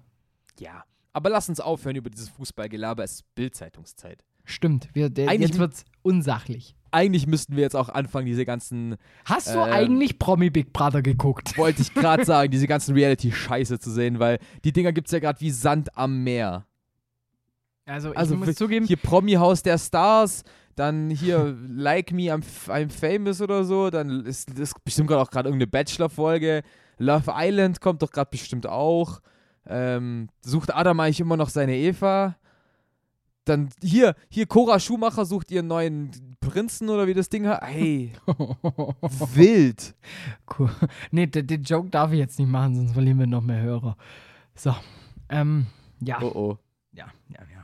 [0.59, 0.85] Ja.
[1.13, 3.03] Aber lass uns aufhören über dieses Fußballgelaber.
[3.05, 4.25] Es ist Bildzeitungszeit.
[4.45, 6.75] Stimmt, wir, der, Eigentlich jetzt wird's unsachlich.
[6.93, 9.73] Eigentlich müssten wir jetzt auch anfangen, diese ganzen, Hast du Ähm.
[9.73, 11.57] eigentlich Promi Big Brother geguckt?
[11.59, 15.19] wollte ich gerade sagen, diese ganzen Reality-Scheiße zu sehen, weil die Dinger gibt es ja
[15.21, 16.67] gerade wie Sand am Meer.
[17.87, 20.43] Also, Also ich muss wi- zugeben, Hier Promi-Haus der Stars,
[20.81, 25.31] dann hier Like Me, I'm, I'm Famous oder so, dann ist, ist bestimmt gerade auch
[25.31, 26.63] gerade irgendeine Bachelor-Folge.
[26.97, 29.21] Love Island kommt doch gerade bestimmt auch.
[29.67, 32.37] Ähm, sucht Adam eigentlich immer noch seine Eva.
[33.45, 37.63] Dann hier, hier Cora Schumacher sucht ihren neuen Prinzen oder wie das Ding heißt.
[37.63, 38.13] Hey,
[39.35, 39.95] wild.
[40.59, 40.71] cool.
[41.11, 43.99] nee, den, den Joke darf ich jetzt nicht machen, sonst verlieren wir noch mehr Hörer.
[44.55, 44.75] So,
[45.29, 45.67] ähm,
[46.01, 46.59] ja, Oh oh.
[46.93, 47.60] ja, ja, ja.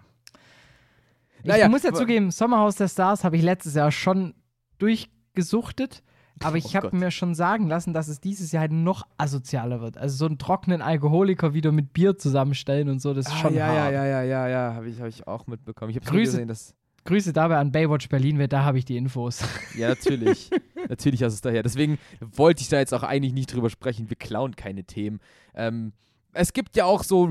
[1.47, 4.35] Ich Naja, muss ja zugeben, Sommerhaus der Stars habe ich letztes Jahr schon
[4.79, 6.03] durchgesuchtet,
[6.43, 9.81] aber ich Oh habe mir schon sagen lassen, dass es dieses Jahr halt noch asozialer
[9.81, 9.97] wird.
[9.97, 13.55] Also so einen trockenen Alkoholiker wieder mit Bier zusammenstellen und so, das ist Ah, schon
[13.55, 13.93] ja, hart.
[13.93, 15.91] ja, ja, ja, ja, ja, habe ich, hab ich auch mitbekommen.
[15.91, 16.33] Ich habe Grüße.
[16.33, 16.75] gesehen, dass
[17.05, 19.45] Grüße dabei an Baywatch Berlin, weil da habe ich die Infos.
[19.79, 20.51] Ja, natürlich.
[20.89, 21.63] natürlich hast du es daher.
[21.63, 24.11] Deswegen wollte ich da jetzt auch eigentlich nicht drüber sprechen.
[24.11, 25.21] Wir klauen keine Themen.
[25.55, 25.93] Ähm,
[26.33, 27.31] es gibt ja auch so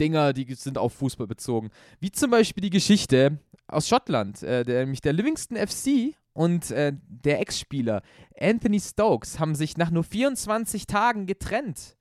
[0.00, 1.70] Realities-Dinger, die sind auf Fußball bezogen.
[2.00, 3.38] Wie zum Beispiel die Geschichte
[3.68, 8.02] aus Schottland, äh, der, nämlich der Livingston FC und äh, der Ex-Spieler
[8.38, 11.98] Anthony Stokes haben sich nach nur 24 Tagen getrennt.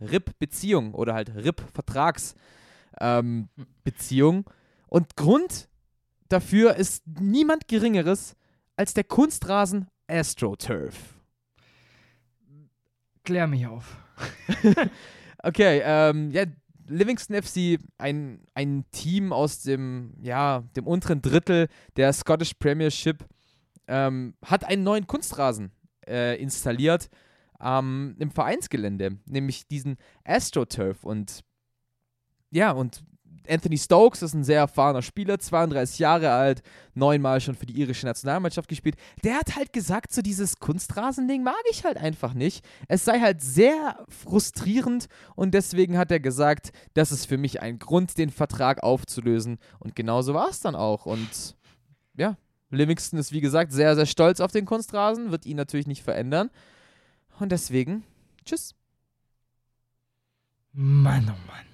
[0.00, 2.36] RIP-Beziehung oder halt RIP-Vertragsbeziehung.
[3.00, 3.48] Ähm,
[4.88, 5.68] und Grund
[6.28, 8.34] dafür ist niemand Geringeres
[8.76, 10.94] als der Kunstrasen AstroTurf.
[13.24, 13.96] Klär mich auf.
[15.42, 16.44] Okay, ähm, ja,
[16.90, 23.24] Livingston FC, ein, ein Team aus dem, ja, dem unteren Drittel der Scottish Premiership,
[23.86, 25.70] ähm, hat einen neuen Kunstrasen
[26.06, 27.08] äh, installiert
[27.60, 31.04] ähm, im Vereinsgelände, nämlich diesen AstroTurf.
[31.04, 31.44] Und
[32.50, 33.04] ja, und
[33.48, 36.62] Anthony Stokes ist ein sehr erfahrener Spieler, 32 Jahre alt,
[36.94, 38.96] neunmal schon für die irische Nationalmannschaft gespielt.
[39.24, 42.64] Der hat halt gesagt, so dieses Kunstrasending mag ich halt einfach nicht.
[42.88, 47.78] Es sei halt sehr frustrierend und deswegen hat er gesagt, das ist für mich ein
[47.78, 49.58] Grund, den Vertrag aufzulösen.
[49.78, 51.06] Und genauso war es dann auch.
[51.06, 51.56] Und
[52.16, 52.36] ja,
[52.70, 56.50] Livingston ist wie gesagt sehr, sehr stolz auf den Kunstrasen, wird ihn natürlich nicht verändern.
[57.38, 58.04] Und deswegen,
[58.44, 58.74] tschüss.
[60.72, 61.69] Mann, oh Mann.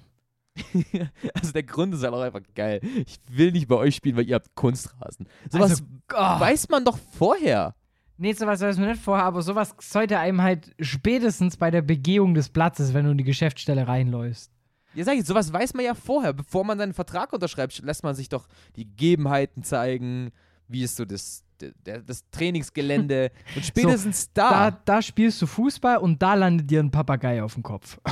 [1.33, 2.81] also der Grund ist halt auch einfach geil.
[3.05, 5.27] Ich will nicht bei euch spielen, weil ihr habt Kunstrasen.
[5.49, 6.39] Sowas Also, oh.
[6.39, 7.75] weiß man doch vorher.
[8.17, 12.33] Nee, sowas weiß man nicht vorher, aber sowas sollte einem halt spätestens bei der Begehung
[12.33, 14.51] des Platzes, wenn du in die Geschäftsstelle reinläufst.
[14.95, 16.33] Ja, sag ich, sowas weiß man ja vorher.
[16.33, 20.31] Bevor man seinen Vertrag unterschreibt, lässt man sich doch die Gegebenheiten zeigen,
[20.67, 21.43] wie ist so das,
[21.83, 23.31] das Trainingsgelände.
[23.55, 27.53] Und spätestens Da, da, da spielst du Fußball und da landet dir ein Papagei auf
[27.55, 27.99] dem Kopf.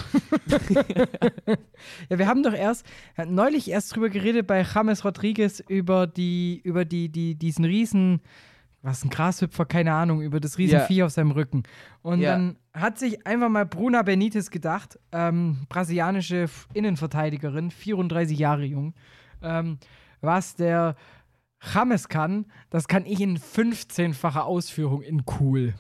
[2.09, 2.85] ja, wir haben doch erst,
[3.27, 8.21] neulich erst drüber geredet bei James Rodriguez über die, über die, die, diesen riesen,
[8.81, 10.85] was ein Grashüpfer, keine Ahnung, über das riesen Ja.
[10.85, 11.63] Vieh auf seinem Rücken.
[12.01, 12.31] Und Ja.
[12.31, 18.93] dann hat sich einfach mal Bruna Benitez gedacht, ähm, brasilianische Innenverteidigerin, 34 Jahre jung,
[19.41, 19.79] ähm,
[20.21, 20.95] was der
[21.73, 25.73] James kann, das kann ich in 15-facher Ausführung in cool.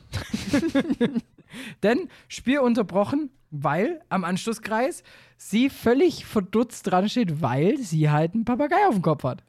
[1.83, 5.03] Denn Spiel unterbrochen, weil am Anschlusskreis
[5.37, 9.43] sie völlig verdutzt dran steht, weil sie halt einen Papagei auf dem Kopf hat.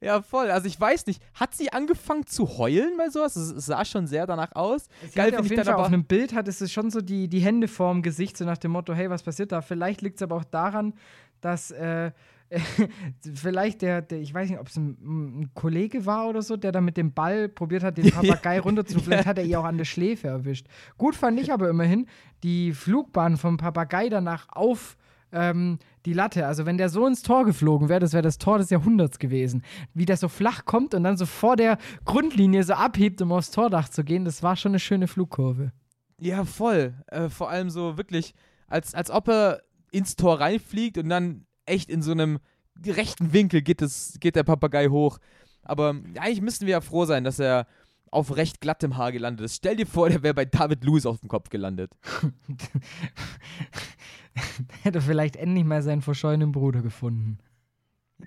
[0.00, 0.50] ja voll.
[0.50, 3.36] Also ich weiß nicht, hat sie angefangen zu heulen bei sowas?
[3.36, 4.88] Es es sah schon sehr danach aus.
[5.02, 5.88] Sie Geil finde ich dann Fall auf aber.
[5.88, 8.94] einem Bild hat es schon so die, die Hände vorm Gesicht, so nach dem Motto,
[8.94, 9.60] hey, was passiert da?
[9.60, 10.94] Vielleicht liegt es aber auch daran,
[11.40, 12.10] dass äh,
[13.34, 16.72] vielleicht der, der, ich weiß nicht, ob es ein, ein Kollege war oder so, der
[16.72, 19.04] da mit dem Ball probiert hat, den Papagei runterzuziehen.
[19.04, 20.66] Vielleicht hat er ihr auch an der Schläfe erwischt.
[20.96, 22.06] Gut fand ich aber immerhin
[22.42, 24.96] die Flugbahn vom Papagei danach auf
[25.32, 26.46] ähm, die Latte.
[26.46, 29.62] Also wenn der so ins Tor geflogen wäre, das wäre das Tor des Jahrhunderts gewesen.
[29.94, 33.50] Wie der so flach kommt und dann so vor der Grundlinie so abhebt, um aufs
[33.50, 35.72] Tordach zu gehen, das war schon eine schöne Flugkurve.
[36.20, 36.94] Ja, voll.
[37.08, 38.34] Äh, vor allem so wirklich,
[38.66, 39.62] als, als ob er
[39.92, 42.38] ins Tor reinfliegt und dann echt in so einem
[42.86, 45.18] rechten Winkel geht, das, geht der Papagei hoch.
[45.62, 47.66] Aber eigentlich müssten wir ja froh sein, dass er
[48.10, 49.56] auf recht glattem Haar gelandet ist.
[49.56, 51.92] Stell dir vor, der wäre bei David Lewis auf dem Kopf gelandet.
[54.82, 57.38] Hätte vielleicht endlich mal seinen verschollenen Bruder gefunden.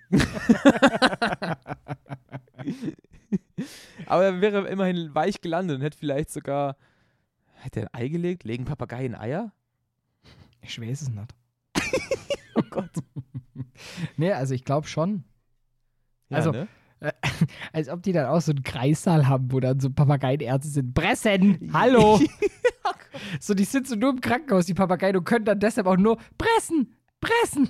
[4.06, 6.76] Aber er wäre immerhin weich gelandet und hätte vielleicht sogar.
[7.54, 8.44] Hätte er ein Ei gelegt?
[8.44, 9.54] Legen Papageien Eier?
[10.62, 11.36] Ich weiß es nicht.
[12.72, 12.92] Oh Gott.
[14.18, 15.24] Nee, also ich glaube schon.
[16.30, 16.68] Ja, Also- ne?
[17.74, 20.94] Als ob die dann auch so einen Kreissaal haben, wo dann so Papageienärzte sind.
[20.94, 21.72] Pressen!
[21.74, 22.20] Hallo!
[23.40, 26.96] so, die sitzen nur im Krankenhaus, die Papageien, und können dann deshalb auch nur pressen!
[27.20, 27.70] Pressen!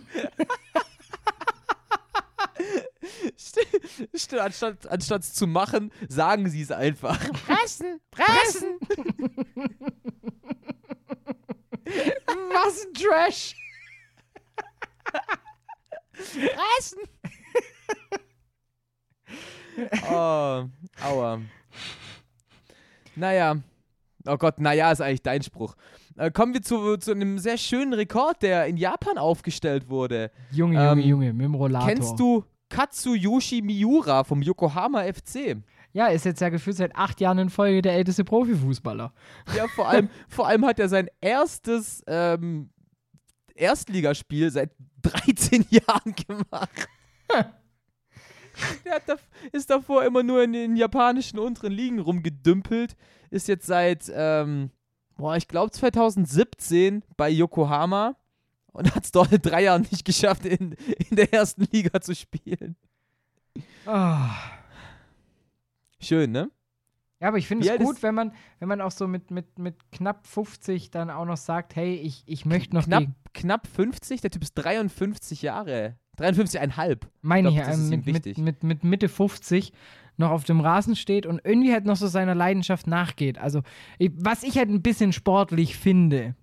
[3.38, 7.18] St- st- anstatt, anstatt es zu machen, sagen sie es einfach.
[7.46, 8.02] Pressen!
[8.12, 8.80] Pressen!
[11.86, 13.56] Was ein Trash!
[16.14, 17.00] Pressen!
[20.10, 20.66] Oh,
[21.04, 21.42] aua.
[23.16, 23.56] Naja.
[24.28, 25.76] Oh Gott, naja ist eigentlich dein Spruch.
[26.18, 30.30] Äh, kommen wir zu, zu einem sehr schönen Rekord, der in Japan aufgestellt wurde.
[30.52, 31.88] Junge, Junge, Ähm, Junge, mit dem Rollator.
[31.88, 35.58] Kennst du Katsuyoshi Miura vom Yokohama FC?
[35.94, 39.12] Ja, ist jetzt ja gefühlt seit acht Jahren in Folge der älteste Profifußballer.
[39.56, 42.70] Ja, vor allem, vor allem hat er sein erstes ähm,
[43.56, 44.72] Erstligaspiel seit
[45.02, 46.88] 13 Jahren gemacht.
[48.86, 49.16] Der hat da,
[49.52, 52.96] ist davor immer nur in den japanischen unteren Ligen rumgedümpelt.
[53.30, 54.72] Ist jetzt seit, ähm,
[55.16, 58.16] boah, ich glaube 2017 bei Yokohama
[58.74, 60.74] und hat es dort in drei Jahren nicht geschafft, in,
[61.10, 62.76] in der ersten Liga zu spielen.
[63.86, 64.36] Ah.
[66.00, 66.50] Schön, ne?
[67.22, 69.60] Ja, aber ich finde es gut, ist- wenn man, wenn man auch so mit, mit,
[69.60, 73.04] mit knapp 50 dann auch noch sagt, hey, ich, ich möchte noch Knapp,
[73.34, 75.96] knapp 50, der Typ ist 53 Jahre.
[76.18, 76.98] 53,5.
[77.22, 78.38] meine ich ich, glaub, das ist ähm, mit, mit, wichtig.
[78.38, 79.72] mit, mit Mitte 50
[80.18, 83.38] noch auf dem Rasen steht und irgendwie halt noch so seiner Leidenschaft nachgeht.
[83.38, 83.62] Also,
[83.98, 86.36] ich, was ich halt ein bisschen sportlich finde,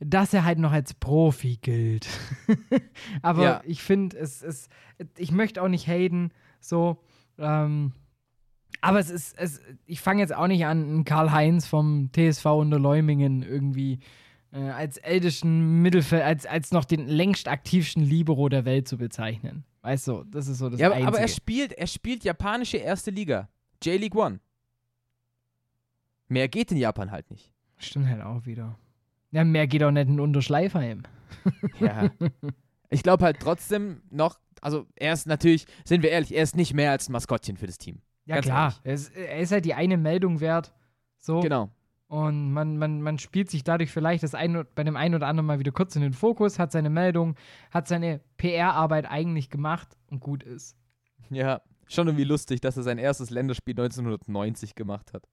[0.00, 2.06] dass er halt noch als Profi gilt.
[3.22, 3.60] aber Ja.
[3.64, 4.68] ich finde, es, es,
[5.16, 6.30] ich möchte auch nicht haten,
[6.60, 7.02] so,
[7.38, 7.92] ähm,
[8.80, 12.78] aber es ist, es, ich fange jetzt auch nicht an, einen Karl-Heinz vom TSV unter
[12.78, 13.98] Leumingen irgendwie
[14.52, 19.64] äh, als ältesten Mittelfeld, als, als noch den längst aktivsten Libero der Welt zu bezeichnen.
[19.82, 21.08] Weißt du, das ist so das Ja, aber, Einzige.
[21.08, 23.48] aber er spielt, er spielt japanische erste Liga.
[23.82, 24.40] J-League One.
[26.28, 27.52] Mehr geht in Japan halt nicht.
[27.78, 28.78] Stimmt halt auch wieder.
[29.30, 31.02] Ja, mehr geht auch nicht in Unterschleifheim.
[31.80, 32.10] Ja.
[32.90, 36.72] ich glaube halt trotzdem noch, also er ist natürlich, sind wir ehrlich, er ist nicht
[36.74, 38.00] mehr als ein Maskottchen für das Team.
[38.28, 38.74] Ja, Ganz klar.
[38.84, 39.10] ehrlich.
[39.16, 40.74] Er ist, halt die eine Meldung wert.
[41.16, 41.40] So.
[41.40, 41.70] Genau.
[42.08, 45.46] Und man, man, man spielt sich dadurch vielleicht das ein, bei dem einen oder anderen
[45.46, 47.36] mal wieder kurz in den Fokus, hat seine Meldung,
[47.70, 50.76] hat seine PR-Arbeit eigentlich gemacht und gut ist.
[51.30, 55.26] Ja, schon irgendwie lustig, dass er sein erstes Länderspiel 1990 gemacht hat.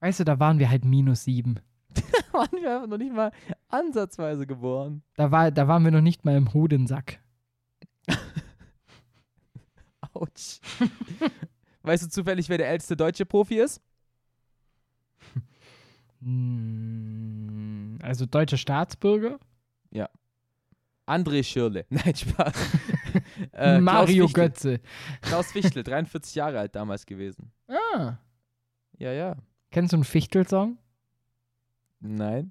[0.00, 1.60] Weißt du, da waren wir halt minus sieben.
[2.32, 3.32] waren wir einfach noch nicht mal
[3.68, 5.02] Ansatzweise geboren.
[5.14, 7.20] Da, war, da waren wir noch nicht mal im Hodensack.
[10.12, 10.60] Autsch.
[11.86, 13.80] Weißt du zufällig, wer der älteste deutsche Profi ist?
[18.02, 19.38] Also deutscher Staatsbürger?
[19.92, 20.08] Ja.
[21.06, 21.86] André Schirle.
[21.88, 22.72] Nein, Spaß.
[23.52, 24.80] äh, Mario Klaus Götze.
[25.20, 27.52] Klaus Fichtel, 43 Jahre alt damals gewesen.
[27.68, 28.14] Ah.
[28.98, 29.36] Ja, ja.
[29.70, 30.78] Kennst du einen Fichtel-Song?
[32.00, 32.50] Nein.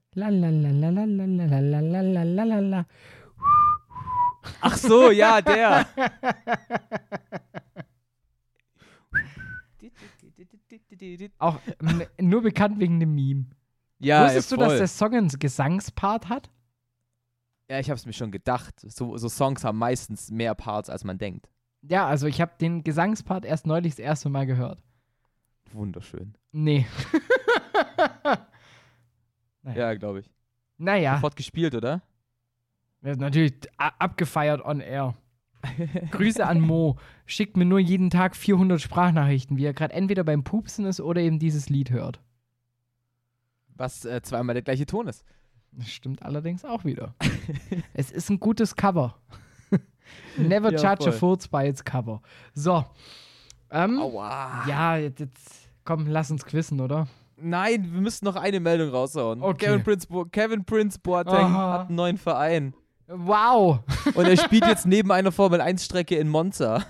[4.61, 5.87] Ach so, ja, der.
[11.37, 11.59] Auch
[12.19, 13.45] nur bekannt wegen dem Meme.
[13.99, 16.49] Ja, Wusstest ja, du, dass der Song einen Gesangspart hat?
[17.69, 18.75] Ja, ich hab's mir schon gedacht.
[18.81, 21.49] So, so Songs haben meistens mehr Parts, als man denkt.
[21.81, 24.81] Ja, also ich habe den Gesangspart erst neulich das erste Mal gehört.
[25.71, 26.35] Wunderschön.
[26.51, 26.85] Nee.
[29.73, 30.29] Ja, glaube ich.
[30.77, 32.03] Naja, Sofort gespielt, oder?
[33.01, 35.15] wird natürlich abgefeiert on air.
[36.11, 36.97] Grüße an Mo.
[37.25, 41.21] Schickt mir nur jeden Tag 400 Sprachnachrichten, wie er gerade entweder beim Pupsen ist oder
[41.21, 42.21] eben dieses Lied hört.
[43.75, 45.23] Was äh, zweimal der gleiche Ton ist.
[45.71, 47.15] Das stimmt allerdings auch wieder.
[47.93, 49.15] es ist ein gutes Cover.
[50.37, 51.19] Never Ja, judge a voll.
[51.35, 52.21] fools by its cover.
[52.53, 52.85] So.
[53.71, 54.63] Ähm, Aua.
[54.67, 57.07] ja, jetzt, jetzt komm, lass uns quizzen, oder?
[57.37, 59.41] Nein, wir müssen noch eine Meldung raushauen.
[59.41, 59.65] Okay.
[59.65, 61.73] Kevin Prince, Bo Kevin Prince Boateng Aha.
[61.73, 62.73] hat einen neuen Verein.
[63.07, 63.79] Wow!
[64.15, 66.85] Und er spielt jetzt neben einer Formel-1-Strecke in Monza.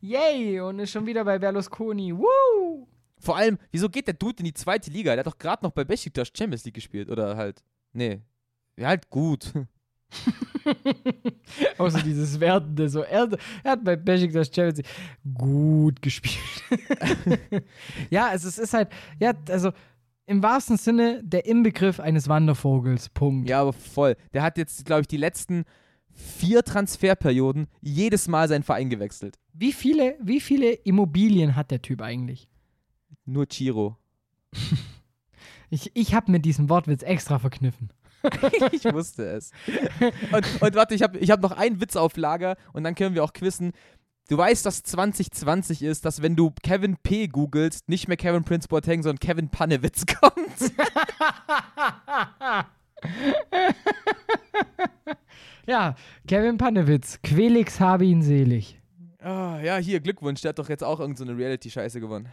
[0.00, 0.60] Yay!
[0.60, 2.16] Und ist schon wieder bei Berlusconi.
[2.16, 2.88] Woo!
[3.18, 5.12] Vor allem, wieso geht der Dude in die zweite Liga?
[5.12, 7.10] Der hat doch gerade noch bei Besiktas Champions League gespielt.
[7.10, 7.62] Oder halt,
[7.92, 8.22] nee.
[8.76, 9.52] Ja, halt gut.
[11.78, 12.88] Außer dieses Wertende.
[12.88, 13.28] So, er,
[13.62, 16.64] er hat bei Besiktas Champions League gut gespielt.
[18.10, 18.88] ja, also es ist halt,
[19.18, 19.72] ja, also
[20.30, 23.08] im wahrsten Sinne der Inbegriff eines Wandervogels.
[23.08, 23.48] Punkt.
[23.48, 24.16] Ja, aber voll.
[24.32, 25.64] Der hat jetzt, glaube ich, die letzten
[26.12, 29.40] vier Transferperioden jedes Mal seinen Verein gewechselt.
[29.52, 32.48] Wie viele, wie viele Immobilien hat der Typ eigentlich?
[33.26, 33.96] Nur Chiro.
[35.72, 37.92] Ich, ich habe mit diesem Wortwitz extra verkniffen.
[38.72, 39.52] ich wusste es.
[40.32, 43.14] Und, und warte, ich habe ich hab noch einen Witz auf Lager und dann können
[43.14, 43.70] wir auch quissen.
[44.30, 47.26] Du weißt, dass 2020 ist, dass wenn du Kevin P.
[47.26, 50.72] googelst, nicht mehr Kevin Prince Boateng, sondern Kevin Pannewitz kommt.
[55.66, 55.96] Ja,
[56.28, 58.80] Kevin Panewitz, Quelix habe ihn selig.
[59.18, 60.42] Ah, ja, hier, Glückwunsch.
[60.42, 62.28] Der hat doch jetzt auch irgendeine so eine Reality-Scheiße gewonnen.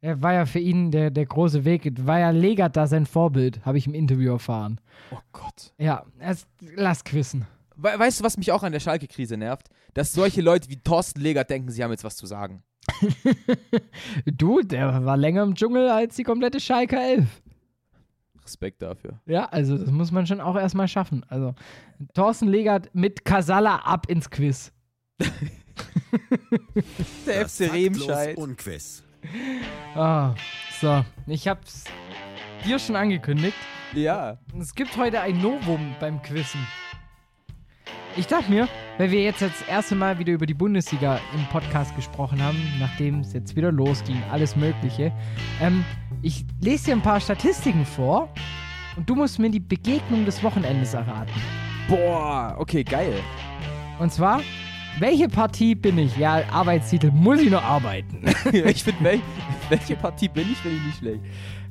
[0.00, 2.06] Er war ja für ihn der, der große Weg.
[2.06, 4.80] War ja Legat da sein Vorbild, habe ich im Interview erfahren.
[5.10, 5.72] Oh Gott.
[5.76, 7.46] Ja, es, lass quissen.
[7.76, 9.68] We weißt du, was mich auch an der Schalke-Krise nervt?
[9.94, 12.62] Dass solche Leute wie Thorsten Legert denken, sie haben jetzt was zu sagen.
[14.24, 17.24] Du, der war länger im Dschungel als die komplette Schalke 11.
[18.42, 19.20] Respekt dafür.
[19.26, 21.24] Ja, also das muss man schon auch erstmal schaffen.
[21.28, 21.54] Also
[22.14, 24.72] Thorsten Legert mit Kasala ab ins Quiz.
[27.26, 28.36] Der Das FC Remscheid.
[28.36, 29.02] Unquiz.
[29.94, 30.34] Ah,
[30.80, 31.84] so, ich hab's
[32.64, 33.56] dir schon angekündigt.
[33.94, 34.38] Ja.
[34.60, 36.60] Es gibt heute ein Novum beim Quizzen.
[38.18, 38.66] Ich dachte mir,
[38.96, 43.20] weil wir jetzt das erste Mal wieder über die Bundesliga im Podcast gesprochen haben, nachdem
[43.20, 45.12] es jetzt wieder losging, alles Mögliche,
[45.60, 45.84] ähm,
[46.22, 48.32] ich lese dir ein paar Statistiken vor
[48.96, 51.34] und du musst mir die Begegnung des Wochenendes erraten.
[51.88, 53.12] Boah, okay, geil.
[53.98, 54.40] Und zwar,
[54.98, 56.16] welche Partie bin ich?
[56.16, 58.22] Ja, Arbeitstitel, muss ich noch arbeiten.
[58.52, 59.20] ich finde, wel
[59.68, 61.20] welche Partie bin ich, finde ich nicht schlecht.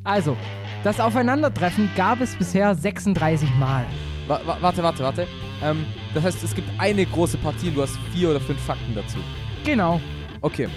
[0.04, 0.38] Also,
[0.84, 3.88] das Aufeinandertreffen gab es bisher 36 Mal.
[4.28, 5.28] Wa wa warte, warte, warte.
[5.64, 8.96] Ähm, das heißt, es gibt eine große Partie und du hast vier oder fünf Fakten
[8.96, 9.18] dazu.
[9.64, 10.02] Genau.
[10.42, 10.68] Okay.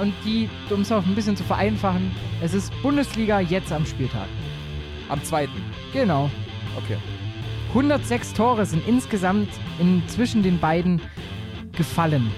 [0.00, 2.10] Und die, um es auch ein bisschen zu vereinfachen,
[2.42, 4.28] es ist Bundesliga jetzt am Spieltag.
[5.08, 5.62] Am zweiten.
[5.92, 6.30] Genau.
[6.76, 6.98] Okay.
[7.68, 9.48] 106 Tore sind insgesamt
[9.78, 11.00] in, zwischen den beiden
[11.72, 12.30] gefallen.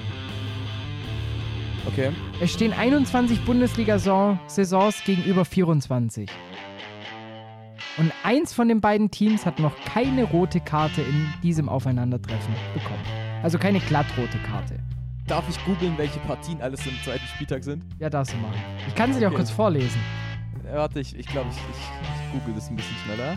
[1.86, 2.10] Okay.
[2.40, 6.28] Es stehen 21 Bundesliga-Saisons gegenüber 24.
[7.99, 13.03] Und eins von den beiden Teams hat noch keine rote Karte in diesem Aufeinandertreffen bekommen.
[13.43, 14.79] Also keine glattrote Karte.
[15.27, 17.83] Darf ich googeln, welche Partien alles im zweiten Spieltag sind?
[17.99, 18.57] Ja, darfst du machen.
[18.87, 20.01] Ich kann sie dir auch kurz vorlesen.
[20.65, 23.37] Äh, warte, ich, ich glaube, ich, ich, ich google das ein bisschen schneller.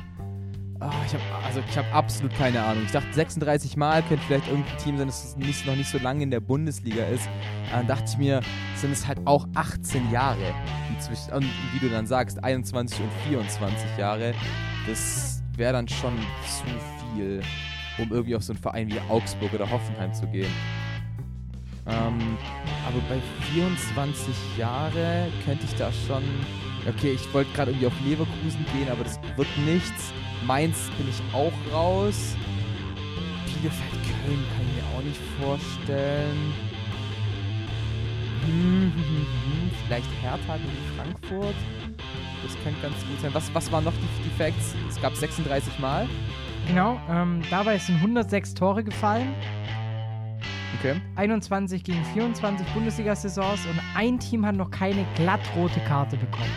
[0.81, 2.83] Ah, ich habe also habe absolut keine Ahnung.
[2.85, 6.23] Ich dachte 36 Mal könnte vielleicht irgendein Team sein, das nicht, noch nicht so lange
[6.23, 7.29] in der Bundesliga ist.
[7.71, 8.41] Dann dachte ich mir,
[8.75, 10.55] sind es halt auch 18 Jahre
[10.89, 11.33] inzwischen.
[11.33, 14.33] Und wie du dann sagst, 21 und 24 Jahre.
[14.87, 16.17] Das wäre dann schon
[16.47, 16.63] zu
[17.13, 17.43] viel,
[17.99, 20.51] um irgendwie auf so einen Verein wie Augsburg oder Hoffenheim zu gehen.
[21.85, 22.37] Ähm,
[22.87, 23.21] aber bei
[23.53, 26.23] 24 Jahre könnte ich da schon.
[26.89, 30.11] Okay, ich wollte gerade irgendwie auf Leverkusen gehen, aber das wird nichts.
[30.45, 32.35] Mainz bin ich auch raus.
[33.45, 36.53] Bielefeld, Köln kann ich mir auch nicht vorstellen.
[38.45, 39.72] Hm, hm, hm.
[39.85, 41.55] Vielleicht Hertha gegen Frankfurt.
[42.43, 43.34] Das könnte ganz gut sein.
[43.34, 44.76] Was, was waren noch die, die Facts?
[44.89, 46.07] Es gab 36 Mal.
[46.68, 49.34] Genau, ähm, dabei sind 106 Tore gefallen.
[50.80, 50.99] Okay.
[51.15, 56.49] 21 gegen 24 Bundesliga-Saisons und ein Team hat noch keine glattrote Karte bekommen.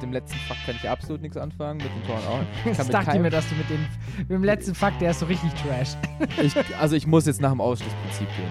[0.00, 2.70] Mit dem letzten Fakt kann ich absolut nichts anfangen, mit den Toren auch.
[2.70, 3.86] Ich dachte mir, dass du mit, den,
[4.16, 5.90] mit dem letzten Fakt, der ist so richtig trash.
[6.42, 8.48] ich, also ich muss jetzt nach dem Ausschlussprinzip gehen.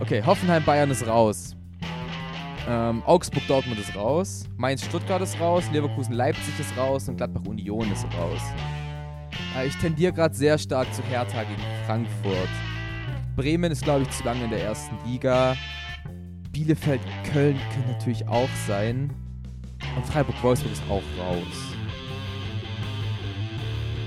[0.00, 1.56] Okay, Hoffenheim, Bayern ist raus.
[2.68, 4.44] Ähm, Augsburg, Dortmund ist raus.
[4.56, 5.64] Mainz, Stuttgart ist raus.
[5.72, 7.08] Leverkusen, Leipzig ist raus.
[7.08, 8.40] Und Gladbach, Union ist raus.
[9.58, 12.48] Äh, ich tendiere gerade sehr stark zu Hertha gegen Frankfurt.
[13.34, 15.56] Bremen ist, glaube ich, zu lange in der ersten Liga.
[16.52, 17.00] Bielefeld,
[17.32, 19.12] Köln können natürlich auch sein.
[19.96, 21.74] Und Freiburg-Wolfsburg ist auch raus.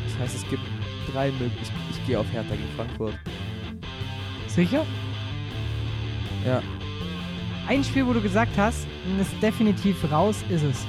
[0.06, 0.64] Das heißt, es gibt
[1.12, 1.82] drei Möglichkeiten.
[1.92, 3.20] Ich, ich gehe auf Hertha gegen Frankfurt.
[4.48, 4.86] Sicher?
[6.46, 6.62] Ja.
[7.68, 8.88] Ein Spiel, wo du gesagt hast,
[9.20, 10.86] ist definitiv raus, ist es.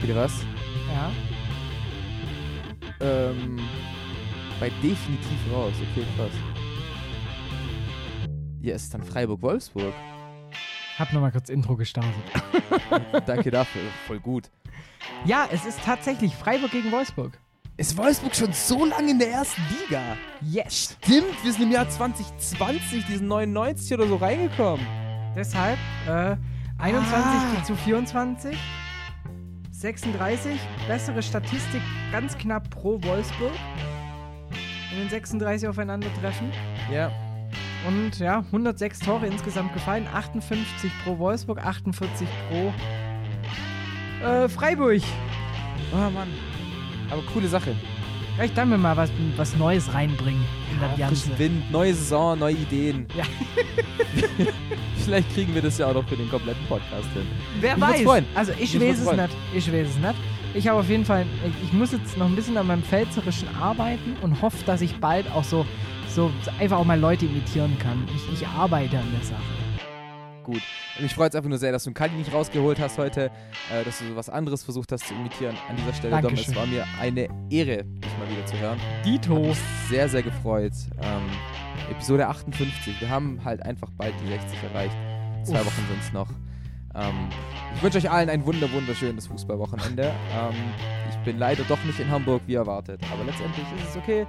[0.00, 0.44] Bitte was?
[0.92, 1.10] Ja.
[3.00, 3.58] Ähm,
[4.60, 5.72] bei definitiv raus.
[5.92, 6.30] Okay, krass.
[8.60, 9.94] Ja, ist dann Freiburg-Wolfsburg.
[11.00, 12.12] Hab nochmal kurz Intro gestartet.
[13.26, 13.82] Danke dafür.
[14.06, 14.50] Voll gut.
[15.24, 17.38] Ja, es ist tatsächlich Freiburg gegen Wolfsburg.
[17.78, 20.02] Ist Wolfsburg schon so lange in der ersten Liga?
[20.42, 20.96] Yes.
[21.02, 24.86] Stimmt, wir sind im Jahr 2020, diesen 99 oder so reingekommen.
[25.34, 26.36] Deshalb äh,
[26.78, 27.64] 21 Ah.
[27.64, 28.58] zu 24.
[29.70, 30.60] 36.
[30.86, 31.80] Bessere Statistik
[32.12, 33.52] ganz knapp pro Wolfsburg.
[34.92, 36.52] In den 36 aufeinandertreffen.
[36.92, 37.10] Ja.
[37.86, 40.06] Und ja, 106 Tore insgesamt gefallen.
[40.12, 42.72] 58 pro Wolfsburg, 48 pro
[44.24, 45.00] äh, Freiburg.
[45.92, 46.28] Oh Mann.
[47.10, 47.74] Aber coole Sache.
[48.34, 51.14] Vielleicht dann wir mal was, was Neues reinbringen in das Ganze.
[51.14, 53.06] frischen Wind, neue Saison, neue Ideen.
[53.14, 53.24] Ja.
[55.04, 57.26] Vielleicht kriegen wir das ja auch noch für den kompletten Podcast hin.
[57.60, 58.24] Wer Ich weiß.
[58.34, 59.36] Also ich Mich weiß es nicht.
[59.54, 60.14] Ich weiß es nicht.
[60.52, 61.26] Ich habe auf jeden Fall,
[61.62, 65.30] ich, muss jetzt noch ein bisschen an meinem Pfälzerischen arbeiten und hoffe, dass ich bald
[65.30, 65.64] auch so,
[66.08, 68.04] so einfach auch mal Leute imitieren kann.
[68.16, 69.42] Ich, ich arbeite an der Sache.
[70.42, 70.60] Gut.
[70.96, 73.30] Und mich freut es einfach nur sehr, dass du einen Kali nicht rausgeholt hast heute,
[73.72, 75.56] äh, dass du so was anderes versucht hast zu imitieren.
[75.68, 78.78] An dieser Stelle, Dom, es war mir eine Ehre, dich mal wieder zu hören.
[78.80, 79.38] Hat Dito.
[79.38, 79.58] mich
[79.88, 80.72] sehr, sehr gefreut.
[81.00, 83.00] Ähm, Episode 58.
[83.00, 84.96] Wir haben halt einfach bald die 60 erreicht.
[85.44, 85.66] Zwei Uff.
[85.66, 86.28] Wochen sind es noch.
[86.94, 87.28] Ähm,
[87.76, 90.04] ich wünsche euch allen ein wunder wunderschönes Fußballwochenende.
[90.04, 90.54] Ähm,
[91.10, 94.26] ich bin leider doch nicht in Hamburg wie erwartet, aber letztendlich ist es okay.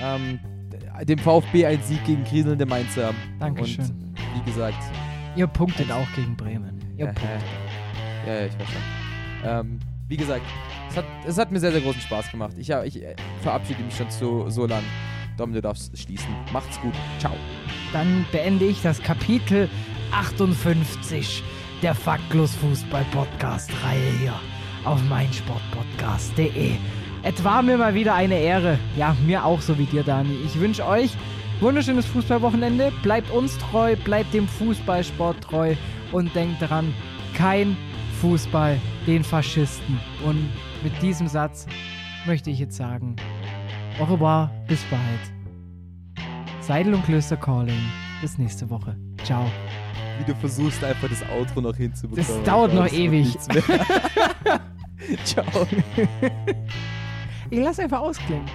[0.00, 0.38] Ähm,
[1.04, 3.12] dem VfB ein Sieg gegen kriselnde Mainzer.
[3.38, 3.84] Dankeschön.
[3.84, 4.14] Und
[4.46, 4.82] wie gesagt,
[5.34, 6.78] Ihr punktet auch gegen Bremen.
[6.96, 7.42] Ihr Ja, punktet.
[8.26, 8.82] ja, ja, ich weiß schon.
[9.44, 9.78] Ähm,
[10.08, 10.46] wie gesagt,
[10.88, 12.52] es hat, es hat mir sehr, sehr großen Spaß gemacht.
[12.56, 14.82] Ich, ich äh, verabschiede mich schon so, so lang.
[15.36, 16.34] Dom, du darfst schließen.
[16.52, 16.94] Macht's gut.
[17.18, 17.34] Ciao.
[17.92, 19.68] Dann beende ich das Kapitel
[20.12, 21.42] 58
[21.82, 24.34] der Faktlos Fußball Podcast Reihe hier
[24.84, 26.72] auf meinsportpodcast.de.
[27.22, 28.78] Es war mir mal wieder eine Ehre.
[28.96, 30.36] Ja, mir auch so wie dir, Dani.
[30.44, 31.10] Ich wünsche euch
[31.60, 32.92] wunderschönes Fußballwochenende.
[33.02, 35.74] Bleibt uns treu, bleibt dem Fußballsport treu
[36.12, 36.94] und denkt daran,
[37.34, 37.76] kein
[38.20, 40.00] Fußball den Faschisten.
[40.24, 40.48] Und
[40.82, 41.66] mit diesem Satz
[42.26, 43.16] möchte ich jetzt sagen,
[43.98, 45.02] au revoir, bis bald.
[46.60, 47.90] Seidel und Klöster Calling.
[48.20, 48.96] Bis nächste Woche.
[49.24, 49.46] Ciao.
[50.18, 52.26] Wie du versuchst, einfach das Outro noch hinzubekommen.
[52.26, 53.36] Das dauert noch ewig.
[55.24, 55.44] Ciao.
[57.50, 58.46] Ich lass einfach ausklingen.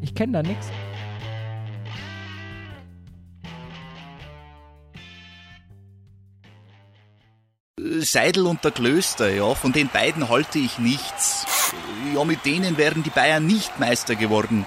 [0.00, 0.68] Ich kenne da nichts.
[8.00, 11.46] Seidel und der Klöster, ja, von den beiden halte ich nichts.
[12.14, 14.66] Ja, mit denen wären die Bayern nicht Meister geworden.